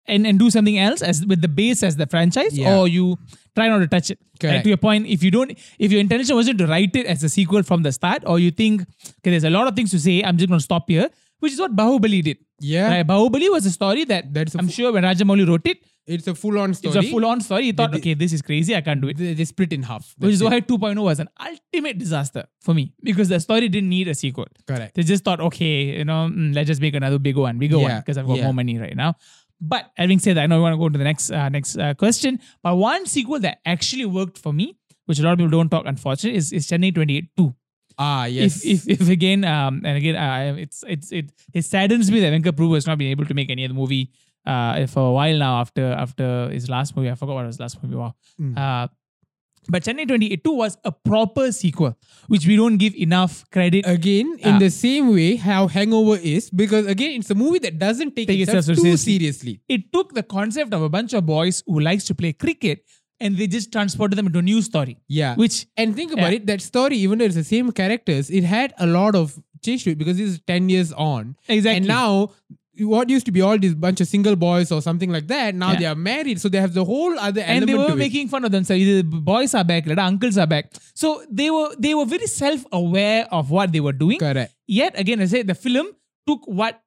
and, 0.05 0.27
and 0.27 0.37
do 0.37 0.49
something 0.51 0.77
else 0.77 1.01
as 1.01 1.25
with 1.25 1.41
the 1.41 1.47
base 1.47 1.81
as 1.81 1.95
the 1.95 2.05
franchise, 2.05 2.57
Yeah. 2.57 2.77
or 2.77 2.87
you 2.89 3.17
try 3.55 3.69
not 3.69 3.79
to 3.79 3.87
touch 3.87 4.11
it. 4.11 4.19
Correct. 4.39 4.63
To 4.63 4.69
your 4.69 4.77
point, 4.77 5.07
if 5.07 5.23
you 5.23 5.31
don't, 5.31 5.51
if 5.79 5.91
your 5.93 6.01
intention 6.01 6.35
wasn't 6.35 6.57
to 6.59 6.67
write 6.67 6.93
it 6.95 7.05
as 7.05 7.23
a 7.23 7.29
sequel 7.29 7.63
from 7.63 7.83
the 7.83 7.91
start, 7.93 8.23
or 8.25 8.37
you 8.37 8.51
think, 8.51 8.81
okay, 8.81 9.31
there's 9.31 9.45
a 9.45 9.49
lot 9.49 9.65
of 9.67 9.75
things 9.77 9.91
to 9.91 9.99
say, 9.99 10.21
I'm 10.21 10.37
just 10.37 10.49
going 10.49 10.59
to 10.59 10.63
stop 10.63 10.89
here, 10.89 11.09
which 11.39 11.53
is 11.53 11.59
what 11.59 11.73
Bahubali 11.75 12.21
did. 12.21 12.37
Yeah 12.59 12.89
Right? 12.89 13.07
Bahubali 13.07 13.49
was 13.51 13.65
a 13.65 13.71
story 13.71 14.03
that 14.05 14.33
That's 14.33 14.55
I'm 14.55 14.69
sure 14.69 14.91
when 14.91 15.03
Rajamouli 15.03 15.47
wrote 15.47 15.67
it, 15.67 15.77
it's 16.05 16.27
a 16.27 16.35
full-on 16.35 16.73
story 16.73 16.97
it's 16.97 17.07
a 17.07 17.09
full-on 17.09 17.41
story. 17.41 17.63
He 17.63 17.71
thought, 17.71 17.91
They- 17.91 17.97
okay, 17.99 18.13
this 18.13 18.33
is 18.33 18.41
crazy, 18.41 18.75
I 18.75 18.81
can't 18.81 19.01
do 19.01 19.07
it. 19.07 19.17
they, 19.17 19.33
they 19.33 19.45
split 19.45 19.71
in 19.71 19.83
half 19.83 20.13
Which 20.17 20.33
is 20.33 20.39
That's 20.39 20.51
why 20.51 20.59
2.0 20.61 21.01
was 21.01 21.19
an 21.19 21.29
ultimate 21.39 21.97
disaster 21.97 22.45
for 22.61 22.73
me 22.73 22.93
because 23.03 23.29
the 23.29 23.39
story 23.39 23.69
didn't 23.69 23.89
need 23.89 24.07
a 24.07 24.15
sequel. 24.15 24.47
correct 24.67 24.95
They 24.95 25.03
just 25.03 25.23
thought, 25.23 25.39
okay, 25.39 25.97
you 25.97 26.05
know, 26.05 26.29
mm, 26.31 26.53
let's 26.53 26.67
just 26.67 26.81
make 26.81 26.95
another 26.95 27.19
bigger 27.19 27.41
one, 27.41 27.57
bigger 27.57 27.79
one, 27.79 27.99
because 27.99 28.17
I've 28.17 28.27
got 28.27 28.37
yeah. 28.37 28.43
more 28.43 28.53
money 28.53 28.77
right 28.77 28.95
now. 28.95 29.15
But 29.61 29.91
having 29.95 30.19
said 30.19 30.35
that, 30.35 30.41
I 30.43 30.47
know 30.47 30.57
we 30.57 30.63
want 30.63 30.73
to 30.73 30.77
go 30.77 30.89
to 30.89 30.97
the 30.97 31.05
next 31.05 31.31
uh, 31.31 31.47
next 31.47 31.77
uh, 31.77 31.93
question. 31.93 32.39
But 32.61 32.75
one 32.75 33.05
sequel 33.05 33.39
that 33.39 33.59
actually 33.65 34.05
worked 34.05 34.37
for 34.37 34.51
me, 34.51 34.77
which 35.05 35.19
a 35.19 35.23
lot 35.23 35.31
of 35.33 35.37
people 35.37 35.51
don't 35.51 35.69
talk, 35.69 35.85
unfortunately, 35.85 36.37
is, 36.37 36.51
is 36.51 36.67
Chennai 36.67 36.93
28 36.93 37.29
2. 37.37 37.55
Ah 37.97 38.25
yes 38.25 38.65
If, 38.65 38.87
if, 38.87 39.01
if 39.01 39.09
again, 39.09 39.43
um, 39.43 39.81
and 39.85 39.97
again, 39.97 40.15
uh, 40.15 40.55
it's 40.57 40.83
it's 40.87 41.11
it 41.11 41.31
it 41.53 41.63
saddens 41.65 42.11
me 42.11 42.19
that 42.21 42.31
Venkat 42.33 42.53
Prabhu 42.57 42.75
has 42.75 42.87
not 42.87 42.97
been 42.97 43.09
able 43.11 43.25
to 43.25 43.33
make 43.33 43.49
any 43.49 43.65
other 43.65 43.73
movie 43.73 44.09
uh, 44.45 44.85
for 44.87 45.07
a 45.09 45.11
while 45.11 45.37
now 45.37 45.59
after 45.61 45.91
after 45.93 46.49
his 46.49 46.69
last 46.69 46.95
movie. 46.95 47.09
I 47.09 47.15
forgot 47.15 47.35
what 47.35 47.45
his 47.45 47.59
last 47.59 47.81
movie 47.83 47.95
was. 47.95 48.11
Mm. 48.41 48.57
Uh, 48.57 48.87
but 49.69 49.81
Chennai 49.83 50.05
28 50.05 50.43
2 50.43 50.51
was 50.53 50.77
a 50.83 50.91
proper 50.91 51.49
sequel, 51.53 51.97
which 52.27 52.45
we 52.45 52.57
don't 52.57 52.75
give 52.75 52.93
enough 52.95 53.49
credit 53.49 53.85
again 53.87 54.35
in 54.39 54.55
Ah. 54.55 54.59
the 54.59 54.69
same 54.69 55.13
way 55.13 55.37
how 55.37 55.67
hangover 55.67 56.17
is 56.17 56.49
because 56.49 56.85
again 56.85 57.11
it's 57.21 57.29
a 57.31 57.35
movie 57.35 57.59
that 57.59 57.79
doesn't 57.79 58.13
take, 58.13 58.27
Take 58.27 58.41
itself, 58.41 58.59
itself 58.59 58.75
too 58.79 58.83
seriously. 58.97 59.13
seriously 59.19 59.61
it 59.69 59.93
took 59.93 60.13
the 60.15 60.23
concept 60.23 60.73
of 60.73 60.81
a 60.81 60.89
bunch 60.89 61.13
of 61.13 61.25
boys 61.25 61.63
who 61.65 61.79
likes 61.79 62.03
to 62.11 62.13
play 62.13 62.33
cricket 62.33 62.83
and 63.19 63.37
they 63.37 63.47
just 63.47 63.71
transported 63.71 64.17
them 64.17 64.27
into 64.27 64.39
a 64.39 64.41
new 64.41 64.61
story 64.61 64.97
yeah 65.07 65.35
which 65.35 65.65
and 65.77 65.95
think 65.95 66.11
about 66.11 66.31
Yeah. 66.31 66.37
it 66.37 66.47
that 66.47 66.61
story 66.61 66.97
even 66.97 67.19
though 67.19 67.25
it's 67.25 67.35
the 67.35 67.43
same 67.43 67.71
characters 67.71 68.29
it 68.29 68.43
had 68.43 68.73
a 68.77 68.87
lot 68.87 69.15
of 69.15 69.39
change 69.65 69.83
to 69.85 69.91
it 69.91 69.97
because 69.97 70.17
this 70.17 70.29
is 70.31 70.39
10 70.47 70.69
years 70.69 70.91
on 70.93 71.35
exactly 71.47 71.77
and 71.77 71.87
now 71.87 72.31
what 72.79 73.07
used 73.09 73.25
to 73.27 73.31
be 73.31 73.39
all 73.47 73.57
these 73.63 73.75
bunch 73.75 74.01
of 74.01 74.07
single 74.07 74.35
boys 74.35 74.71
or 74.71 74.81
something 74.81 75.11
like 75.15 75.27
that 75.27 75.53
now 75.55 75.71
Yeah. 75.73 75.79
they 75.79 75.85
are 75.85 75.95
married 75.95 76.41
so 76.41 76.49
they 76.49 76.57
have 76.59 76.73
the 76.73 76.83
whole 76.83 77.17
other 77.19 77.41
and 77.41 77.67
they 77.67 77.75
were 77.75 77.87
to 77.87 77.93
it. 77.93 77.97
making 77.97 78.29
fun 78.29 78.43
of 78.45 78.51
themselves 78.51 78.81
Either 78.81 79.03
boys 79.03 79.53
are 79.53 79.63
back 79.63 79.85
later 79.85 80.01
uncles 80.01 80.37
are 80.37 80.47
back 80.47 80.71
so 80.93 81.23
they 81.41 81.49
were 81.51 81.69
they 81.77 81.93
were 81.99 82.05
very 82.05 82.25
self-aware 82.27 83.27
of 83.31 83.51
what 83.51 83.71
they 83.71 83.79
were 83.79 83.91
doing 83.93 84.19
correct 84.19 84.53
yet 84.67 84.97
again 84.99 85.21
i 85.21 85.25
say 85.25 85.43
the 85.43 85.55
film 85.55 85.87
took 86.27 86.47
what 86.47 86.81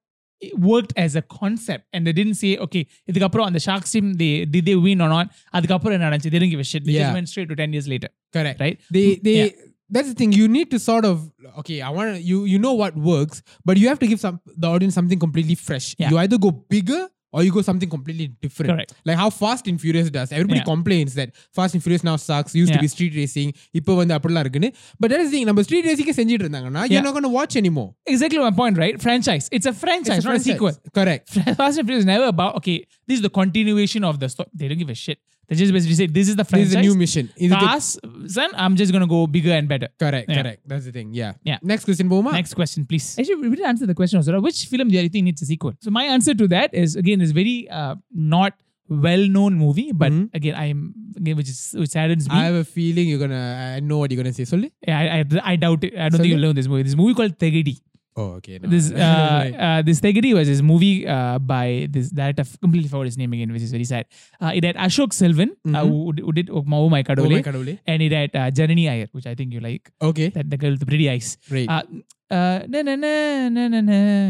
worked 0.70 0.94
as 0.98 1.16
a 1.16 1.22
concept 1.22 1.84
and 1.94 2.08
they 2.08 2.14
didn't 2.20 2.38
say 2.44 2.52
okay 2.66 2.82
இதுக்கப்புறம் 3.10 3.48
அந்த 3.50 3.60
sharks 3.66 3.92
team 3.96 4.06
they 4.22 4.32
did 4.54 4.64
they 4.70 4.76
win 4.86 5.02
or 5.06 5.10
not 5.16 5.28
அதுக்கப்புறம் 5.58 5.96
என்ன 5.98 6.06
நடந்துச்சு 6.08 6.32
they 6.34 6.40
didn't 6.42 6.54
give 6.56 6.64
a 6.66 6.70
shit 6.72 6.84
they 6.88 6.96
Yeah. 6.96 7.04
just 7.04 7.18
went 7.20 7.30
straight 7.32 7.50
to 7.52 7.58
10 7.64 7.76
years 7.78 7.88
later 7.94 8.10
correct 8.38 8.60
right 8.66 8.78
they 8.98 9.06
they 9.28 9.36
Yeah. 9.42 9.52
that's 9.96 10.10
the 10.12 10.18
thing 10.22 10.32
you 10.42 10.48
need 10.58 10.68
to 10.74 10.80
sort 10.90 11.06
of 11.12 11.16
okay 11.62 11.78
i 11.88 11.92
want 11.98 12.12
you 12.32 12.38
you 12.52 12.60
know 12.66 12.74
what 12.82 12.94
works 13.14 13.38
but 13.70 13.76
you 13.82 13.88
have 13.92 14.02
to 14.04 14.10
give 14.12 14.20
some 14.26 14.38
the 14.64 14.70
audience 14.74 14.96
something 15.00 15.22
completely 15.26 15.58
fresh 15.68 15.88
Yeah. 16.02 16.10
you 16.12 16.18
either 16.24 16.40
go 16.48 16.52
bigger 16.76 17.02
or 17.36 17.42
you 17.46 17.52
go 17.56 17.62
something 17.68 17.90
completely 17.94 18.26
different 18.44 18.70
Correct. 18.72 18.90
like 19.08 19.18
how 19.22 19.28
fast 19.42 19.68
and 19.72 19.80
furious 19.84 20.08
does 20.16 20.30
everybody 20.38 20.60
Yeah. 20.62 20.66
complains 20.72 21.12
that 21.20 21.30
fast 21.58 21.74
and 21.76 21.82
furious 21.86 22.04
now 22.08 22.16
sucks 22.26 22.54
used 22.62 22.72
to 22.74 22.78
Yeah. 22.78 22.84
be 22.86 22.90
street 22.96 23.14
racing 23.20 23.50
இப்போ 23.80 23.92
வந்து 24.00 24.14
அப்படிலாம் 24.18 24.44
இருக்குன்னு 24.46 24.70
but 25.02 25.08
that 25.12 25.22
is 25.24 25.30
the 25.30 25.36
thing 25.36 25.46
நம்ம 25.50 25.64
street 25.68 25.86
racing 25.90 26.10
செஞ்சிட்டு 26.20 26.46
இருந்தாங்கன்னா 26.46 26.84
you're 26.84 26.98
Yeah. 26.98 27.06
not 27.08 27.16
going 27.18 27.28
to 27.30 27.34
watch 27.40 27.56
anymore 27.62 27.90
exactly 28.16 28.42
my 28.48 28.54
point 28.62 28.78
right 28.84 28.98
franchise 29.06 29.48
it's 29.58 29.70
a 29.74 29.78
franchise 29.84 30.20
It's 30.22 30.28
a 30.28 30.32
not 30.32 30.42
a 30.42 30.46
sequel 30.50 30.74
franchise. 30.74 30.96
correct 31.00 31.28
Fast 31.62 31.78
and 31.80 31.88
Furious 31.90 32.04
is 32.06 32.12
never 32.16 32.28
about 32.36 32.54
okay. 32.62 32.78
This 33.08 33.18
is 33.20 33.24
the 33.28 33.34
continuation 33.42 34.04
of 34.10 34.18
the 34.24 34.28
story. 34.34 34.50
They 34.60 34.68
don't 34.70 34.82
give 34.82 34.92
a 34.94 35.02
shit. 35.06 35.20
They 35.49 35.55
just 35.57 35.73
basically 35.73 35.95
say 35.95 36.07
this 36.07 36.29
is 36.29 36.37
the 36.37 36.45
franchise. 36.45 36.73
This 36.73 36.81
is 36.81 36.87
a 36.87 36.89
new 36.89 36.99
mission. 36.99 37.31
Is 37.37 37.53
Cars, 37.53 37.99
son, 38.27 38.51
I'm 38.55 38.75
just 38.75 38.93
gonna 38.93 39.07
go 39.07 39.27
bigger 39.27 39.53
and 39.53 39.69
better. 39.69 39.89
Correct, 39.99 40.29
yeah. 40.29 40.43
correct. 40.43 40.63
That's 40.67 40.87
the 40.87 40.93
thing. 40.93 41.15
Yeah. 41.15 41.35
Yeah. 41.45 41.59
Next 41.63 41.85
question, 41.85 42.09
Boma. 42.09 42.33
Next 42.33 42.55
question, 42.55 42.85
please. 42.85 43.17
Actually, 43.19 43.37
we 43.37 43.51
didn't 43.51 43.67
answer 43.67 43.87
the 43.87 43.95
question 43.95 44.17
also. 44.19 44.41
Which 44.41 44.67
film 44.67 44.89
do 44.89 44.97
you 44.97 45.09
think 45.09 45.25
needs 45.25 45.43
a 45.43 45.47
sequel? 45.47 45.75
So 45.81 45.91
my 45.91 46.05
answer 46.05 46.35
to 46.35 46.49
that 46.49 46.75
is 46.75 46.97
again 46.97 47.21
is 47.21 47.33
very 47.33 47.69
uh, 47.71 47.95
not 48.13 48.55
well-known 48.89 49.55
movie, 49.55 49.93
but 49.93 50.13
mm-hmm. 50.13 50.37
again, 50.37 50.55
I'm 50.55 50.95
again, 51.17 51.37
which 51.37 51.49
is 51.49 51.75
which 51.77 51.91
saddens 51.91 52.29
me. 52.29 52.35
I 52.35 52.45
have 52.45 52.55
a 52.55 52.65
feeling 52.65 53.09
you're 53.09 53.19
gonna. 53.19 53.75
I 53.77 53.81
know 53.81 53.99
what 53.99 54.11
you're 54.11 54.23
gonna 54.23 54.33
say. 54.33 54.45
Sorry. 54.45 54.73
Yeah, 54.87 54.99
I, 54.99 55.19
I, 55.19 55.53
I 55.53 55.57
doubt 55.57 55.85
it. 55.85 55.95
I 55.95 56.09
don't 56.09 56.13
Sorry? 56.13 56.23
think 56.23 56.33
you'll 56.33 56.41
know 56.41 56.53
this 56.53 56.69
movie. 56.69 56.83
This 56.83 56.97
movie 56.97 57.15
called 57.15 57.39
Thegidi. 57.39 57.81
Oh, 58.17 58.41
okay. 58.41 58.59
No. 58.59 58.69
This 58.69 58.91
uh, 58.93 58.97
uh, 58.97 59.83
this 59.83 60.01
Thegidi 60.01 60.35
was 60.35 60.49
this 60.49 60.63
movie 60.63 61.07
uh, 61.07 61.39
by 61.39 61.87
this 61.91 62.11
director. 62.11 62.43
I 62.43 62.57
completely 62.61 62.89
forgot 62.89 63.05
his 63.05 63.19
name 63.19 63.33
again, 63.35 63.53
which 63.53 63.63
is 63.63 63.71
very 63.71 63.85
sad. 63.85 64.07
Uh, 64.41 64.53
it 64.55 64.65
had 64.65 64.77
Ashok 64.77 65.13
Selvan, 65.13 65.51
uh, 65.51 65.55
mm-hmm. 65.55 65.77
uh, 65.77 65.85
who, 65.85 66.13
who 66.25 66.33
did 66.33 66.51
Oh 66.51 66.89
My 66.89 67.03
Kadavule, 67.03 67.39
oh 67.39 67.43
Kadavule. 67.43 67.79
and 67.87 68.03
it 68.03 68.13
had 68.13 68.35
uh, 68.35 68.51
Janani 68.51 68.91
Iyer, 68.91 69.09
which 69.13 69.27
I 69.27 69.35
think 69.35 69.53
you 69.53 69.61
like. 69.61 69.91
Okay. 70.01 70.31
That 70.31 70.49
the 70.49 70.57
girl 70.57 70.71
with 70.71 70.81
the 70.81 70.87
pretty 70.87 71.11
eyes. 71.11 71.37
Right. 71.51 71.69
Uh, 71.69 71.83
uh, 72.31 72.61
na 72.67 72.83
na 72.83 72.97
na 72.97 73.49
na 73.49 73.69
na 73.69 73.81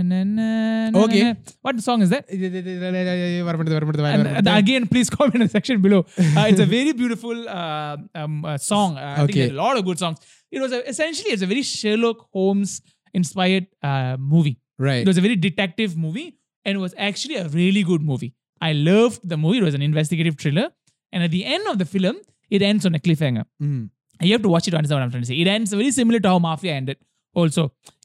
na 0.03 0.25
na. 0.25 1.05
Okay. 1.05 1.23
Na. 1.23 1.35
What 1.63 1.81
song 1.81 2.03
is 2.03 2.11
that? 2.11 2.29
and, 2.29 4.49
uh, 4.49 4.53
again, 4.53 4.89
please 4.89 5.09
comment 5.09 5.37
in 5.37 5.41
the 5.43 5.49
section 5.49 5.81
below. 5.81 6.05
Uh, 6.37 6.49
it's 6.49 6.61
a 6.61 6.67
very 6.67 6.93
beautiful 6.93 7.49
uh, 7.49 7.97
um, 8.15 8.45
uh, 8.45 8.59
song. 8.59 8.99
Uh, 8.99 9.15
I 9.19 9.23
okay. 9.23 9.33
think 9.33 9.53
a 9.53 9.55
lot 9.55 9.79
of 9.79 9.85
good 9.85 9.99
songs. 9.99 10.19
It 10.51 10.61
was 10.61 10.73
a, 10.73 10.87
essentially 10.87 11.31
it's 11.31 11.43
a 11.43 11.47
very 11.47 11.63
Sherlock 11.63 12.29
Holmes 12.33 12.83
inspired 13.16 13.66
uh, 13.90 14.16
movie. 14.34 14.56
right 14.88 15.02
It 15.06 15.10
was 15.12 15.20
a 15.22 15.26
very 15.28 15.38
detective 15.48 15.92
movie 16.06 16.30
and 16.66 16.72
it 16.78 16.82
was 16.86 16.94
actually 17.08 17.38
a 17.46 17.48
really 17.60 17.84
good 17.84 18.04
movie. 18.12 18.32
I 18.62 18.74
loved 18.74 19.22
the 19.32 19.38
movie. 19.44 19.60
It 19.62 19.68
was 19.70 19.78
an 19.80 19.86
investigative 19.90 20.36
thriller. 20.42 20.68
And 21.14 21.22
at 21.28 21.32
the 21.32 21.44
end 21.56 21.66
of 21.72 21.78
the 21.82 21.88
film, 21.94 22.18
it 22.56 22.62
ends 22.62 22.84
on 22.88 22.94
a 23.00 23.02
cliffhanger. 23.06 23.46
Mm. 23.64 23.82
You 24.28 24.34
have 24.36 24.44
to 24.48 24.52
watch 24.54 24.66
it 24.68 24.72
to 24.72 24.78
understand 24.78 25.00
what 25.00 25.06
I'm 25.06 25.12
trying 25.12 25.26
to 25.28 25.32
say. 25.32 25.40
It 25.44 25.48
ends 25.48 25.72
very 25.74 25.92
similar 25.92 26.20
to 26.26 26.30
how 26.32 26.40
Mafia 26.40 26.74
ended. 26.82 26.98
Also, 27.42 27.64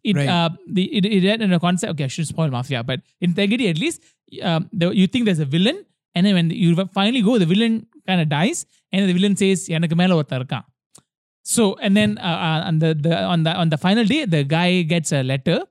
it 0.09 0.17
Right. 0.17 0.29
uh, 0.29 0.51
the 0.77 0.85
it, 0.97 1.05
it 1.17 1.25
ended 1.33 1.43
in 1.43 1.53
a 1.53 1.61
concept. 1.67 1.91
Okay, 1.93 2.05
I 2.05 2.13
should 2.15 2.29
spoil 2.33 2.51
Mafia, 2.57 2.81
but 2.91 3.01
in 3.21 3.33
Tegedi 3.39 3.67
at 3.73 3.79
least, 3.85 3.99
um, 4.43 4.63
the, 4.73 4.87
you 5.01 5.07
think 5.13 5.25
there's 5.25 5.45
a 5.49 5.51
villain, 5.57 5.79
and 6.15 6.23
then 6.27 6.35
when 6.35 6.49
you 6.65 6.69
finally 6.99 7.23
go, 7.29 7.33
the 7.45 7.49
villain 7.53 7.75
kind 8.09 8.21
of 8.25 8.29
dies, 8.29 8.59
and 8.93 9.09
the 9.09 9.17
villain 9.19 9.35
says, 9.43 9.61
"எனக்கு 9.77 9.97
மேல 9.97 10.15
ஒருத்தன் 10.21 10.41
இருக்கான்." 10.41 10.67
so 11.44 11.76
and 11.82 11.96
then 11.96 12.18
uh, 12.18 12.22
uh, 12.22 12.68
on 12.68 12.80
the, 12.80 12.94
the 12.94 13.24
on 13.24 13.44
the 13.44 13.54
on 13.54 13.70
the 13.70 13.78
final 13.78 14.06
day, 14.06 14.26
the 14.26 14.44
guy 14.44 14.82
gets 14.84 15.12
a 15.12 15.24
letter 15.24 15.64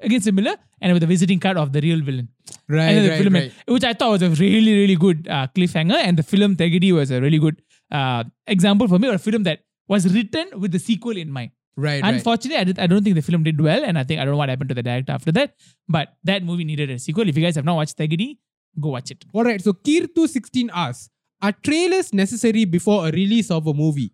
again 0.00 0.20
similar 0.20 0.56
and 0.80 0.92
with 0.92 1.02
a 1.02 1.06
visiting 1.06 1.40
card 1.40 1.56
of 1.56 1.72
the 1.72 1.80
real 1.80 2.00
villain. 2.00 2.28
right 2.68 2.82
and 2.82 3.04
the 3.04 3.10
right, 3.10 3.22
film, 3.22 3.34
right. 3.34 3.52
which 3.66 3.84
I 3.84 3.92
thought 3.92 4.10
was 4.10 4.22
a 4.22 4.30
really, 4.30 4.72
really 4.80 4.96
good 4.96 5.26
uh, 5.28 5.48
cliffhanger. 5.54 5.96
And 5.96 6.16
the 6.16 6.22
film 6.22 6.56
Thegidi 6.56 6.92
was 6.92 7.10
a 7.10 7.20
really 7.20 7.38
good 7.38 7.60
uh, 7.90 8.24
example 8.46 8.88
for 8.88 8.98
me, 8.98 9.08
or 9.08 9.14
a 9.14 9.18
film 9.18 9.42
that 9.44 9.60
was 9.88 10.12
written 10.14 10.60
with 10.60 10.72
the 10.72 10.78
sequel 10.78 11.16
in 11.16 11.30
mind. 11.30 11.50
right 11.76 12.02
right 12.02 12.14
Unfortunately, 12.14 12.58
I, 12.58 12.64
did, 12.64 12.78
I 12.78 12.86
don't 12.86 13.02
think 13.02 13.16
the 13.16 13.22
film 13.22 13.42
did 13.42 13.60
well, 13.60 13.84
and 13.84 13.98
I 13.98 14.04
think 14.04 14.20
I 14.20 14.24
don't 14.24 14.32
know 14.32 14.38
what 14.38 14.48
happened 14.48 14.68
to 14.68 14.74
the 14.74 14.82
director 14.82 15.12
after 15.12 15.32
that. 15.32 15.54
But 15.88 16.14
that 16.24 16.44
movie 16.44 16.64
needed 16.64 16.90
a 16.90 16.98
sequel. 16.98 17.28
If 17.28 17.36
you 17.36 17.44
guys 17.44 17.56
have 17.56 17.64
not 17.64 17.76
watched 17.76 17.98
Thegidi, 17.98 18.38
go 18.80 18.90
watch 18.90 19.10
it. 19.10 19.24
all 19.32 19.44
right 19.44 19.60
so 19.60 19.72
Kirtu 19.72 20.28
16 20.28 20.70
asks 20.72 21.10
are 21.42 21.52
trailers 21.52 22.12
necessary 22.12 22.64
before 22.64 23.08
a 23.08 23.10
release 23.10 23.50
of 23.50 23.66
a 23.66 23.74
movie 23.74 24.12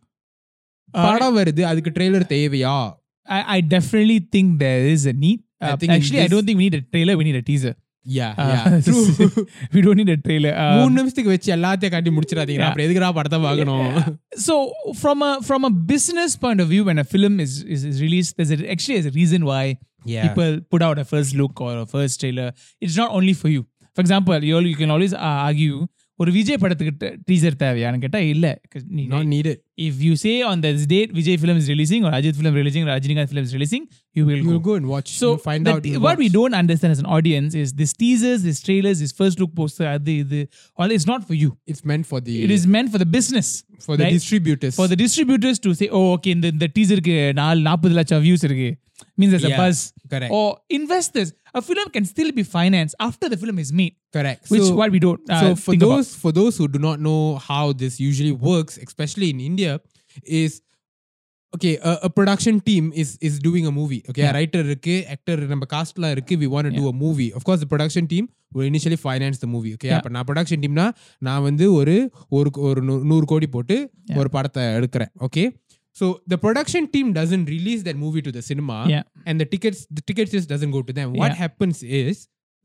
படம் 0.98 1.37
வருது 1.37 1.62
அதுக்கு 1.62 1.90
trailer 1.90 2.26
தேவையா 2.35 2.76
I 3.50 3.59
definitely 3.68 4.18
think 4.37 4.52
there 4.59 4.85
is 4.94 5.07
a 5.07 5.16
need 5.24 5.42
actually 5.88 6.22
I 6.24 6.28
don't 6.28 6.48
think 6.50 6.61
we 6.61 6.66
need 6.68 6.78
a 6.80 6.85
trailer 6.92 7.18
we 7.20 7.26
need 7.30 7.40
a 7.42 7.46
teaser 7.50 7.76
மூணு 10.78 10.92
நிமிஷத்துக்கு 10.94 11.30
வச்சு 11.30 11.50
எல்லாத்தையும் 11.57 11.94
காட்டி 11.94 12.11
முடிச்சிடாதீங்க 12.11 12.64
அப்புறம் 12.66 12.87
எதுக்குடா 12.87 13.11
படத்தை 13.18 13.38
பார்க்கணும் 13.40 13.87
so 14.46 14.54
from 15.00 15.22
a 15.22 15.33
from 15.46 15.64
a 15.64 15.72
business 15.92 16.35
point 16.42 16.62
of 16.64 16.71
view 16.75 16.85
when 16.90 17.02
a 17.04 17.06
film 17.12 17.38
is 17.38 17.56
is 17.77 17.85
is 17.90 18.00
release 18.00 18.31
this 18.40 18.52
actually 18.75 18.98
is 19.02 19.10
reason 19.16 19.46
why 19.52 19.73
people 20.16 20.52
put 20.73 20.85
out 20.88 21.02
a 21.04 21.06
first 21.12 21.37
look 21.42 21.62
or 21.68 21.81
first 21.92 22.21
trailer 22.23 22.50
it's 22.83 22.98
not 23.02 23.14
only 23.18 23.37
for 23.40 23.52
you 23.52 23.62
for 23.96 24.04
example 24.06 24.46
you 24.50 24.60
you 24.64 24.77
can 24.83 24.94
always 24.96 25.16
argue 25.46 25.75
all- 26.13 26.27
you 26.27 26.43
can 26.43 26.50
always 26.50 26.50
uh, 26.50 26.56
argue 26.56 26.56
ஒரு 26.56 26.58
விஜய் 26.58 26.58
படத்துக்கு 26.58 27.19
teaser 27.29 27.56
தேவையான்னு 27.63 28.00
கேட்டா 28.00 28.17
இல்ல 28.17 28.62
'Cause 28.71 28.83
நீ- 28.89 29.08
not 29.08 29.25
needed 29.25 29.58
if 29.77 30.02
you 30.02 30.15
say 30.15 30.41
on 30.43 30.62
this 30.62 30.85
date 30.85 31.13
Vijay 31.13 31.39
film 31.39 31.58
is 31.58 31.67
releasing 31.69 32.04
or 32.04 32.12
Ajit 32.12 32.35
film 32.35 32.54
releasing 32.54 32.83
or 32.83 32.87
Rajinikanth 32.87 33.29
film 33.29 33.43
is 33.43 33.54
releasing, 33.54 33.83
you 34.13 34.25
will 34.25 34.35
you'll 34.37 34.60
go. 34.60 34.60
go 34.60 34.73
and 34.75 34.85
watch 34.85 35.10
So 35.12 35.27
you'll 35.27 35.37
find 35.37 35.65
that- 35.65 35.75
out 35.75 35.85
you'll 35.85 36.02
what 36.02 36.17
we 36.17 36.25
watch. 36.25 36.33
don't 36.33 36.54
understand 36.54 36.91
as 36.91 37.00
an 37.00 37.06
audience 37.06 37.56
is 37.56 37.73
this 37.73 37.93
teasers, 37.93 38.43
this 38.43 38.62
trailers, 38.62 39.00
this 39.00 39.12
first 39.12 39.39
look 39.39 39.56
poster, 39.56 39.85
adu, 39.85 40.25
idu, 40.25 40.47
all 40.75 40.91
it's 40.91 41.06
not 41.06 41.27
for 41.27 41.33
you. 41.33 41.58
it's 41.65 41.85
meant 41.85 42.06
for 42.06 42.21
the 42.21 42.43
It 42.43 42.52
is 42.52 42.67
meant 42.67 42.91
for 42.91 42.97
the 42.97 43.06
business. 43.06 43.63
for 43.79 43.97
the 43.97 44.04
right? 44.04 44.13
distributors 44.13 44.75
For 44.75 44.87
the 44.87 44.95
distributors 44.95 45.60
to 45.60 45.73
say, 45.73 45.89
oh, 45.91 46.13
okay, 46.17 46.29
இந்த 46.29 46.47
இந்த 46.47 46.69
டீசருக்கு 46.77 47.33
நாலு 47.33 47.62
நாற்பது 47.62 47.93
லட்சம் 47.93 48.23
views 48.27 48.43
இருக்கு 48.43 48.69
means 49.16 49.30
there's 49.30 49.44
a 49.44 49.48
Yeah, 49.48 49.60
buzz. 49.60 49.78
correct. 50.08 50.32
Or 50.32 50.46
investors, 50.70 51.28
a 51.54 51.62
film 51.62 51.88
can 51.90 52.04
still 52.06 52.30
be 52.32 52.44
financed 52.48 52.96
after 53.00 53.28
the 53.28 53.36
film 53.36 53.58
is 53.58 53.70
made, 53.72 53.94
correct 54.12 54.42
which 54.48 54.62
so, 54.62 54.74
what 54.74 54.90
we 54.90 55.00
don't. 55.00 55.22
Uh, 55.28 55.40
so 55.42 55.48
for 55.58 55.74
those 55.76 56.06
about. 56.06 56.20
for 56.20 56.32
those 56.32 56.56
who 56.56 56.68
do 56.68 56.80
not 56.80 57.00
know 57.00 57.20
how 57.44 57.64
this 57.74 57.94
usually 58.00 58.34
works 58.42 58.74
especially 58.80 59.30
in 59.30 59.40
india 59.42 59.72
is 60.38 60.52
okay 61.52 61.74
a, 61.80 61.98
a 62.02 62.10
production 62.10 62.60
team 62.60 62.84
is 62.94 63.10
is 63.20 63.34
doing 63.40 63.66
a 63.66 63.72
movie 63.72 64.00
okay 64.08 64.22
Yeah. 64.22 64.30
a 64.30 64.36
writer 64.36 64.62
இருக்கு 64.64 64.94
actor 65.08 65.36
நம்ம 65.46 65.66
காஸ்ட்லாம் 65.70 66.10
இருக்கு 66.10 66.34
we 66.36 66.48
want 66.54 66.66
to 66.68 66.74
do 66.80 66.86
a 66.88 66.96
movie 67.04 67.30
of 67.32 67.44
course 67.44 67.60
the 67.60 67.70
production 67.74 68.06
team 68.06 68.24
will 68.54 68.66
initially 68.66 68.98
finance 69.00 69.38
the 69.38 69.46
movie 69.46 69.72
okay 69.76 69.90
Yeah. 69.90 69.98
அப்ப 69.98 70.10
நான் 70.16 70.28
production 70.30 70.60
teamனா 70.64 70.86
நான் 71.18 71.42
வந்து 71.42 71.66
ஒரு 71.72 71.94
ஒரு 72.38 72.50
ஒரு 72.68 72.82
நூ- 72.82 73.04
நூறு 73.04 73.26
கோடி 73.26 73.46
போட்டு 73.48 73.76
Yeah. 74.08 74.18
ஒரு 74.18 74.30
படத்தை 74.30 74.62
எடுக்கிறேன் 74.78 75.12
okay 75.20 75.46
so 76.00 76.06
the 76.27 76.37
production 76.37 76.83
team 76.95 77.08
doesn't 77.19 77.45
release 77.56 77.81
that 77.83 77.97
movie 78.04 78.23
to 78.27 78.31
the 78.31 78.43
cinema 78.50 78.77
Yeah. 78.95 79.04
and 79.27 79.35
the 79.41 79.47
tickets 79.54 79.79
the 79.97 80.04
tickets 80.10 80.31
just 80.37 80.50
doesn't 80.54 80.73
go 80.77 80.81
to 80.89 80.93
them 81.00 81.10
what 81.21 81.31
Yeah. 81.31 81.39
happens 81.45 81.79
is 82.02 82.17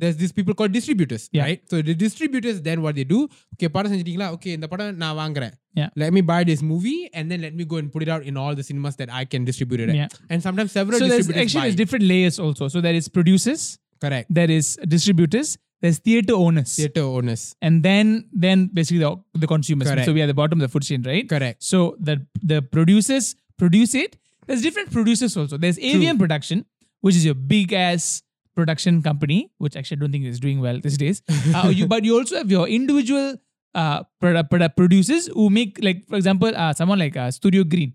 there's 0.03 0.17
these 0.21 0.33
people 0.37 0.55
called 0.59 0.73
distributors 0.77 1.25
Yeah. 1.37 1.45
right 1.47 1.61
so 1.73 1.77
the 1.89 1.95
distributors 2.05 2.57
then 2.69 2.79
what 2.85 2.95
they 2.99 3.07
do 3.15 3.19
okay 3.55 3.69
படம் 3.77 3.91
செஞ்சிட்டீங்களா 3.93 4.29
okay 4.37 4.53
இந்த 4.59 4.69
படம் 4.73 4.97
நான் 5.05 5.17
வாங்குறேன் 5.23 5.55
Yeah. 5.81 5.89
let 6.03 6.11
me 6.17 6.23
buy 6.31 6.41
this 6.51 6.61
movie 6.73 6.99
and 7.19 7.25
then 7.31 7.41
let 7.47 7.55
me 7.61 7.65
go 7.73 7.77
and 7.83 7.89
put 7.95 8.03
it 8.07 8.11
out 8.15 8.25
in 8.31 8.37
all 8.43 8.55
the 8.61 8.65
cinemas 8.69 8.97
that 9.01 9.11
I 9.21 9.25
can 9.33 9.43
distribute 9.51 9.81
it 9.85 9.91
at. 9.93 9.97
Yeah. 10.01 10.11
and 10.33 10.41
sometimes 10.47 10.71
several 10.79 10.99
So 11.01 11.07
there's 11.07 11.23
distributors 11.23 11.43
actually 11.45 11.63
buy 11.63 11.69
there's 11.69 11.81
different 11.83 12.07
layers 12.13 12.37
also. 12.47 12.67
So 12.75 12.81
there 12.87 12.97
is 13.01 13.07
producers, 13.19 13.63
correct 14.05 14.27
there 14.39 14.53
is 14.59 14.67
distributors, 14.95 15.49
there's 15.82 15.98
theater 16.00 16.34
owners, 16.34 16.76
theater 16.76 17.02
owners 17.02 17.56
and 17.62 17.84
then 17.84 18.28
then 18.34 18.70
basically 18.74 19.00
the, 19.00 19.16
the 19.34 19.48
consumers. 19.48 19.88
Correct. 19.90 20.06
So 20.06 20.14
we 20.14 20.22
are 20.22 20.24
at 20.24 20.28
the 20.28 20.34
bottom 20.34 20.60
of 20.60 20.68
the 20.68 20.72
food 20.72 20.84
chain, 20.84 21.04
right? 21.04 21.28
correct 21.28 21.64
So 21.64 21.96
the 22.00 22.26
the 22.42 22.62
producers 22.62 23.36
produce 23.58 23.96
it. 23.96 24.18
There's 24.48 24.62
different 24.62 24.92
producers 24.92 25.38
also. 25.38 25.58
There's 25.58 25.78
AVM 25.78 26.18
Production, 26.18 26.66
which 27.02 27.16
is 27.16 27.24
your 27.26 27.36
big 27.36 27.72
ass 27.74 28.24
production 28.56 29.02
company, 29.02 29.52
which 29.58 29.76
actually 29.76 29.98
I 29.98 30.00
don't 30.02 30.12
think 30.12 30.26
is 30.26 30.40
doing 30.40 30.60
well 30.60 30.80
these 30.80 30.98
days. 30.98 31.22
Uh, 31.56 31.70
you, 31.70 31.88
but 31.88 32.04
you 32.04 32.18
also 32.18 32.38
have 32.38 32.52
your 32.52 32.68
individual 32.68 33.36
uh, 33.76 34.04
produ- 34.22 34.50
produ- 34.50 34.76
producers 34.76 35.28
who 35.28 35.50
make, 35.50 35.78
like 35.82 36.08
for 36.08 36.16
example, 36.16 36.52
uh, 36.56 36.74
someone 36.74 37.00
like 37.00 37.16
uh, 37.16 37.30
Studio 37.32 37.64
Green. 37.64 37.94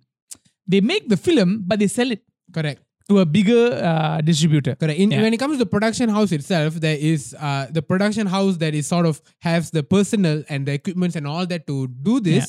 They 0.67 0.81
make 0.81 1.09
the 1.09 1.17
film, 1.17 1.65
but 1.67 1.79
they 1.81 1.89
sell 1.89 2.11
it 2.11 2.23
correct 2.53 2.84
to 3.10 3.16
a 3.20 3.28
bigger 3.36 3.64
uh, 3.90 4.18
distributor. 4.22 4.74
correct 4.76 5.00
in, 5.04 5.12
Yeah. 5.12 5.22
when 5.24 5.34
it 5.34 5.40
comes 5.44 5.54
to 5.58 5.62
the 5.66 5.72
production 5.76 6.10
house 6.10 6.32
itself 6.32 6.74
there 6.86 7.00
is 7.12 7.22
uh, 7.40 7.64
the 7.78 7.84
production 7.92 8.28
house 8.28 8.56
that 8.58 8.74
is 8.74 8.86
sort 8.88 9.06
of 9.06 9.16
has 9.48 9.72
the 9.78 9.84
personnel 9.96 10.40
and 10.50 10.62
the 10.68 10.74
equipments 10.74 11.16
and 11.16 11.26
all 11.34 11.46
that 11.54 11.64
to 11.72 11.78
do 12.10 12.16
this 12.30 12.46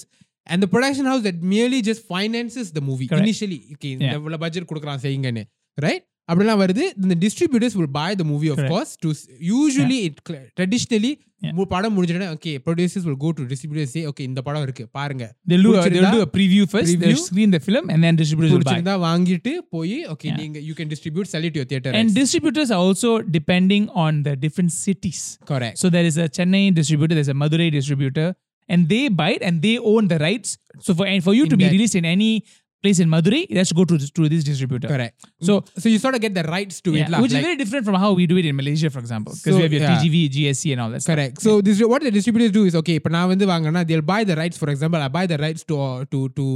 and 0.46 0.58
the 0.64 0.70
production 0.74 1.06
house 1.10 1.22
that 1.28 1.38
merely 1.54 1.80
just 1.82 2.00
finances 2.14 2.66
the 2.78 2.82
movie 2.90 3.08
Correct. 3.10 3.24
initially 3.26 3.60
okay 3.74 3.92
Yeah. 3.92 4.02
இந்த 4.04 4.14
இவ்வளவு 4.20 4.42
budget 4.44 4.64
கொடுக்குறான் 4.70 5.02
செய்யுங்கன்னு 5.06 5.44
right 5.86 6.02
அப்படிலாம் 6.30 6.60
வருது 6.62 6.84
the 7.12 7.16
distributors 7.26 7.74
will 7.78 7.90
buy 8.00 8.10
the 8.20 8.26
movie 8.32 8.50
of 8.54 8.58
Correct. 8.58 8.72
course 8.74 8.92
to 9.04 9.08
s- 9.18 9.24
usually 9.60 10.00
it 11.44 11.44
cl- 11.44 11.44
traditionally 11.44 11.46
Yeah. 11.46 11.52
மு- 11.58 11.66
படம் 11.72 11.94
முடிஞ்சிட்டே 11.96 12.26
okay 12.36 12.52
producers 12.66 13.02
will 13.08 13.18
go 13.22 13.28
to 13.36 13.42
distributors 13.52 13.90
say 13.94 14.02
okay 14.08 14.24
இந்த 14.30 14.40
படம் 14.46 14.64
இருக்கு 14.66 14.84
பாருங்க 14.96 15.24
They'll 15.50 15.64
do, 15.66 15.70
a, 15.70 15.74
they'll 15.74 15.84
பிடிச்சிருந்தா 15.84 16.10
do 16.16 16.22
a 16.26 16.30
preview 16.36 16.64
first, 16.74 16.90
they'll 16.90 17.04
preview. 17.04 17.22
screen 17.28 17.50
the 17.56 17.60
film, 17.68 17.84
and 17.92 18.00
then 18.06 18.14
distributors 18.20 18.52
will 18.54 18.58
buy. 18.58 18.64
பிடிச்சிருந்தா 18.64 18.96
வாங்கிட்டு 19.06 19.52
போய் 19.74 19.94
okay 20.14 20.30
Yeah. 20.30 20.38
நீங்க 20.42 20.58
you 20.68 20.74
can 20.80 20.88
distribute 20.94 21.28
sell 21.32 21.46
it 21.48 21.54
to 21.56 21.60
your 21.62 21.68
theater 21.72 21.92
And 22.00 22.06
rights. 22.08 22.18
distributors 22.20 22.70
are 22.76 22.82
also 22.88 23.12
depending 23.38 23.86
on 24.04 24.22
the 24.28 24.34
different 24.44 24.72
cities. 24.84 25.22
correct 25.52 25.78
So 25.84 25.88
there 25.96 26.06
is 26.10 26.18
a 26.26 26.28
Chennai 26.38 26.64
distributor, 26.80 27.16
there's 27.20 27.32
a 27.36 27.40
Madurai 27.44 27.70
distributor, 27.78 28.28
and 28.68 28.82
they 28.94 29.02
buy 29.22 29.30
it 29.36 29.44
and 29.48 29.56
they 29.66 29.76
own 29.92 30.04
the 30.12 30.20
rights. 30.28 30.50
So 30.86 30.90
for 30.98 31.06
and 31.12 31.22
for 31.28 31.34
you 31.38 31.46
In 31.48 31.52
to 31.52 31.56
be 31.56 31.66
that- 31.66 31.76
released 31.76 31.98
in 32.02 32.08
any 32.16 32.32
place 32.84 32.98
in 33.02 33.08
Madurai, 33.14 33.40
it 33.52 33.56
has 33.60 33.68
to 33.70 33.74
go 33.78 33.84
to 33.88 33.96
to 34.18 34.22
this 34.32 34.42
distributor. 34.48 34.88
correct 34.92 35.14
So 35.46 35.52
so 35.82 35.86
you 35.92 35.98
sort 36.04 36.14
of 36.16 36.20
get 36.24 36.32
the 36.38 36.44
rights 36.54 36.76
to 36.86 36.90
yeah, 36.92 37.00
it 37.02 37.10
lah, 37.12 37.18
which 37.22 37.32
like- 37.34 37.40
is 37.40 37.46
very 37.48 37.56
different 37.62 37.84
from 37.88 37.96
how 38.02 38.10
we 38.18 38.24
do 38.30 38.36
it 38.42 38.46
in 38.50 38.54
Malaysia, 38.60 38.88
for 38.94 39.00
example, 39.04 39.32
because 39.38 39.52
So, 39.54 39.58
we 39.58 39.64
have 39.66 39.74
your 39.76 39.82
yeah. 39.82 39.98
TGV, 40.04 40.16
GSC, 40.36 40.72
and 40.74 40.80
all 40.84 40.90
that. 40.94 41.02
stuff. 41.04 41.12
Correct. 41.14 41.34
So 41.46 41.50
this 41.66 41.82
what 41.92 42.00
the 42.06 42.12
distributors 42.16 42.52
do 42.58 42.62
is 42.70 42.76
okay. 42.80 42.96
இப்போ 43.00 43.10
நான் 43.16 43.28
வந்து 43.32 43.46
வாங்கினா 43.52 43.82
they'll 43.90 44.06
buy 44.14 44.20
the 44.30 44.36
rights. 44.42 44.58
For 44.62 44.68
example, 44.74 45.02
I 45.08 45.10
buy 45.18 45.24
the 45.34 45.38
rights 45.44 45.64
to 45.72 45.76
to 46.14 46.20
to 46.38 46.46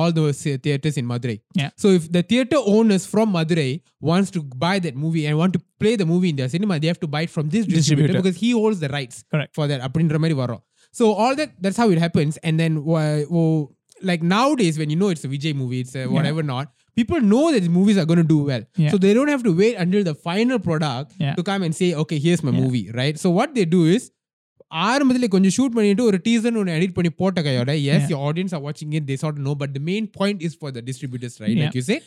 all 0.00 0.12
those 0.20 0.40
uh, 0.46 0.56
theaters 0.66 0.98
in 1.02 1.06
Madurai. 1.12 1.36
Yeah. 1.62 1.72
So 1.84 1.88
if 1.98 2.06
the 2.18 2.22
theater 2.32 2.60
owners 2.76 3.06
from 3.14 3.28
Madurai 3.38 3.70
wants 4.12 4.30
to 4.38 4.42
buy 4.66 4.76
that 4.86 4.96
movie 5.06 5.26
and 5.30 5.36
want 5.44 5.54
to 5.58 5.62
play 5.84 5.96
the 6.04 6.08
movie 6.14 6.32
in 6.34 6.38
their 6.42 6.52
cinema, 6.56 6.76
they 6.84 6.92
have 6.94 7.02
to 7.06 7.12
buy 7.16 7.24
it 7.28 7.34
from 7.36 7.46
this 7.56 7.66
distributor, 7.66 7.82
Distributor. 7.82 8.18
because 8.22 8.38
he 8.46 8.52
holds 8.62 8.80
the 8.86 8.92
rights 8.98 9.18
Correct. 9.34 9.52
for 9.60 9.66
that. 9.72 9.82
அப்படின்ற 9.88 10.16
மாதிரி 10.24 10.38
வரும். 10.44 10.62
So 11.00 11.04
all 11.22 11.34
that 11.42 11.52
that's 11.64 11.80
how 11.82 11.90
it 11.96 12.00
happens. 12.06 12.34
And 12.46 12.54
then 12.62 12.72
wha- 12.92 13.22
wo- 13.36 13.68
like 14.10 14.22
nowadays 14.36 14.76
when 14.80 14.90
you 14.92 14.98
know 15.02 15.10
it's 15.14 15.24
a 15.28 15.30
Vijay 15.34 15.54
movie, 15.62 15.80
it's 15.84 15.96
a 16.02 16.06
whatever 16.16 16.42
not. 16.54 16.68
People 17.00 17.20
know 17.32 17.44
that 17.52 17.62
the 17.66 17.72
movies 17.74 17.98
are 18.00 18.06
going 18.10 18.22
to 18.22 18.28
do 18.32 18.38
well, 18.48 18.64
Yeah. 18.82 18.90
so 18.92 18.96
they 19.04 19.12
don't 19.18 19.30
have 19.34 19.44
to 19.48 19.52
wait 19.60 19.76
until 19.84 20.02
the 20.08 20.14
final 20.28 20.58
product 20.68 21.12
Yeah. 21.24 21.34
to 21.38 21.42
come 21.50 21.62
and 21.68 21.74
say, 21.80 21.88
"Okay, 22.02 22.18
here's 22.26 22.42
my 22.48 22.52
Yeah. 22.54 22.62
movie." 22.64 22.84
Right. 23.00 23.16
So 23.24 23.30
what 23.38 23.54
they 23.58 23.66
do 23.76 23.82
is 23.96 24.02
ஆரம்பத்துல 24.86 25.26
கொஞ்சம் 25.32 25.54
shoot 25.56 25.74
பண்ணிட்டு 25.76 26.04
ஒரு 26.08 26.18
teaser 26.26 26.56
ஒன்று 26.60 26.74
edit 26.78 26.94
பண்ணி 26.98 27.10
போட்ட 27.20 27.40
கையோட 27.46 27.70
S 27.94 28.04
Yeah. 28.04 28.10
your 28.12 28.20
audience 28.28 28.52
are 28.56 28.62
watching 28.68 28.90
it 28.98 29.02
they 29.08 29.16
sort 29.22 29.34
of 29.36 29.42
know 29.46 29.54
but 29.62 29.70
the 29.78 29.82
main 29.90 30.04
point 30.18 30.38
is 30.46 30.52
for 30.60 30.70
the 30.76 30.82
distributors 30.90 31.34
right 31.42 31.54
Yeah. 31.56 31.64
like 31.66 31.78
you 31.80 31.86
say 31.92 31.98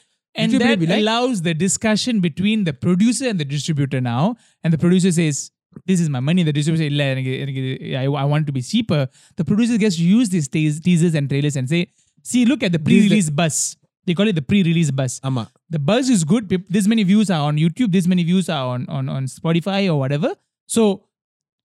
And 0.41 0.47
Distributor 0.51 0.71
that 0.71 0.79
be 0.83 0.87
like- 0.91 1.01
allows 1.03 1.35
the 1.47 1.53
discussion 1.65 2.15
between 2.25 2.59
the 2.69 2.73
producer 2.85 3.25
and 3.31 3.37
the 3.41 3.47
distributor 3.53 3.99
now. 4.07 4.23
And 4.63 4.69
the 4.75 4.79
producer 4.81 5.11
says, 5.19 5.37
this 5.86 6.00
is 6.00 6.08
my 6.08 6.20
money. 6.20 6.42
The 6.42 6.52
distributor 6.52 6.88
say 6.94 7.96
I, 7.96 8.04
I 8.04 8.24
want 8.24 8.46
to 8.46 8.52
be 8.52 8.62
cheaper. 8.62 9.08
The 9.36 9.44
producer 9.44 9.78
gets 9.78 9.96
to 9.96 10.02
use 10.02 10.28
these 10.28 10.48
te- 10.48 10.78
teasers 10.80 11.14
and 11.14 11.28
trailers 11.28 11.56
and 11.56 11.68
say 11.68 11.88
see 12.22 12.44
look 12.44 12.62
at 12.62 12.72
the 12.72 12.78
pre-release 12.78 13.26
the- 13.26 13.32
buzz 13.32 13.76
they 14.06 14.14
call 14.14 14.26
it 14.28 14.34
the 14.34 14.42
pre-release 14.42 14.90
buzz 14.90 15.20
Amma. 15.22 15.50
the 15.68 15.78
buzz 15.78 16.08
is 16.08 16.24
good. 16.24 16.48
This 16.68 16.86
many 16.86 17.02
views 17.02 17.30
are 17.30 17.42
on 17.42 17.56
youtube. 17.56 17.92
This 17.92 18.06
many 18.06 18.24
views 18.24 18.48
are 18.48 18.66
on 18.74 18.86
on, 18.88 19.08
on 19.08 19.24
spotify 19.26 19.88
or 19.92 19.98
whatever. 19.98 20.34
So 20.66 21.04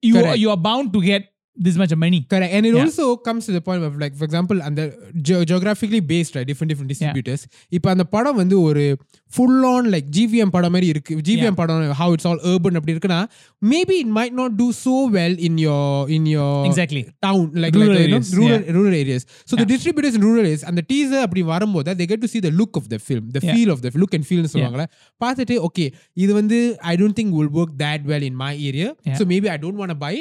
you 0.01 0.17
are, 0.17 0.35
you 0.35 0.49
are 0.51 0.57
bound 0.57 0.93
to 0.93 1.01
get 1.01 1.29
this 1.56 1.76
much 1.80 1.92
of 1.94 1.98
money. 2.02 2.18
correct 2.32 2.52
and 2.56 2.64
it 2.68 2.74
Yeah. 2.74 2.82
also 2.82 3.04
comes 3.26 3.42
to 3.46 3.52
the 3.54 3.60
point 3.66 3.82
of 3.86 3.94
like 4.02 4.14
for 4.18 4.24
example 4.26 4.58
அந்த 4.66 4.82
ge- 5.28 5.40
geographically 5.50 6.00
based 6.10 6.32
right 6.36 6.46
different 6.50 6.70
different 6.72 6.90
distributors 6.92 7.40
இப்போ 7.76 7.88
அந்த 7.94 8.04
படம் 8.14 8.38
வந்து 8.42 8.56
ஒரு 8.68 8.84
full 9.36 9.56
on 9.72 9.82
like 9.94 10.06
GVM 10.16 10.50
படம் 10.54 10.72
மாதிரி 10.74 10.88
இருக்கு 10.92 11.14
GVM 11.28 11.44
Yeah. 11.48 11.58
படம் 11.60 11.82
how 12.00 12.08
it's 12.16 12.26
all 12.30 12.38
urban 12.52 12.78
அப்படி 12.78 12.94
இருக்குன்னா 12.94 13.18
maybe 13.72 13.96
it 14.04 14.10
might 14.18 14.34
not 14.40 14.52
do 14.62 14.68
so 14.84 14.94
well 15.16 15.34
in 15.48 15.56
your 15.66 15.82
in 16.18 16.24
your 16.34 16.52
Exactly. 16.70 17.02
town 17.26 17.42
like 17.64 17.74
Rural 17.78 17.92
like 17.94 18.02
you 18.04 18.12
know, 18.14 18.20
areas, 18.20 18.32
rural 18.40 18.60
yeah. 18.60 18.74
rural 18.78 18.96
areas 19.02 19.24
so 19.48 19.52
the 19.52 19.66
Yeah. 19.66 19.72
distributors 19.74 20.16
in 20.18 20.24
rural 20.28 20.42
areas 20.46 20.64
and 20.68 20.76
the 20.82 20.86
teaser 20.92 21.20
அப்படி 21.26 21.44
வரும்போது 21.52 21.96
they 22.00 22.08
get 22.14 22.22
to 22.26 22.30
see 22.34 22.42
the 22.48 22.54
look 22.62 22.74
of 22.82 22.86
the 22.94 23.00
film 23.08 23.24
the 23.38 23.42
Yeah. 23.44 23.54
feel 23.54 23.70
of 23.76 23.82
the 23.86 23.92
look 24.02 24.14
and 24.18 24.26
feel 24.32 24.44
சொல்லுவாங்கல்ல 24.54 24.88
பார்த்துட்டு 25.24 25.56
okay 25.68 25.88
இது 26.24 26.32
வந்து 26.40 26.60
I 26.92 26.96
don't 27.02 27.16
think 27.20 27.30
will 27.40 27.52
work 27.60 27.72
that 27.86 28.02
well 28.12 28.24
in 28.30 28.36
my 28.46 28.52
area 28.70 28.90
Yeah. 29.10 29.18
so 29.20 29.24
maybe 29.34 29.48
I 29.56 29.60
don't 29.66 29.80
want 29.82 29.92
to 29.96 30.00
buy 30.06 30.14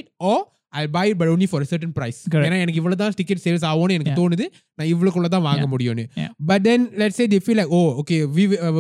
it 0.74 0.74
or 0.74 0.80
I'll 0.80 0.92
buy 0.98 1.06
it 1.12 1.18
but 1.20 1.28
only 1.34 1.48
for 1.52 1.60
a 1.66 1.70
certain 1.72 1.92
price 2.00 2.18
Correct. 2.32 2.48
ஏன்னா 2.48 2.58
எனக்கு 2.64 2.80
இவ்வளவு 2.82 3.00
தான் 3.02 3.16
ticket 3.20 3.44
sales 3.46 3.66
ஆகும்னு 3.72 3.96
எனக்கு 3.98 4.12
Yeah. 4.14 4.20
தோணுது 4.22 4.46
நான் 4.78 4.90
இவ்வளவுக்குள்ள 4.94 5.30
தான் 5.36 5.46
வாங்க 5.50 5.64
Yeah. 5.66 5.72
முடியும்னு 5.74 6.06
Yeah. 6.24 6.32
But 6.52 6.64
then 6.70 6.86
let's 7.02 7.20
say 7.22 7.28
the 7.34 7.40
feel 7.46 7.60
like 7.62 7.74
oh 7.78 7.82
okay 8.02 8.18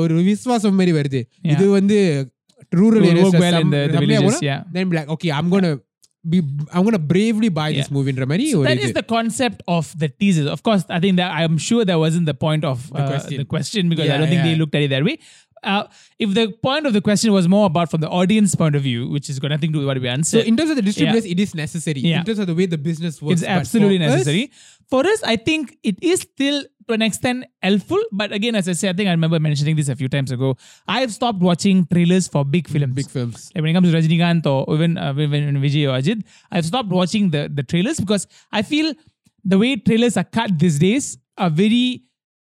ஒரு 0.04 0.16
விசுவாசம் 0.32 0.78
மாதிரி 0.82 0.94
வருது 1.00 1.22
Yeah. 1.28 1.52
இது 1.54 1.68
வந்து 1.80 2.00
rural 2.80 3.04
It 3.04 3.08
will 3.10 3.22
work 3.26 3.36
areas 3.36 3.44
well 3.46 3.58
in 3.64 3.70
the, 3.76 3.84
the 3.94 4.02
villages. 4.06 4.40
Yeah. 4.50 4.60
then 4.76 4.90
be 4.92 4.98
like 5.00 5.10
okay 5.16 5.32
I'm 5.38 5.50
going 5.54 5.68
to 5.70 5.76
be 6.26 6.40
I'm 6.74 6.84
going 6.86 6.98
to 7.00 7.06
bravely 7.14 7.50
buy 7.60 7.68
this 7.78 7.88
Yeah. 7.88 7.96
movie 7.98 8.14
ன்ற 8.16 8.26
மாதிரி 8.32 8.46
ஒரு 8.60 8.66
that 8.70 8.80
இது 8.80 8.88
is 8.90 8.96
the 9.02 9.06
concept 9.16 9.60
of 9.78 9.86
the 10.04 10.10
teasers. 10.22 10.48
Of 10.56 10.62
course, 10.68 10.84
I 10.98 11.02
think 11.06 11.16
that 11.22 11.32
I'm 11.42 11.56
sure 11.68 11.84
that 11.90 12.00
wasn't 12.06 12.28
the 12.32 12.38
point 12.46 12.66
of 12.72 12.78
uh, 12.82 12.98
the, 12.98 13.06
question. 13.12 13.46
question. 13.56 13.84
because 13.94 14.08
I 14.08 14.12
Yeah, 14.12 14.20
don't 14.22 14.32
think 14.34 14.44
they 14.48 14.56
yeah. 14.56 14.64
looked 14.64 14.78
at 14.80 14.86
it 14.88 14.92
that 14.96 15.06
way. 15.10 15.16
Uh, 15.65 15.87
if 16.19 16.35
the 16.35 16.53
point 16.63 16.87
of 16.87 16.93
the 16.93 17.01
question 17.01 17.33
was 17.33 17.49
more 17.49 17.67
about 17.67 17.91
from 17.91 18.01
the 18.01 18.09
audience 18.09 18.55
point 18.55 18.75
of 18.77 18.83
view, 18.83 19.09
which 19.09 19.29
is 19.31 19.39
got 19.39 19.49
nothing 19.49 19.71
to 19.71 19.75
do 19.75 19.79
with 19.81 19.89
what 19.89 20.01
we 20.01 20.09
answer, 20.09 20.41
so 20.41 20.45
in 20.47 20.57
terms 20.57 20.71
of 20.71 20.77
the 20.77 20.83
distributors 20.83 21.25
it 21.25 21.41
is 21.41 21.55
necessary 21.55 22.01
Yeah. 22.01 22.19
in 22.21 22.25
terms 22.25 22.39
of 22.39 22.47
the 22.47 22.55
way 22.55 22.67
the 22.67 22.79
business 22.79 23.21
works 23.23 23.41
it's 23.41 23.43
But 23.43 23.55
for 23.55 23.61
absolutely 23.61 23.97
us, 24.05 24.11
necessary. 24.11 24.51
For 24.91 25.07
us, 25.07 25.23
I 25.25 25.37
think 25.37 25.77
it 25.83 25.97
is 26.03 26.21
still 26.21 26.65
to 26.89 26.95
an 26.95 27.01
extent 27.03 27.47
helpful. 27.63 28.01
But 28.13 28.33
again, 28.33 28.55
as 28.55 28.69
I 28.69 28.73
said, 28.73 28.95
I 28.95 28.97
think 28.97 29.09
I 29.09 29.13
remember 29.13 29.41
mentioning 29.41 29.75
this 29.75 29.89
a 29.89 29.97
few 29.97 30.09
times 30.09 30.31
ago. 30.31 30.57
I 30.87 31.01
have 31.01 31.13
stopped 31.15 31.41
watching 31.41 31.87
trailers 31.87 32.29
for 32.29 32.45
big 32.45 32.69
films. 32.69 32.95
big 32.95 33.09
films 33.09 33.51
Like 33.55 33.63
when 33.63 33.71
it 33.71 33.73
comes 33.75 33.91
to 33.91 33.97
Rajinikanth 33.97 34.45
or 34.47 34.75
even 34.75 34.99
uh, 34.99 35.15
when, 35.15 35.31
when 35.31 35.57
Vijay 35.63 35.85
or 35.89 35.99
Ajit, 36.01 36.23
I've 36.51 36.67
stopped 36.67 36.91
watching 36.91 37.31
the, 37.31 37.51
the 37.53 37.63
trailers 37.63 37.99
because 37.99 38.27
I 38.53 38.61
feel 38.63 38.93
the 39.45 39.59
way 39.59 39.77
trailers 39.77 40.17
are 40.19 40.25
cut 40.25 40.59
these 40.59 40.79
days 40.79 41.17
are 41.39 41.51
very. 41.51 42.03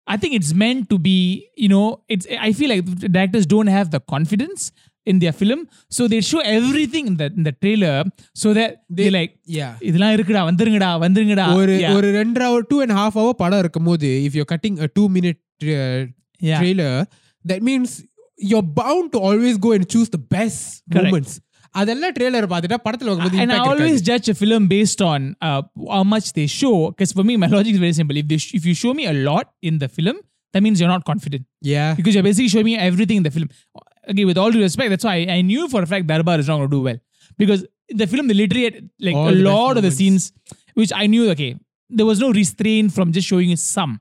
I 0.06 0.16
think 0.16 0.34
it's 0.34 0.52
meant 0.52 0.88
to 0.90 0.98
be, 0.98 1.48
you 1.56 1.68
know, 1.68 2.02
it's. 2.08 2.26
I 2.48 2.52
feel 2.52 2.68
like 2.68 2.84
the 3.02 3.08
directors 3.08 3.46
don't 3.46 3.68
have 3.68 3.90
the 3.90 4.00
confidence 4.00 4.72
in 5.06 5.18
their 5.18 5.32
film. 5.32 5.60
So 5.88 6.08
they 6.08 6.20
show 6.20 6.40
everything 6.40 7.06
in 7.10 7.16
the 7.16 7.26
in 7.26 7.42
the 7.48 7.52
trailer 7.52 8.04
so 8.34 8.52
that 8.58 8.82
they, 8.98 9.08
like 9.18 9.32
yeah 9.58 9.72
இதெல்லாம் 9.88 10.14
இருக்குடா 10.16 10.42
வந்துருங்கடா 10.50 10.90
வந்துருங்கடா 11.04 11.46
ஒரு 11.60 11.74
yeah, 11.82 11.94
ஒரு 11.98 12.08
ரெண்டரை 12.20 12.46
hour 12.50 12.66
two 12.72 12.78
and 12.84 12.96
half 13.00 13.18
hour 13.20 13.38
படம் 13.42 13.62
இருக்கும் 13.64 13.88
போது 13.90 14.10
if 14.26 14.36
you 14.40 14.44
cutting 14.54 14.78
two 14.98 15.04
minute 15.16 15.40
yeah. 16.48 16.60
trailer 16.60 16.92
that 17.50 17.62
means 17.68 17.90
you're 18.50 18.68
bound 18.80 19.06
to 19.14 19.18
always 19.28 19.56
go 19.66 19.72
and 19.76 19.84
choose 19.92 20.08
the 20.16 20.22
best 20.36 20.60
Correct. 20.92 21.06
moments 21.06 21.32
அதெல்லாம் 21.74 22.14
trailer 22.16 22.46
பார்த்துட்டா 22.52 22.78
படத்துல 22.86 23.10
வரும்போது 23.10 23.36
and 23.42 23.50
I 23.52 23.56
impact 23.56 23.70
always 23.72 23.96
இருக்காது. 23.96 24.08
judge 24.10 24.28
a 24.32 24.36
film 24.42 24.62
based 24.74 25.00
on 25.10 25.20
uh, 25.48 25.60
how 25.94 26.04
much 26.14 26.28
they 26.38 26.46
show. 26.60 26.74
Because 26.90 27.12
for 27.18 27.24
me, 27.28 27.34
my 27.42 27.48
logic 27.56 27.72
is 27.76 27.82
very 27.86 27.96
simple. 28.00 28.16
If 28.22 28.26
they 28.32 28.38
sh- 28.44 28.54
if 28.58 28.64
you 28.68 28.74
show 28.82 28.92
me 29.00 29.04
a 29.12 29.16
lot 29.28 29.46
in 29.70 29.76
the 29.82 29.88
film, 29.98 30.16
that 30.54 30.62
means 30.64 30.76
you're 30.80 30.94
not 30.94 31.04
confident 31.10 31.42
yeah 31.72 31.90
because 31.98 32.14
you're 32.16 32.26
basically 32.28 32.50
showing 32.54 32.68
me 32.70 32.76
everything 32.88 33.18
in 33.20 33.26
the 33.28 33.34
film. 33.36 33.48
Okay, 34.10 34.24
with 34.30 34.38
all 34.42 34.50
due 34.56 34.64
respect, 34.68 34.88
that's 34.94 35.06
why 35.08 35.16
I, 35.20 35.36
I 35.36 35.42
knew 35.50 35.64
for 35.74 35.80
a 35.86 35.90
fact 35.92 36.04
Darbar 36.12 36.36
is 36.42 36.48
not 36.50 36.56
going 36.60 36.70
to 36.70 36.76
do 36.78 36.82
well 36.88 36.98
because 37.42 37.60
in 37.92 37.98
the 38.02 38.08
film 38.12 38.24
they 38.30 38.36
literally 38.42 38.64
had 38.68 38.76
like 39.08 39.18
All 39.20 39.28
a 39.28 39.32
the 39.32 39.38
best 39.38 39.46
lot 39.50 39.72
of 39.78 39.84
the 39.88 39.92
moments. 39.94 39.98
scenes 40.00 40.24
which 40.80 40.92
I 41.02 41.06
knew. 41.12 41.24
Okay, 41.34 41.50
there 41.98 42.08
was 42.12 42.20
no 42.26 42.30
restraint 42.42 42.90
from 42.96 43.08
just 43.18 43.28
showing 43.32 43.50
you 43.54 43.60
some. 43.74 43.94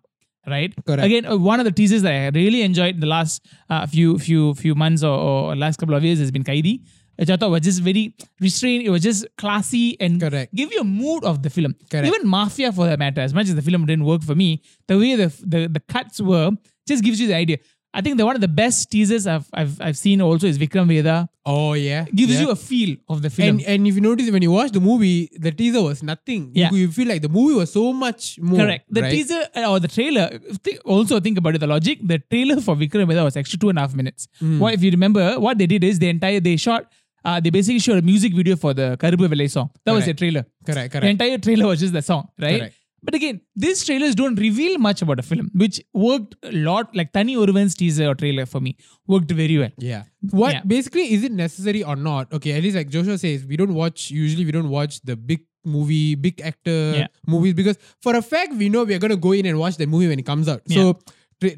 Right. 0.54 0.72
Correct. 0.88 1.06
Again, 1.08 1.24
uh, 1.32 1.38
one 1.52 1.60
of 1.62 1.66
the 1.68 1.74
teasers 1.80 2.02
that 2.06 2.14
I 2.20 2.30
really 2.38 2.62
enjoyed 2.68 2.94
in 2.98 3.02
the 3.06 3.12
last 3.16 3.36
uh, 3.74 3.84
few 3.94 4.10
few 4.28 4.42
few 4.62 4.74
months 4.84 5.04
or, 5.10 5.16
or 5.30 5.56
last 5.64 5.78
couple 5.82 5.96
of 5.98 6.04
years 6.08 6.20
has 6.24 6.32
been 6.36 6.46
Kaidi, 6.50 6.74
which 7.17 7.31
I 7.31 7.37
thought 7.37 7.51
was 7.51 7.61
just 7.63 7.81
very 7.83 8.15
restrained. 8.41 8.85
It 8.87 8.91
was 8.91 9.03
just 9.03 9.27
classy 9.37 9.99
and 10.01 10.21
Correct. 10.21 10.55
give 10.55 10.73
you 10.73 10.81
a 10.81 10.85
mood 10.85 11.25
of 11.25 11.43
the 11.43 11.51
film. 11.51 11.75
Correct. 11.91 12.07
Even 12.07 12.27
Mafia, 12.29 12.73
for 12.73 12.87
that 12.87 12.99
matter, 12.99 13.21
as 13.21 13.35
much 13.35 13.49
as 13.49 13.55
the 13.55 13.63
film 13.63 13.87
didn't 13.87 14.05
work 14.05 14.23
for 14.23 14.35
me, 14.35 14.63
the 14.89 14.99
way 14.99 15.15
the 15.17 15.29
the, 15.45 15.69
the 15.69 15.81
cuts 15.81 16.21
were 16.21 16.51
just 16.87 17.03
gives 17.05 17.21
you 17.21 17.27
the 17.29 17.35
idea. 17.35 17.59
I 17.97 18.01
think 18.01 18.17
the 18.19 18.27
one 18.27 18.35
of 18.35 18.41
the 18.41 18.49
best 18.49 18.91
teasers 18.91 19.25
I've 19.33 19.47
I've, 19.55 19.81
I've 19.81 19.97
seen 19.97 20.21
also 20.21 20.49
is 20.49 20.59
Vikram 20.59 20.89
Vedha. 20.93 21.29
oh 21.47 21.75
yeah 21.75 22.07
Gives 22.13 22.35
yeah. 22.35 22.41
you 22.41 22.51
a 22.51 22.57
feel 22.57 22.97
of 23.09 23.23
the 23.23 23.31
film. 23.31 23.49
and 23.51 23.63
and 23.73 23.87
if 23.87 23.95
you 23.95 24.01
notice 24.01 24.29
when 24.37 24.43
you 24.43 24.51
watch 24.51 24.73
the 24.73 24.81
movie 24.81 25.31
the 25.39 25.53
teaser 25.53 25.81
was 25.81 26.03
nothing 26.03 26.51
Yeah. 26.55 26.73
you, 26.73 26.79
you 26.79 26.89
feel 26.97 27.07
like 27.07 27.23
the 27.23 27.29
movie 27.29 27.55
was 27.55 27.71
so 27.73 27.93
much 27.93 28.37
more 28.41 28.59
Correct. 28.59 28.87
The 28.91 29.03
right? 29.03 29.11
teaser 29.13 29.43
uh, 29.55 29.71
or 29.71 29.79
the 29.79 29.87
trailer. 29.97 30.27
Think, 30.65 30.81
also 30.85 31.21
think 31.21 31.39
about 31.39 31.55
it. 31.55 31.59
The 31.61 31.69
logic. 31.69 32.01
The 32.03 32.19
trailer 32.19 32.61
for 32.61 32.75
Vikram 32.75 33.07
Vedha 33.13 33.23
was 33.29 33.37
actually 33.37 33.59
two 33.59 33.69
and 33.69 33.79
a 33.79 33.83
half 33.83 33.95
minutes. 33.95 34.27
Hmm. 34.41 34.59
What 34.59 34.75
if 34.75 34.83
you 34.83 34.91
remember? 34.91 35.39
What 35.39 35.59
they 35.59 35.69
did 35.75 35.85
is 35.85 36.01
the 36.01 36.09
entire 36.09 36.41
they 36.41 36.57
shot. 36.57 36.91
Uh, 37.25 37.41
they 37.41 37.51
basically 37.51 37.79
showed 37.79 37.99
a 37.99 38.03
music 38.03 38.35
video 38.35 38.57
for 38.57 38.75
the 38.75 38.97
Karuppu 39.01 39.29
Vellai 39.35 39.51
song. 39.51 39.71
That 39.85 39.93
was 39.93 40.05
Correct. 40.05 40.19
their 40.21 40.31
trailer. 40.31 40.47
correct 40.67 40.93
correct. 40.93 41.05
The 41.05 41.09
entire 41.11 41.39
trailer 41.39 41.67
was 41.67 41.81
just 41.81 41.93
the 41.93 42.03
song, 42.03 42.29
right? 42.41 42.59
Correct. 42.61 42.77
But 43.07 43.15
again, 43.15 43.41
these 43.55 43.85
trailers 43.85 44.15
don't 44.15 44.37
reveal 44.37 44.79
much 44.79 45.03
about 45.03 45.19
a 45.19 45.23
film, 45.23 45.51
which 45.55 45.79
worked 45.93 46.37
a 46.43 46.53
lot. 46.53 46.95
Like 46.97 47.13
Thani 47.13 47.37
Oruvan's 47.37 47.75
teaser 47.75 48.07
or 48.09 48.15
trailer 48.15 48.47
for 48.47 48.61
me 48.61 48.77
worked 49.07 49.31
very 49.31 49.59
well. 49.59 49.69
Yeah. 49.79 50.05
What 50.31 50.55
Yeah. 50.55 50.63
basically 50.67 51.13
is 51.13 51.23
it 51.23 51.33
necessary 51.33 51.83
or 51.85 51.97
not? 51.97 52.33
Okay, 52.33 52.53
at 52.53 52.63
least 52.63 52.77
like 52.77 52.89
Joshua 52.89 53.19
says, 53.19 53.45
we 53.45 53.59
don't 53.59 53.75
watch 53.75 54.11
usually 54.11 54.47
we 54.47 54.53
don't 54.53 54.71
watch 54.71 55.01
the 55.03 55.17
big 55.17 55.43
movie, 55.67 56.15
big 56.15 56.41
actor 56.43 56.79
Yeah. 57.01 57.07
movies 57.27 57.53
because 57.55 57.79
for 58.01 58.15
a 58.17 58.23
fact 58.23 58.55
we 58.55 58.69
know 58.71 58.85
we 58.85 58.95
are 58.95 58.99
gonna 58.99 59.17
go 59.29 59.33
in 59.33 59.45
and 59.47 59.59
watch 59.59 59.77
the 59.77 59.87
movie 59.87 60.09
when 60.09 60.19
it 60.19 60.27
comes 60.33 60.49
out. 60.49 60.63
So 60.79 60.99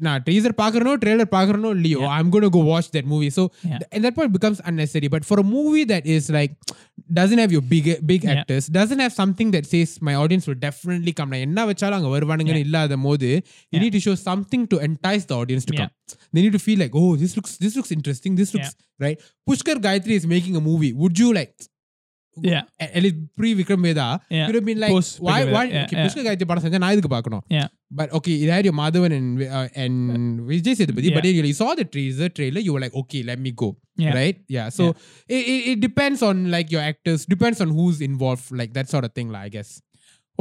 now 0.01 0.19
teaser 0.19 0.53
no 0.87 0.97
trailer 0.97 1.25
pakarno 1.25 1.73
leo 1.73 2.05
i'm 2.05 2.29
going 2.29 2.43
to 2.43 2.49
go 2.49 2.59
watch 2.59 2.91
that 2.91 3.05
movie. 3.05 3.29
So 3.29 3.51
yeah. 3.63 3.79
that 3.91 4.15
point 4.15 4.31
becomes 4.31 4.61
unnecessary. 4.63 5.07
But 5.07 5.25
for 5.25 5.39
a 5.39 5.43
movie 5.43 5.83
that 5.85 6.05
is 6.05 6.29
like 6.29 6.55
doesn't 7.11 7.37
have 7.37 7.51
your 7.51 7.61
big 7.61 8.05
big 8.05 8.25
actors 8.25 8.67
doesn't 8.67 8.99
have 8.99 9.13
something 9.13 9.51
that 9.51 9.65
says 9.65 10.01
my 10.01 10.15
audience 10.15 10.47
will 10.47 10.55
definitely 10.55 11.13
come. 11.13 11.29
நான் 11.29 11.45
என்ன 11.47 11.65
வச்சாலும் 11.69 12.11
வருவானுங்கன்னு 12.15 12.65
இல்லாத 12.67 12.97
போது 12.97 13.43
you 13.71 13.79
need 13.83 13.91
to 13.91 13.99
show 13.99 14.15
something 14.15 14.67
to 14.67 14.77
entice 14.89 15.25
the 15.25 15.35
audience 15.35 15.65
to 15.65 15.75
come. 15.79 15.91
They 16.33 16.41
need 16.41 16.51
to 16.51 16.59
feel 16.59 16.79
like 16.83 16.93
oh 16.93 17.15
this 17.15 17.35
looks 17.37 17.57
this 17.57 17.75
looks 17.77 17.91
interesting 17.97 18.35
this 18.41 18.53
looks 18.55 18.73
right. 19.05 19.17
Pushkar 19.49 19.77
Gayathri 19.87 20.09
is 20.09 20.27
making 20.35 20.55
a 20.55 20.61
movie. 20.61 20.93
Would 20.93 21.19
you 21.19 21.33
like 21.33 21.53
yeah. 22.41 22.63
at 22.79 23.01
least 23.03 23.15
pre 23.35 23.55
Vikram 23.55 23.81
Vedha, 23.85 24.19
yeah. 24.29 24.45
would 24.45 24.55
have 24.55 24.65
been 24.65 24.79
like, 24.79 24.91
Post 24.91 25.19
why, 25.19 25.45
why, 25.45 25.63
yeah, 25.65 25.83
okay, 25.83 25.97
yeah. 25.97 26.07
Pushka 26.07 26.27
I 26.27 26.61
செஞ்சா 26.65 26.81
நான் 26.83 26.93
எதுக்கு 26.95 27.11
பார்க்கணும் 27.15 27.43
But 27.99 28.09
okay, 28.17 28.33
it 28.43 28.49
had 28.53 28.65
your 28.67 28.75
Madhavan 28.79 29.13
and 29.17 29.41
uh, 29.57 29.67
and 29.81 29.95
Vijay 30.47 30.73
Sethupathi, 30.79 31.09
yeah. 31.09 31.17
but 31.17 31.23
really 31.23 31.53
saw 31.59 31.69
the 31.79 31.85
teaser 31.93 32.27
trailer, 32.37 32.59
you 32.59 32.73
were 32.75 32.81
like, 32.85 32.95
okay, 33.01 33.21
let 33.29 33.39
me 33.45 33.51
go, 33.61 33.69
yeah. 33.95 34.15
right? 34.19 34.37
Yeah. 34.55 34.67
So 34.77 34.85
yeah. 34.87 35.37
It, 35.37 35.61
it 35.71 35.79
depends 35.85 36.21
on 36.29 36.51
like 36.55 36.69
your 36.75 36.81
actors, 36.81 37.21
depends 37.35 37.61
on 37.65 37.69
who's 37.77 38.01
involved, 38.09 38.47
like 38.61 38.73
that 38.79 38.89
sort 38.93 39.05
of 39.07 39.13
thing, 39.19 39.29
lah. 39.35 39.43
I 39.47 39.51
guess. 39.55 39.71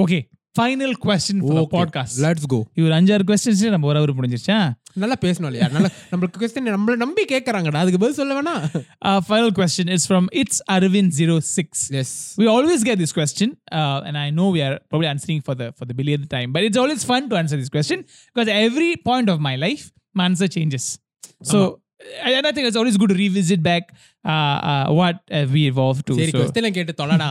Okay, 0.04 0.22
Final 0.55 0.91
question 1.03 1.37
for 1.41 1.53
the 1.57 1.61
Okay, 1.65 1.75
podcast. 1.77 2.15
let's 2.23 2.45
go 2.53 2.57
இவர் 2.79 2.93
அஞ்சாறு 2.95 3.25
questions 3.29 3.61
நம்ம 3.73 3.87
ஒரு 3.91 3.99
அவர் 3.99 4.11
முடிஞ்சிருச்சா 4.17 4.57
நல்லா 5.01 5.15
பேசணும் 5.25 5.49
இல்லையா 5.49 5.67
நல்லா 5.75 5.89
நம்மளுக்கு 6.11 6.39
கொஸ்டின் 6.41 6.67
நம்மள 6.75 6.95
நம்பி 7.03 7.23
கேட்கறாங்கடா 7.29 7.81
அதுக்கு 7.83 8.01
பதில் 8.03 8.17
சொல்ல 8.21 8.35
வேணா 8.39 8.55
Uh, 9.09 9.19
final 9.29 9.51
question 9.59 9.85
is 9.95 10.03
from 10.09 10.23
It's 10.41 10.57
Arvind06. 10.75 11.69
yes 11.97 12.09
We 12.41 12.47
always 12.55 12.81
get 12.89 12.97
this 13.03 13.13
question, 13.19 13.49
uh, 13.79 14.07
and 14.07 14.17
I 14.25 14.29
know 14.37 14.47
we 14.57 14.61
are 14.61 14.75
probably 14.89 15.09
answering 15.13 15.41
for 15.47 15.55
the 15.61 15.67
for 15.79 15.85
the 15.85 15.95
billionth 15.99 16.27
time, 16.35 16.49
but 16.55 16.63
it's 16.67 16.81
always 16.83 17.03
fun 17.11 17.29
to 17.31 17.37
answer 17.41 17.59
this 17.63 17.71
question 17.77 17.99
because 18.31 18.51
every 18.65 18.91
point 19.09 19.29
of 19.29 19.39
my 19.39 19.55
life, 19.65 19.85
my 20.15 20.25
answer 20.31 20.49
changes. 20.57 20.85
So, 21.51 21.57
and 22.27 22.45
I 22.45 22.53
think 22.55 22.67
it's 22.69 22.79
always 22.83 22.97
good 22.97 23.11
to 23.15 23.19
revisit 23.23 23.63
back 23.71 23.83
uh, 24.25 24.57
uh, 24.71 24.85
what 24.99 25.17
uh, 25.31 25.45
we 25.55 25.63
evolved 25.73 26.05
to. 26.11 26.15
சரி 26.21 26.31
So, 26.35 26.41
question 26.43 26.75
கேட்டு 26.79 26.95
தொலைடா 27.01 27.29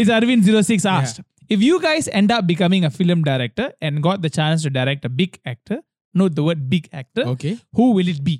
it's 0.00 0.12
Arvind06 0.18 0.74
asked 0.96 1.20
if 1.50 1.60
you 1.60 1.76
guys 1.80 2.04
end 2.12 2.30
up 2.32 2.44
becoming 2.46 2.84
a 2.84 2.92
film 2.92 3.22
director 3.22 3.66
and 3.80 4.02
got 4.02 4.20
the 4.22 4.30
chance 4.30 4.62
to 4.62 4.70
direct 4.70 5.04
a 5.04 5.14
big 5.20 5.32
actor, 5.44 5.78
note 6.14 6.34
the 6.34 6.44
word 6.44 6.62
big 6.68 6.86
actor, 6.92 7.24
okay 7.32 7.52
who 7.78 7.86
will 7.96 8.08
it 8.08 8.22
be? 8.24 8.36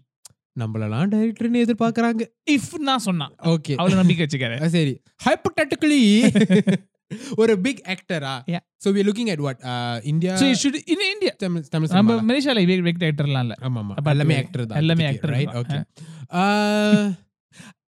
நம்மளெல்லாம் 0.56 1.08
டைரக்டர்னு 1.12 1.62
எதிர்பார்க்கறாங்க 1.64 2.22
If 2.56 2.66
நான் 2.88 3.04
சொன்னா 3.06 3.26
okay 3.54 3.72
அவ்வளவு 3.78 4.00
நம்பிக்கை 4.00 4.24
வச்சுக்காரு 4.26 4.56
சரி 4.74 4.92
ஹைப்போதெட்டிக்கலி 5.26 6.00
ஒரு 7.42 7.54
big 7.64 7.82
ஆக்டரா 7.94 8.34
Yeah. 8.52 8.62
So 8.84 8.88
we 8.94 9.00
are 9.02 9.06
looking 9.08 9.28
at 9.34 9.40
what 9.46 9.58
uh 9.72 9.96
India 10.12 10.32
So 10.40 10.46
you 10.50 10.56
should 10.62 10.76
in 10.94 11.00
India. 11.10 11.32
Tamil 11.42 11.64
Tamil 11.74 11.88
நம்ம 11.88 11.98
சினிமால 12.12 12.24
மலேசியால 12.30 12.62
பிக் 12.88 13.04
ஆக்டர்லாம் 13.10 13.44
இல்ல 13.46 13.56
ஆமா 13.68 13.78
ஆமா 13.84 13.94
Apart 14.00 14.14
எல்லாமே 14.16 14.34
from- 14.34 14.44
ஆக்டர் 14.44 14.64
தான் 14.70 14.80
எல்லாமே 14.82 15.04
இப்போதைக்கு, 15.06 15.20
actor 15.20 15.34
right 15.36 15.50
தான். 15.52 15.62
okay 15.62 15.80
uh 16.42 17.02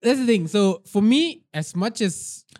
that's 0.04 0.20
the 0.22 0.28
thing 0.32 0.44
so 0.54 0.61
for 0.92 1.02
me 1.12 1.22
as 1.61 1.68
much 1.84 2.00
as 2.09 2.16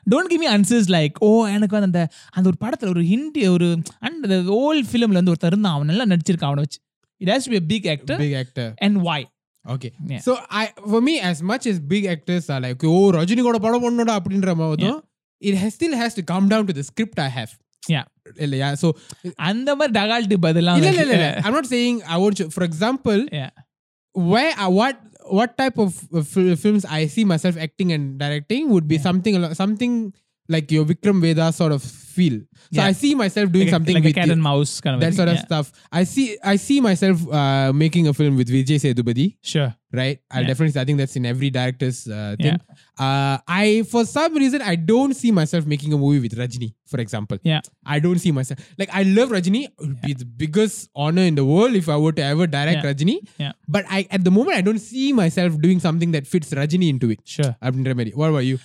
don't 0.08 0.30
give 0.30 0.42
me 0.42 0.50
answers 0.52 0.90
like 0.92 1.18
oh 1.22 1.30
எனக்கு 1.50 1.76
வந்து 1.78 1.90
அந்த 1.92 2.02
அந்த 2.36 2.46
ஒரு 2.48 2.58
படத்தில் 2.58 2.92
ஒரு 2.94 3.04
ஹிந்தி 3.08 3.44
ஒரு 3.50 3.68
அண்ட் 4.02 4.26
ஓல்ட் 4.60 4.90
ஃபிலிமில் 4.90 5.20
வந்து 5.20 5.34
ஒரு 5.36 5.42
தருந்தான் 5.44 5.76
அவன் 5.76 5.90
நல்லா 5.92 6.08
நடிச்சிருக்கான் 6.12 6.52
அவனை 6.52 6.64
வச்சு. 6.66 6.80
It 7.22 7.32
has 7.32 7.48
to 7.48 7.54
be 7.54 7.62
big 7.72 7.88
actor 7.92 8.20
big 8.22 8.38
actor 8.40 8.72
and 8.86 9.00
why 9.08 9.26
okay 9.66 9.90
so 10.28 10.32
I 10.58 10.64
for 10.86 11.04
me 11.04 11.16
as 11.28 11.42
much 11.50 11.66
is 11.72 11.82
big 11.90 12.08
actors 12.14 12.48
are 12.54 12.62
like 12.64 12.86
oh 12.92 13.00
ரஜினிகோட 13.18 13.60
படம் 13.62 13.86
ஒன்னோட 13.90 14.14
அப்படின்ற 14.20 14.54
மாதிரி 14.58 14.88
it 15.42 15.60
has 15.62 15.76
still 15.78 15.98
has 16.00 16.18
to 16.18 16.26
come 16.32 16.48
down 16.52 16.70
to 16.70 16.76
the 16.76 16.86
script 16.90 17.22
I 17.22 17.32
have 17.36 17.54
இல்லையா? 18.38 18.68
So 18.82 18.88
அந்த 19.48 19.70
மாதிரி 19.76 19.94
டகால்ட்டு 19.98 20.38
பதிலாக 20.44 20.80
இல்லை 20.82 20.92
இல்லை 20.96 21.16
இல்லை 21.16 21.30
I'm 21.42 21.56
not 21.56 21.70
saying 21.72 22.00
I 22.10 22.18
what 22.22 22.42
for 22.54 22.66
example 22.68 23.22
way 24.16 24.44
I 24.62 24.68
what 24.74 25.00
what 25.28 25.58
type 25.58 25.78
of 25.78 26.08
uh, 26.14 26.24
films 26.56 26.86
I 26.86 27.08
see 27.08 27.26
myself 27.26 27.58
acting 27.58 27.92
and 27.92 28.18
directing 28.18 28.70
would 28.70 28.88
be 28.88 28.98
something 28.98 29.54
something 29.54 30.14
like 30.52 30.72
your 30.72 30.86
Vikram 30.86 31.22
Vedha 31.22 31.54
sort 31.54 31.72
of 31.72 31.82
feel. 32.12 32.42
So. 32.74 32.82
I 32.82 32.92
see 32.94 33.16
myself 33.16 33.52
doing 33.52 33.66
like 33.66 33.74
a, 33.74 33.76
something 33.76 33.96
like 33.96 34.04
with 34.04 34.16
cat 34.16 34.30
and 34.30 34.42
mouse 34.42 34.80
kind 34.80 34.96
of 34.96 35.02
that 35.02 35.14
sort 35.14 35.28
of 35.28 35.36
yeah. 35.36 35.46
stuff. 35.46 35.72
I 35.92 36.04
see 36.04 36.38
I 36.44 36.56
see 36.56 36.80
myself 36.80 37.18
uh, 37.32 37.74
making 37.74 38.08
a 38.08 38.14
film 38.14 38.38
with 38.38 38.50
Vijay 38.50 38.78
Sethupathi. 38.84 39.38
Sure. 39.42 39.74
Right. 39.92 40.20
I 40.32 40.42
yeah. 40.42 40.48
definitely 40.48 40.80
I 40.80 40.86
think 40.86 40.98
that's 41.00 41.16
in 41.18 41.26
every 41.26 41.50
director's 41.50 42.08
uh, 42.08 42.36
thing. 42.40 42.58
Uh, 42.98 43.38
I 43.48 43.84
for 43.90 44.06
some 44.06 44.36
reason 44.36 44.62
I 44.62 44.76
don't 44.76 45.14
see 45.14 45.32
myself 45.32 45.66
making 45.66 45.92
a 45.92 45.98
movie 45.98 46.20
with 46.20 46.38
Rajni, 46.38 46.74
for 46.86 47.00
example. 47.02 47.38
Yeah. 47.44 47.62
I 47.86 48.00
don't 48.00 48.20
see 48.20 48.32
myself 48.32 48.60
like 48.78 48.90
I 48.94 49.04
love 49.04 49.30
Rajni. 49.30 49.66
It 49.66 49.74
would 49.80 50.02
be 50.02 50.14
the 50.14 50.26
biggest 50.26 50.90
honor 50.96 51.24
in 51.24 51.36
the 51.36 51.46
world 51.46 51.76
if 51.76 51.90
I 51.90 51.98
were 51.98 52.14
to 52.14 52.24
ever 52.24 52.48
direct 52.48 52.86
Rajni. 52.86 53.18
Yeah. 53.38 53.52
But 53.68 53.86
I 53.90 54.08
at 54.12 54.24
the 54.24 54.32
moment 54.32 54.58
I 54.58 54.62
don't 54.62 54.80
see 54.80 55.12
myself 55.12 55.60
doing 55.60 55.80
something 55.80 56.12
that 56.12 56.28
fits 56.28 56.54
Rajni 56.62 56.90
into 56.90 57.10
it. 57.10 57.20
Sure. 57.26 57.56
Abdul 57.62 58.12
What 58.16 58.30
about 58.30 58.46
you? 58.52 58.60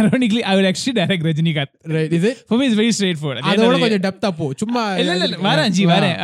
Ironically 0.00 0.42
I 0.50 0.54
will 0.58 0.68
actually 0.70 0.94
direct 1.00 1.26
Rajinikanth 1.30 1.72
right 1.96 2.14
இது 2.18 2.30
for 2.48 2.58
me 2.60 2.66
is 2.70 2.78
very 2.82 2.92
straightforward 3.22 3.40
அதோட 3.52 3.76
கொஞ்சம் 3.84 4.04
டெப்தா 4.08 4.30
போ 4.40 4.48
சும்மா 4.64 4.82
இல்ல 5.02 5.14
இல்ல 5.28 5.38
வரேன் 5.48 5.72
ஜி 5.78 5.86
வரேன் 5.94 6.18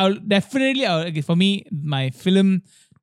I 0.00 0.04
will 0.06 0.20
definitely 0.34 1.24
for 1.28 1.40
me 1.44 1.50
my 1.96 2.04
film 2.22 2.52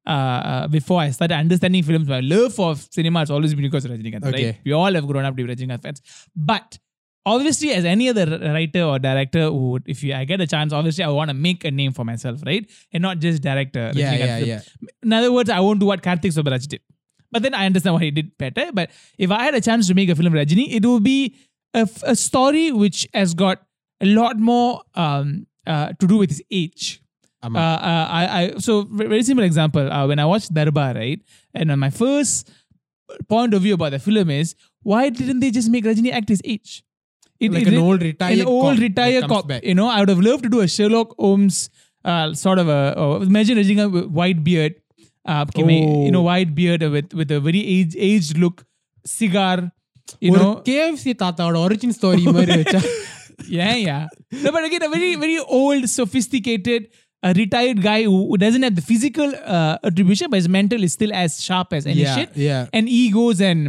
uh, 0.06 0.68
before 0.68 1.00
I 1.00 1.12
start 1.12 1.32
understanding 1.32 1.84
films, 1.84 2.08
my 2.08 2.20
love 2.20 2.54
for 2.54 2.76
cinema 2.76 3.20
has 3.20 3.32
always 3.32 3.54
been 3.54 3.64
because 3.64 3.86
of 3.86 3.92
Rajinikanth. 3.92 4.26
Okay. 4.26 4.60
We 4.66 4.74
all 4.74 4.94
have 4.94 5.08
grown 5.08 5.26
up 5.26 5.36
to 5.38 5.44
be 5.44 5.50
Rajinikanth. 5.50 6.02
But 6.36 6.78
obviously, 7.26 7.72
as 7.72 7.86
any 7.86 8.10
other 8.10 8.26
writer 8.56 8.84
or 8.84 9.00
director 9.00 9.50
if 9.86 10.04
I 10.04 10.26
get 10.26 10.42
a 10.42 10.48
chance, 10.48 10.74
obviously 10.74 11.04
I 11.04 11.10
want 11.10 11.30
to 11.30 11.34
make 11.34 11.64
a 11.64 11.72
name 11.72 11.94
for 11.94 12.06
myself, 12.06 12.42
right? 12.46 12.70
And 12.92 13.02
not 13.02 13.20
just 13.20 13.42
director. 13.42 13.92
Yeah, 13.94 14.14
yeah, 14.14 14.38
yeah. 14.40 14.62
In 15.04 15.14
other 15.14 15.32
words, 15.32 15.50
I 15.50 15.60
won't 15.60 15.80
do 15.80 15.86
what 15.86 16.02
Karthik 16.02 16.34
Subbaraj 16.34 16.68
did. 16.68 16.82
But 17.34 17.44
then 17.44 17.54
I 17.54 17.66
understand 17.66 17.96
why 17.96 18.04
he 18.06 18.12
did 18.12 18.38
better. 18.38 18.72
But 18.72 18.92
if 19.18 19.32
I 19.32 19.44
had 19.44 19.56
a 19.56 19.62
chance 19.62 19.88
to 19.90 19.94
make 19.94 20.10
a 20.10 20.16
film 20.16 20.34
Rajini, 20.34 20.66
it 20.78 20.86
would 20.86 21.04
be 21.04 21.36
a 21.74 22.16
story 22.16 22.72
which 22.72 23.08
has 23.14 23.34
got 23.34 23.62
a 24.02 24.06
lot 24.06 24.38
more 24.38 24.82
um, 24.96 25.48
uh, 25.66 25.88
to 26.00 26.08
do 26.08 26.18
with 26.18 26.30
his 26.30 26.42
age. 26.52 27.02
Uh, 27.44 27.48
uh, 27.60 28.08
I, 28.20 28.42
I 28.42 28.58
so 28.58 28.84
very 28.90 29.24
simple 29.24 29.44
example. 29.44 29.92
Uh, 29.92 30.08
when 30.08 30.20
I 30.20 30.26
watched 30.26 30.54
Darbar, 30.54 30.94
right, 30.94 31.22
and 31.54 31.76
my 31.80 31.90
first 31.90 32.52
point 33.28 33.54
of 33.54 33.62
view 33.64 33.74
about 33.74 33.92
the 33.92 34.00
film 34.00 34.30
is 34.30 34.56
why 34.84 35.10
didn't 35.10 35.40
they 35.42 35.52
just 35.52 35.70
make 35.70 35.84
Rajini 35.84 36.12
act 36.20 36.30
his 36.30 36.42
age? 36.46 36.84
It, 37.40 37.52
Like 37.52 37.64
it- 37.64 37.74
an 37.74 37.80
old 37.80 38.02
retired 38.02 38.40
an 38.40 38.48
old 38.48 38.80
retired 38.80 39.28
cop. 39.28 39.48
back. 39.48 39.64
You 39.64 39.76
know, 39.76 39.88
I 39.88 40.00
would 40.00 40.10
have 40.10 40.20
loved 40.20 40.44
to 40.44 40.50
do 40.50 40.62
a 40.62 40.68
Sherlock 40.68 41.16
Holmes 41.18 41.70
uh, 42.06 42.34
sort 42.34 42.60
of 42.60 42.70
a 42.70 42.82
uh, 42.98 43.20
imagine 43.20 43.58
Rajini 43.58 43.92
with 43.92 44.06
white 44.06 44.44
beard, 44.44 44.76
uh, 45.25 45.45
okay, 45.49 45.65
may- 45.71 45.83
you 46.07 46.13
know, 46.15 46.23
Oh. 46.25 46.29
white 46.31 46.53
beard 46.61 46.83
with 46.97 47.11
with 47.21 47.31
a 47.31 47.41
very 47.49 47.63
age, 47.77 47.95
aged 48.11 48.37
look, 48.45 48.59
cigar. 49.19 49.57
You 50.25 50.31
ஒரு 50.33 50.43
know, 50.43 50.53
KFC 50.69 51.13
தாத்தாவோட 51.23 51.57
origin 51.67 51.97
story 51.99 52.23
மாதிரி 52.37 52.55
வச்சா 52.63 52.81
yeah, 53.57 53.75
yeah. 53.89 54.05
No, 54.45 54.49
but 54.55 54.63
again, 54.69 54.83
a 54.87 54.89
very, 54.95 55.11
very 55.25 55.37
old, 55.59 55.85
sophisticated, 55.99 56.81
a 57.23 57.33
retired 57.41 57.79
guy 57.83 57.99
who, 58.09 58.17
who 58.29 58.37
doesn't 58.45 58.65
have 58.67 58.75
the 58.79 58.85
physical 58.91 59.29
uh, 59.57 59.75
attribution, 59.89 60.27
but 60.33 60.39
his 60.43 60.49
mental 60.57 60.81
is 60.87 60.93
still 60.99 61.13
as 61.25 61.43
sharp 61.47 61.69
as 61.79 61.85
any 61.93 62.03
yeah 62.03 62.17
shit. 62.17 62.31
yeah 62.47 62.63
And 62.73 62.89
he 62.97 63.05
goes 63.19 63.39
and 63.51 63.61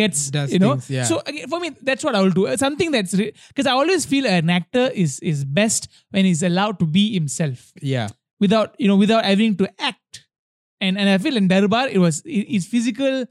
gets, 0.00 0.18
Does 0.36 0.50
you 0.54 0.60
know. 0.64 0.72
things, 0.74 0.88
yeah. 0.96 1.06
So 1.10 1.14
again, 1.30 1.46
for 1.52 1.60
me, 1.64 1.70
that's 1.90 2.04
what 2.06 2.14
I 2.18 2.22
will 2.24 2.36
do. 2.40 2.44
Uh, 2.48 2.56
Something 2.64 2.90
that's 2.96 3.14
because 3.50 3.68
I 3.72 3.76
always 3.82 4.04
feel 4.12 4.26
an 4.34 4.50
actor 4.58 4.86
is 5.04 5.14
is 5.32 5.40
best 5.60 5.82
when 6.10 6.24
he's 6.30 6.42
allowed 6.50 6.76
to 6.82 6.88
be 6.98 7.04
himself 7.18 7.60
yeah 7.94 8.08
without 8.44 8.70
you 8.84 8.88
know 8.92 8.98
without 9.04 9.24
having 9.32 9.54
to 9.62 9.68
act. 9.92 10.12
and 10.81 10.97
and 10.97 11.09
I 11.09 11.17
feel 11.17 11.37
in 11.37 11.47
Darbar 11.47 11.87
it 11.89 11.99
was 11.99 12.23
his 12.25 12.65
physical 12.67 13.25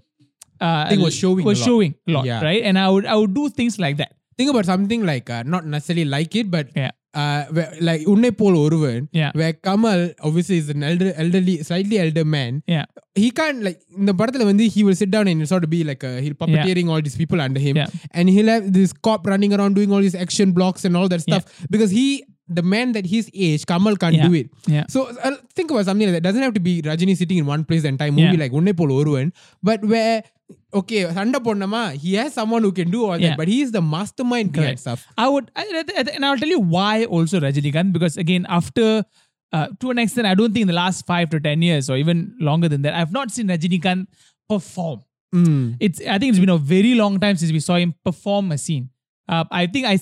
uh, 0.60 0.88
thing 0.88 1.00
was 1.00 1.14
showing 1.14 1.44
was 1.44 1.60
a 1.60 1.64
showing 1.64 1.94
a 2.06 2.12
lot, 2.12 2.24
yeah. 2.24 2.42
right? 2.42 2.62
And 2.62 2.78
I 2.78 2.88
would 2.88 3.06
I 3.06 3.14
would 3.14 3.34
do 3.34 3.48
things 3.48 3.78
like 3.78 3.96
that. 3.98 4.14
Think 4.36 4.50
about 4.50 4.66
something 4.66 5.04
like 5.04 5.28
uh, 5.30 5.42
not 5.42 5.66
necessarily 5.66 6.04
like 6.04 6.34
it, 6.36 6.50
but 6.50 6.68
yeah. 6.76 6.90
Uh, 7.14 7.46
where, 7.46 7.72
like 7.80 8.02
Unnaipol 8.02 8.54
Oruvan, 8.54 9.08
yeah. 9.12 9.32
where 9.34 9.52
Kamal 9.54 10.10
obviously 10.20 10.58
is 10.58 10.68
an 10.68 10.82
elder, 10.82 11.12
elderly, 11.16 11.62
slightly 11.62 11.98
elder 11.98 12.24
man. 12.24 12.62
Yeah. 12.66 12.84
He 13.14 13.30
can't 13.30 13.62
like 13.62 13.80
in 13.96 14.04
the 14.04 14.14
படத்துல 14.14 14.44
வந்து 14.50 14.64
he 14.74 14.84
will 14.86 14.94
sit 14.94 15.10
down 15.10 15.26
and 15.26 15.48
sort 15.48 15.64
of 15.64 15.70
be 15.70 15.82
like 15.90 16.04
a, 16.04 16.20
he'll 16.20 16.38
puppeteering 16.42 16.86
yeah. 16.86 16.92
all 16.92 17.02
these 17.06 17.16
people 17.16 17.40
under 17.40 17.58
him, 17.58 17.76
yeah. 17.80 17.88
and 18.12 18.28
he'll 18.34 18.52
have 18.54 18.66
this 18.76 18.92
cop 19.06 19.26
running 19.32 19.54
around 19.56 19.74
doing 19.78 19.90
all 19.90 20.02
these 20.06 20.18
action 20.26 20.52
blocks 20.58 20.84
and 20.84 20.96
all 21.00 21.08
that 21.14 21.22
stuff 21.28 21.44
yeah. 21.46 21.66
because 21.70 21.90
he 21.90 22.06
the 22.48 22.62
man 22.62 22.92
that 22.92 23.06
his 23.06 23.30
age, 23.34 23.66
Kamal 23.66 23.96
can't 23.96 24.14
yeah. 24.14 24.28
do 24.28 24.34
it. 24.34 24.50
Yeah. 24.66 24.84
So 24.88 25.08
uh, 25.22 25.36
think 25.54 25.70
about 25.70 25.84
something 25.84 26.06
like 26.06 26.14
that. 26.14 26.22
Doesn't 26.22 26.42
have 26.42 26.54
to 26.54 26.60
be 26.60 26.82
Rajini 26.82 27.16
sitting 27.16 27.38
in 27.38 27.46
one 27.46 27.64
place 27.64 27.82
the 27.82 27.88
entire 27.88 28.10
movie 28.10 28.36
yeah. 28.36 28.44
like 28.44 28.52
Unnaipol 28.52 28.90
Oruvan, 28.90 29.32
but 29.62 29.84
where 29.84 30.22
okay 30.80 31.00
சண்டை 31.18 31.38
போடணுமா 31.46 31.82
he 32.02 32.10
has 32.18 32.30
someone 32.38 32.62
who 32.66 32.72
can 32.78 32.88
do 32.96 33.00
all 33.06 33.18
yeah. 33.18 33.24
that 33.24 33.38
but 33.40 33.48
he 33.52 33.56
is 33.64 33.70
the 33.76 33.82
mastermind 33.94 34.48
behind 34.56 34.78
stuff 34.84 35.00
I 35.24 35.28
would 35.32 35.46
I, 35.60 35.64
and 36.14 36.22
I'll 36.26 36.40
tell 36.42 36.52
you 36.56 36.62
why 36.76 36.94
also 37.16 37.36
Rajinikanth 37.46 37.92
because 37.96 38.16
again 38.24 38.44
after 38.58 38.86
uh, 39.56 39.66
to 39.80 39.90
an 39.94 39.98
extent 40.04 40.26
I 40.32 40.34
don't 40.40 40.52
think 40.54 40.64
in 40.68 40.72
the 40.74 40.80
last 40.84 41.06
5 41.06 41.30
to 41.34 41.40
10 41.40 41.62
years 41.68 41.86
or 41.90 41.96
even 42.02 42.18
longer 42.48 42.68
than 42.72 42.82
that 42.86 42.94
I've 43.00 43.14
not 43.18 43.30
seen 43.36 43.48
Rajinikanth 43.54 44.06
perform 44.52 45.00
mm. 45.34 45.66
it's 45.86 46.00
I 46.14 46.18
think 46.18 46.30
it's 46.32 46.42
been 46.46 46.56
a 46.60 46.62
very 46.76 46.94
long 47.02 47.16
time 47.24 47.36
since 47.42 47.52
we 47.58 47.62
saw 47.68 47.76
him 47.84 47.92
perform 48.10 48.52
a 48.56 48.60
scene 48.66 48.86
uh, 49.28 49.44
I 49.62 49.66
think 49.66 49.86
I 49.86 49.96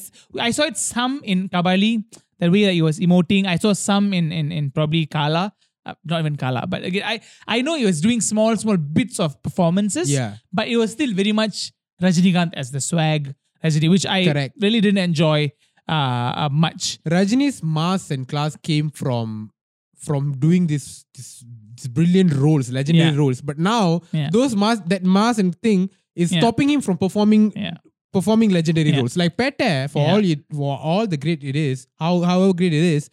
I 0.48 0.50
saw 0.58 0.64
it 0.72 0.78
some 0.92 1.14
in 1.34 1.48
Kabali 1.54 1.92
the 2.38 2.50
way 2.50 2.64
that 2.64 2.72
he 2.72 2.82
was 2.82 2.98
emoting. 3.00 3.46
I 3.46 3.56
saw 3.56 3.72
some 3.72 4.12
in 4.12 4.32
in, 4.32 4.52
in 4.52 4.70
probably 4.70 5.06
Kaala. 5.06 5.52
Uh, 5.86 5.94
not 6.04 6.18
even 6.18 6.36
Kaala, 6.36 6.68
but 6.68 6.82
again, 6.84 7.04
I 7.06 7.20
I 7.46 7.62
know 7.62 7.76
he 7.76 7.84
was 7.86 8.00
doing 8.00 8.20
small, 8.20 8.56
small 8.56 8.76
bits 8.76 9.20
of 9.20 9.40
performances. 9.42 10.10
Yeah. 10.10 10.36
but 10.52 10.66
it 10.68 10.76
was 10.76 10.90
still 10.92 11.12
very 11.14 11.32
much 11.32 11.72
Rajinikanth 12.02 12.52
as 12.54 12.70
the 12.72 12.80
swag, 12.80 13.34
Rajini, 13.64 13.88
which 13.90 14.04
I 14.04 14.24
Correct. 14.24 14.56
really 14.60 14.80
didn't 14.80 14.98
enjoy 14.98 15.52
uh, 15.88 15.92
uh, 15.92 16.48
much. 16.50 16.98
Rajini's 17.04 17.62
mass 17.62 18.10
and 18.10 18.26
class 18.26 18.56
came 18.56 18.90
from 18.90 19.50
from 19.96 20.32
doing 20.38 20.66
this 20.66 21.04
this, 21.14 21.44
this 21.76 21.86
brilliant 21.86 22.32
roles, 22.34 22.70
legendary 22.70 23.10
Yeah. 23.12 23.16
roles. 23.22 23.40
But 23.40 23.58
now 23.58 24.02
Yeah. 24.12 24.30
those 24.32 24.56
mass 24.56 24.80
that 24.86 25.04
mass 25.04 25.38
and 25.38 25.54
thing 25.62 25.88
is 26.16 26.32
Yeah. 26.32 26.40
stopping 26.40 26.68
him 26.68 26.80
from 26.80 26.98
performing 26.98 27.52
Yeah 27.54 27.76
performing 28.16 28.50
legendary 28.50 28.92
roles. 28.98 29.16
Like 29.22 29.36
Petta, 29.36 29.70
for 29.90 30.78
all 30.88 31.06
the 31.06 31.16
great 31.24 31.42
it 31.44 31.56
is, 31.56 31.86
how 31.98 32.12
however 32.30 32.52
great 32.60 32.72
it 32.72 32.86
is, 32.96 33.10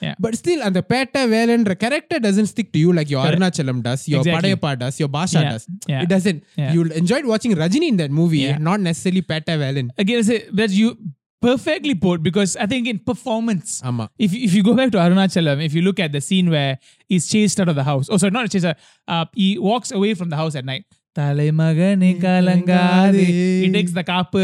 yeah. 0.00 0.14
but 0.18 0.36
still 0.42 0.62
and 0.62 0.74
the 0.74 0.82
Pete 0.82 1.12
Valentra 1.34 1.78
character 1.84 2.18
doesn't 2.18 2.48
stick 2.54 2.72
to 2.72 2.78
you 2.78 2.92
like 2.92 3.10
your 3.10 3.24
Arunachalam 3.24 3.82
does, 3.82 4.08
your 4.08 4.24
Padayappa 4.24 4.78
does, 4.78 4.98
your 5.00 5.08
Baasha 5.08 5.42
does. 5.50 5.66
It 5.88 6.08
doesn't. 6.08 6.44
You 6.56 6.82
enjoyed 7.02 7.26
watching 7.26 7.54
Rajini 7.54 7.88
in 7.88 7.96
that 7.98 8.10
movie, 8.10 8.52
not 8.70 8.80
necessarily 8.80 9.22
Petta 9.22 9.54
Velan. 9.62 9.90
Again, 9.98 10.24
that 10.52 10.70
you 10.70 10.96
perfectly 11.40 11.94
put 11.94 12.22
because 12.22 12.56
I 12.56 12.66
think 12.66 12.88
in 12.88 12.98
performance 12.98 13.80
Amma. 13.84 14.10
if 14.18 14.32
if 14.34 14.52
you 14.54 14.62
go 14.62 14.74
back 14.74 14.90
to 14.90 14.98
Arunachalam 14.98 15.64
if 15.64 15.72
you 15.72 15.82
look 15.82 16.00
at 16.00 16.10
the 16.12 16.20
scene 16.20 16.50
where 16.50 16.78
he's 17.06 17.28
chased 17.28 17.60
out 17.60 17.68
of 17.68 17.76
the 17.76 17.84
house 17.84 18.08
oh 18.10 18.16
sorry 18.16 18.32
not 18.32 18.50
chased 18.50 18.64
out 18.64 18.76
uh, 19.06 19.24
he 19.34 19.56
walks 19.56 19.92
away 19.92 20.14
from 20.14 20.30
the 20.30 20.36
house 20.36 20.56
at 20.56 20.64
night 20.64 20.84
தலைமகனே 21.19 22.11
கலங்காதே. 22.25 23.25
He 23.63 23.69
takes 23.77 23.93
the 23.99 24.05
kapu. 24.11 24.43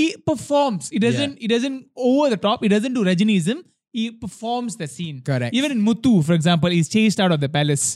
He 0.00 0.06
performs. 0.30 0.84
He 0.94 0.98
doesn't. 1.06 1.34
He 1.44 1.48
doesn't 1.54 1.78
over 2.10 2.28
the 2.34 2.40
top. 2.46 2.58
He 2.66 2.70
doesn't 2.74 2.94
do 2.98 3.04
Rajanism. 3.10 3.58
He 3.94 4.04
performs 4.24 4.74
the 4.82 4.88
scene. 4.96 5.16
Correct. 5.30 5.54
Even 5.58 5.70
in 5.76 5.80
Muthu, 5.88 6.12
for 6.28 6.34
example, 6.38 6.70
he's 6.76 6.88
chased 6.96 7.18
out 7.24 7.32
of 7.36 7.40
the 7.44 7.50
palace 7.58 7.86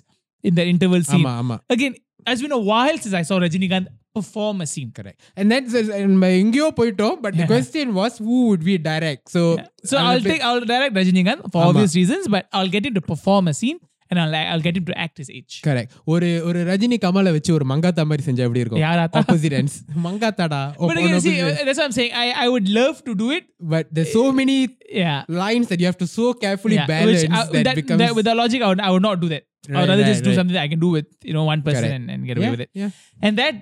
in 0.44 0.54
the 0.58 0.64
interval 0.72 1.02
scene. 1.10 1.24
ஆமா 1.26 1.32
ஆமா 1.42 1.56
Again, 1.76 1.94
it's 2.32 2.42
been 2.46 2.56
a 2.62 2.64
while 2.72 2.98
since 3.04 3.14
I 3.20 3.24
saw 3.28 3.36
Rajinikanth 3.44 3.88
perform 4.18 4.60
a 4.64 4.68
scene. 4.72 4.90
Correct. 4.98 5.18
And 5.38 5.46
that's 5.52 5.72
and 6.00 6.12
எங்கேயோ 6.42 6.68
போயிட்டோம் 6.80 7.16
but 7.24 7.32
the 7.40 7.44
Yeah. 7.44 7.50
question 7.54 7.86
was 8.00 8.12
who 8.26 8.38
would 8.48 8.62
we 8.68 8.74
direct 8.90 9.24
so 9.36 9.42
So 9.90 9.96
I'll 10.04 10.24
take 10.30 10.42
I'll 10.48 10.66
direct 10.74 10.94
Rajinikanth 11.00 11.42
for 11.54 11.60
Ama. 11.62 11.68
obvious 11.70 11.94
reasons, 12.00 12.24
but 12.36 12.44
I'll 12.58 12.72
get 12.76 12.84
him 12.88 12.94
to 13.00 13.04
perform 13.12 13.46
a 13.52 13.56
scene 13.60 13.80
and 14.10 14.18
I'll 14.22 14.34
I'll 14.50 14.64
get 14.66 14.74
him 14.78 14.84
to 14.90 14.94
act 15.04 15.16
his 15.20 15.28
age. 15.36 15.54
Correct 15.66 15.94
ஒரு 16.12 16.28
ஒரு 16.48 16.58
ரஜினி 16.68 16.96
கமலை 17.04 17.30
வச்சு 17.36 17.50
ஒரு 17.56 17.64
மங்காத்தா 17.72 18.02
மாதிரி 18.10 18.24
செஞ்சா 18.28 18.44
எப்படி 18.48 18.62
இருக்கும் 18.64 18.82
யாராத்தா? 18.84 19.20
Opposite 19.22 19.56
ends 19.60 19.74
மங்காத்தாடா 20.06 20.60
But 20.90 20.98
again, 21.00 21.16
see, 21.26 21.34
uh, 21.40 21.64
that's 21.66 21.78
what 21.80 21.86
I'm 21.88 21.96
saying. 21.98 22.12
I, 22.24 22.28
I 22.44 22.48
would 22.54 22.68
love 22.80 22.96
to 23.08 23.14
do 23.22 23.28
it. 23.38 23.44
but 23.74 23.86
there's 23.96 24.12
so 24.12 24.24
many 24.40 24.58
Yeah. 25.02 25.18
lines 25.42 25.66
that 25.70 25.80
you 25.82 25.88
have 25.90 26.00
to 26.04 26.08
so 26.16 26.26
carefully 26.44 26.78
yeah. 26.80 26.90
balance 26.94 27.22
Which, 27.24 27.34
uh, 27.38 27.44
that, 27.54 27.64
that, 27.68 27.76
becomes 27.80 28.02
that- 28.02 28.14
with 28.18 28.26
that 28.30 28.38
logic, 28.42 28.60
I 28.66 28.70
would, 28.72 28.82
I 28.88 28.92
would 28.94 29.06
not 29.08 29.18
do 29.24 29.30
that. 29.34 29.44
I 29.44 29.72
Right, 29.72 29.80
would 29.80 29.90
rather 29.92 30.02
right, 30.02 30.10
just 30.12 30.22
do 30.22 30.30
right. 30.30 30.38
something 30.40 30.56
that 30.56 30.64
I 30.66 30.72
can 30.72 30.82
do 30.84 30.90
with 30.96 31.08
you 31.28 31.34
know 31.36 31.44
one 31.44 31.62
person 31.68 31.84
Correct. 31.84 31.96
and, 31.98 32.12
and 32.14 32.20
get 32.28 32.36
away 32.38 32.48
yeah, 32.48 32.54
with 32.56 32.64
it. 32.66 32.70
yeah. 32.82 32.90
And 33.26 33.34
that 33.42 33.54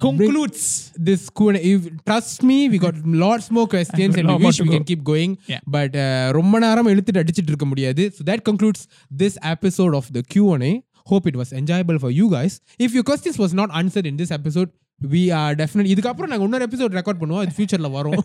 concludes. 0.00 0.62
this 1.08 1.22
cool 1.30 1.56
if 1.72 1.80
trust 2.04 2.42
me 2.42 2.68
we 2.68 2.78
got 2.78 2.96
lots 3.24 3.46
more 3.50 3.66
questions 3.66 4.12
and 4.14 4.26
lot 4.26 4.36
we 4.36 4.42
more 4.42 4.48
wish 4.48 4.58
to 4.58 4.64
we 4.64 4.68
go. 4.68 4.74
can 4.76 4.84
keep 4.84 5.02
going 5.04 5.32
Yeah. 5.46 5.60
but 5.66 5.92
uh, 5.96 6.26
ரொம்ப 6.38 6.58
நேரம் 6.58 6.90
இழுத்துட்டு 6.92 7.22
அடிச்சிட்டு 7.22 7.52
இருக்க 7.52 7.66
முடியாது 7.66 8.04
so 8.16 8.24
that 8.30 8.42
concludes 8.50 8.82
this 9.22 9.36
episode 9.54 9.94
of 10.00 10.06
the 10.12 10.22
Q&A 10.34 10.72
hope 11.12 11.26
it 11.26 11.36
was 11.36 11.50
enjoyable 11.60 11.98
for 12.04 12.10
you 12.10 12.26
guys 12.30 12.54
if 12.86 12.92
your 12.92 13.06
questions 13.12 13.38
was 13.44 13.54
not 13.60 13.70
answered 13.82 14.06
in 14.12 14.16
this 14.22 14.32
episode 14.38 14.70
we 15.12 15.22
are 15.38 15.54
definitely 15.60 15.90
இதுக்கப்புறம் 15.94 16.30
நாங்க 16.32 16.44
இன்னொரு 16.46 16.66
episode 16.68 16.94
record 16.98 17.18
பண்ணுவோம் 17.22 17.42
அது 17.44 17.52
ஃபியூச்சர்ல 17.56 17.88
வரும் 17.96 18.20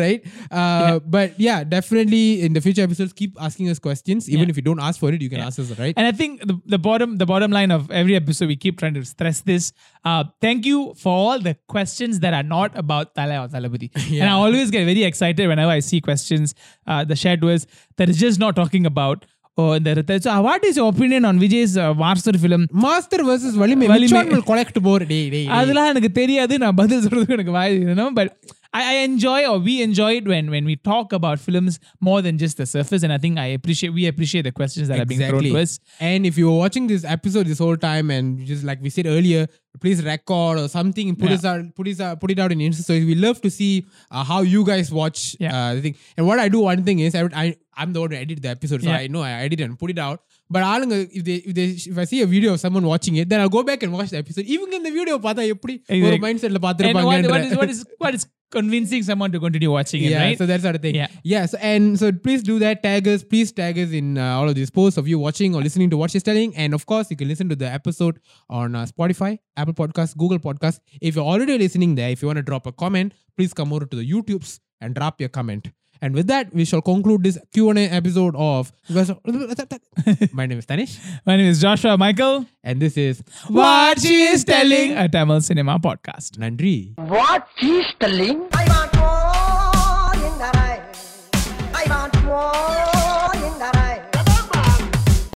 right 0.00 0.20
uh, 0.60 0.92
but 1.14 1.30
yeah 1.46 1.58
definitely 1.72 2.20
in 2.46 2.52
the 2.56 2.60
future 2.66 2.84
episodes 2.88 3.12
keep 3.20 3.32
asking 3.46 3.68
us 3.72 3.78
questions 3.86 4.28
even 4.34 4.44
Yeah. 4.44 4.52
if 4.52 4.56
you 4.60 4.64
don't 4.68 4.82
ask 4.88 5.00
for 5.02 5.10
it 5.14 5.20
you 5.26 5.30
can 5.32 5.42
ask 5.46 5.58
us 5.62 5.70
right 5.82 5.94
And 6.00 6.06
I 6.10 6.12
think 6.20 6.32
the, 6.50 6.56
the 6.74 6.80
bottom 6.88 7.10
the 7.22 7.28
bottom 7.32 7.50
line 7.58 7.72
of 7.78 7.90
every 8.00 8.14
episode 8.20 8.48
we 8.54 8.58
keep 8.64 8.76
trying 8.82 8.96
to 9.00 9.04
stress 9.04 9.40
this. 9.50 9.64
Uh, 10.10 10.22
thank 10.46 10.60
you 10.70 10.78
for 11.02 11.12
all 11.24 11.40
the 11.48 11.54
questions 11.74 12.14
that 12.26 12.34
are 12.40 12.46
not 12.56 12.70
about 12.84 13.14
Tala 13.18 13.38
or 13.42 13.48
Talabadi. 13.48 13.88
And 14.20 14.28
I 14.32 14.36
always 14.44 14.70
get 14.76 14.84
very 14.92 15.04
excited 15.10 15.44
whenever 15.54 15.72
I 15.78 15.80
see 15.90 16.00
questions. 16.00 16.54
Uh, 16.86 17.02
the 17.12 17.16
shared 17.24 17.42
was 17.50 17.66
that 19.57 19.67
is 19.67 19.85
just 19.85 20.03
not 20.03 20.03
talking 20.03 20.03
about. 20.03 20.03
Oh, 20.03 20.03
the 20.03 20.19
so 20.19 20.41
what 20.41 20.63
is 20.65 20.75
your 20.75 20.89
opinion 20.89 21.23
on 21.23 21.39
Vijay's 21.39 21.77
uh, 21.77 21.93
master 21.93 22.33
film? 22.33 22.67
master 22.71 23.23
versus 23.23 23.55
வலிமை 23.55 23.87
வலிமை. 23.87 23.99
which 23.99 24.11
one 24.11 24.29
will 24.29 24.45
collect 24.51 24.81
more 24.81 24.99
டேய் 24.99 25.29
டேய் 25.29 25.29
டேய். 25.29 25.47
அதெல்லாம் 25.47 25.87
எனக்கு 25.87 26.11
தெரியாது 26.11 26.57
நான் 26.57 26.75
பதில் 26.75 27.01
சொல்றதுக்கு 27.01 27.29
எனக்கு 27.29 27.51
வாய் 27.51 27.79
but 28.15 28.27
I, 28.78 28.80
I 28.90 28.94
enjoy 29.04 29.38
or 29.50 29.58
we 29.68 29.74
enjoy 29.82 30.10
it 30.18 30.26
when 30.32 30.50
when 30.54 30.64
we 30.64 30.74
talk 30.90 31.12
about 31.18 31.38
films 31.46 31.74
more 32.08 32.18
than 32.26 32.34
just 32.42 32.56
the 32.62 32.66
surface 32.74 33.02
and 33.06 33.12
I 33.12 33.18
think 33.24 33.38
I 33.44 33.46
appreciate 33.58 33.92
we 33.98 34.04
appreciate 34.12 34.44
the 34.48 34.52
questions 34.60 34.86
that 34.90 35.00
are 35.00 35.08
being 35.12 35.22
thrown 35.30 35.42
to 35.48 35.56
us 35.62 35.72
And 36.08 36.28
if 36.30 36.36
you 36.40 36.46
were 36.50 36.58
watching 36.64 36.86
this 36.92 37.04
episode 37.16 37.46
this 37.52 37.62
whole 37.64 37.78
time 37.88 38.10
and 38.16 38.26
just 38.50 38.62
like 38.70 38.80
we 38.86 38.90
said 38.96 39.06
earlier, 39.14 39.42
please 39.82 39.98
record 40.12 40.54
or 40.62 40.68
something, 40.76 41.08
put 41.22 41.30
Yeah. 41.30 41.36
us 41.38 41.44
out, 41.50 41.64
put 41.78 41.88
us 41.92 42.00
out, 42.06 42.14
put 42.22 42.30
it 42.34 42.38
out 42.44 42.52
in 42.56 42.60
Insta 42.68 42.84
stories. 42.86 43.06
We 43.12 43.16
love 43.26 43.40
to 43.46 43.50
see 43.58 43.72
uh, 44.10 44.24
how 44.30 44.40
you 44.54 44.62
guys 44.70 44.88
watch 45.00 45.20
Yeah. 45.44 45.56
uh, 45.58 45.74
the 45.76 45.82
thing. 45.86 45.96
And 46.16 46.24
what 46.30 46.38
I 46.44 46.48
do, 46.56 46.60
one 46.72 46.82
thing 46.88 47.00
is 47.08 47.14
I, 47.20 47.24
would- 47.26 47.38
I 47.44 47.46
I'm 47.82 47.92
the 47.96 48.00
one 48.04 48.10
who 48.12 48.18
edit 48.24 48.40
the 48.46 48.50
episode, 48.56 48.82
so 48.86 48.90
Yeah. 48.90 49.02
I 49.04 49.06
know 49.14 49.22
I 49.28 49.32
edit 49.44 49.60
and 49.66 49.76
put 49.82 49.90
it 49.94 50.00
out. 50.06 50.18
But 50.54 50.62
ஆளுங்க 50.70 50.96
if 51.18 51.22
they 51.28 51.36
if 51.48 51.52
they 51.58 51.66
if 51.92 51.98
I 52.02 52.06
see 52.12 52.20
a 52.26 52.30
video 52.34 52.50
of 52.54 52.60
someone 52.64 52.86
watching 52.94 53.16
it, 53.22 53.28
then 53.32 53.40
I'll 53.42 53.54
go 53.58 53.62
back 53.70 53.82
and 53.86 53.92
watch 53.98 54.10
the 54.14 54.20
episode. 54.24 54.46
Even 54.54 54.74
in 54.78 54.82
the 54.88 54.92
video 54.98 55.16
பார்த்தா 55.26 55.44
எப்படி 55.54 55.74
ஒரு 55.88 55.96
Exactly. 55.98 56.22
Mind 56.26 56.42
செட்ல 56.44 56.58
and 56.60 56.66
what, 56.66 56.68
பாத்துருப்பாங்க 56.68 57.60
what 58.04 58.14
is 58.18 58.24
what 58.53 58.65
is 58.65 58.69
what 58.69 58.81
is 58.81 58.95
convincing 58.95 59.03
someone 59.03 59.31
to 59.31 59.39
continue 59.39 59.71
watching 59.71 60.03
it 60.03 60.11
yeah, 60.11 60.21
right 60.21 60.37
so 60.37 60.45
that's 60.45 60.63
sort 60.63 60.75
of 60.75 60.81
thing. 60.81 60.95
Yeah. 60.95 61.07
Yeah. 61.23 61.45
so 61.45 61.57
and 61.61 61.99
so 61.99 62.11
please 62.11 62.43
do 62.43 62.59
that. 62.59 62.83
Tag 62.83 63.07
us. 63.07 63.23
Please 63.23 63.51
tag 63.51 63.77
us 63.77 63.91
in 63.91 64.17
uh, 64.17 64.37
all 64.37 64.49
of 64.49 64.55
these 64.55 64.69
posts 64.71 64.97
of 64.97 65.07
you 65.07 65.19
watching 65.19 65.55
or 65.55 65.61
listening 65.61 65.89
to 65.89 65.97
what 65.97 66.11
she's 66.11 66.23
telling. 66.23 66.55
And 66.55 66.73
of 66.73 66.85
course, 66.85 67.09
you 67.09 67.17
can 67.17 67.27
listen 67.27 67.49
to 67.49 67.55
the 67.55 67.67
episode 67.67 68.19
on 68.49 68.75
uh, 68.75 68.85
Spotify, 68.85 69.39
Apple 69.57 69.73
Podcasts, 69.73 70.15
Google 70.17 70.39
Podcasts. 70.39 70.79
If 71.01 71.15
you're 71.15 71.25
already 71.25 71.57
listening 71.57 71.95
there, 71.95 72.09
if 72.09 72.21
you 72.21 72.27
want 72.27 72.37
to 72.37 72.43
drop 72.43 72.67
a 72.67 72.71
comment, 72.71 73.13
please 73.35 73.53
come 73.53 73.73
over 73.73 73.85
to 73.85 73.95
the 73.95 74.09
YouTubes 74.09 74.59
and 74.81 74.95
drop 74.95 75.19
your 75.19 75.29
comment. 75.29 75.69
And 76.01 76.13
with 76.13 76.27
that, 76.27 76.53
we 76.53 76.65
shall 76.65 76.81
conclude 76.81 77.23
this 77.23 77.37
Q&A 77.53 77.87
episode 77.89 78.35
of... 78.35 78.71
My 78.89 80.45
name 80.45 80.59
is 80.59 80.65
Tanish. 80.65 80.99
My 81.25 81.37
name 81.37 81.47
is 81.47 81.61
Joshua 81.61 81.97
Michael. 81.97 82.45
And 82.63 82.81
this 82.81 82.97
is... 82.97 83.23
What 83.47 84.01
She 84.01 84.23
Is 84.23 84.43
Telling, 84.43 84.97
a 84.97 85.07
Tamil 85.07 85.41
Cinema 85.41 85.79
Podcast. 85.79 86.37
Nandri. 86.37 86.97
What 86.97 87.47
She 87.57 87.77
Is 87.79 87.93
Telling? 87.99 88.47
I 88.53 88.65
want 88.67 88.93
more 88.95 90.27
in. 90.27 90.41
I 91.73 91.83
want 91.89 92.23
more. 92.25 92.74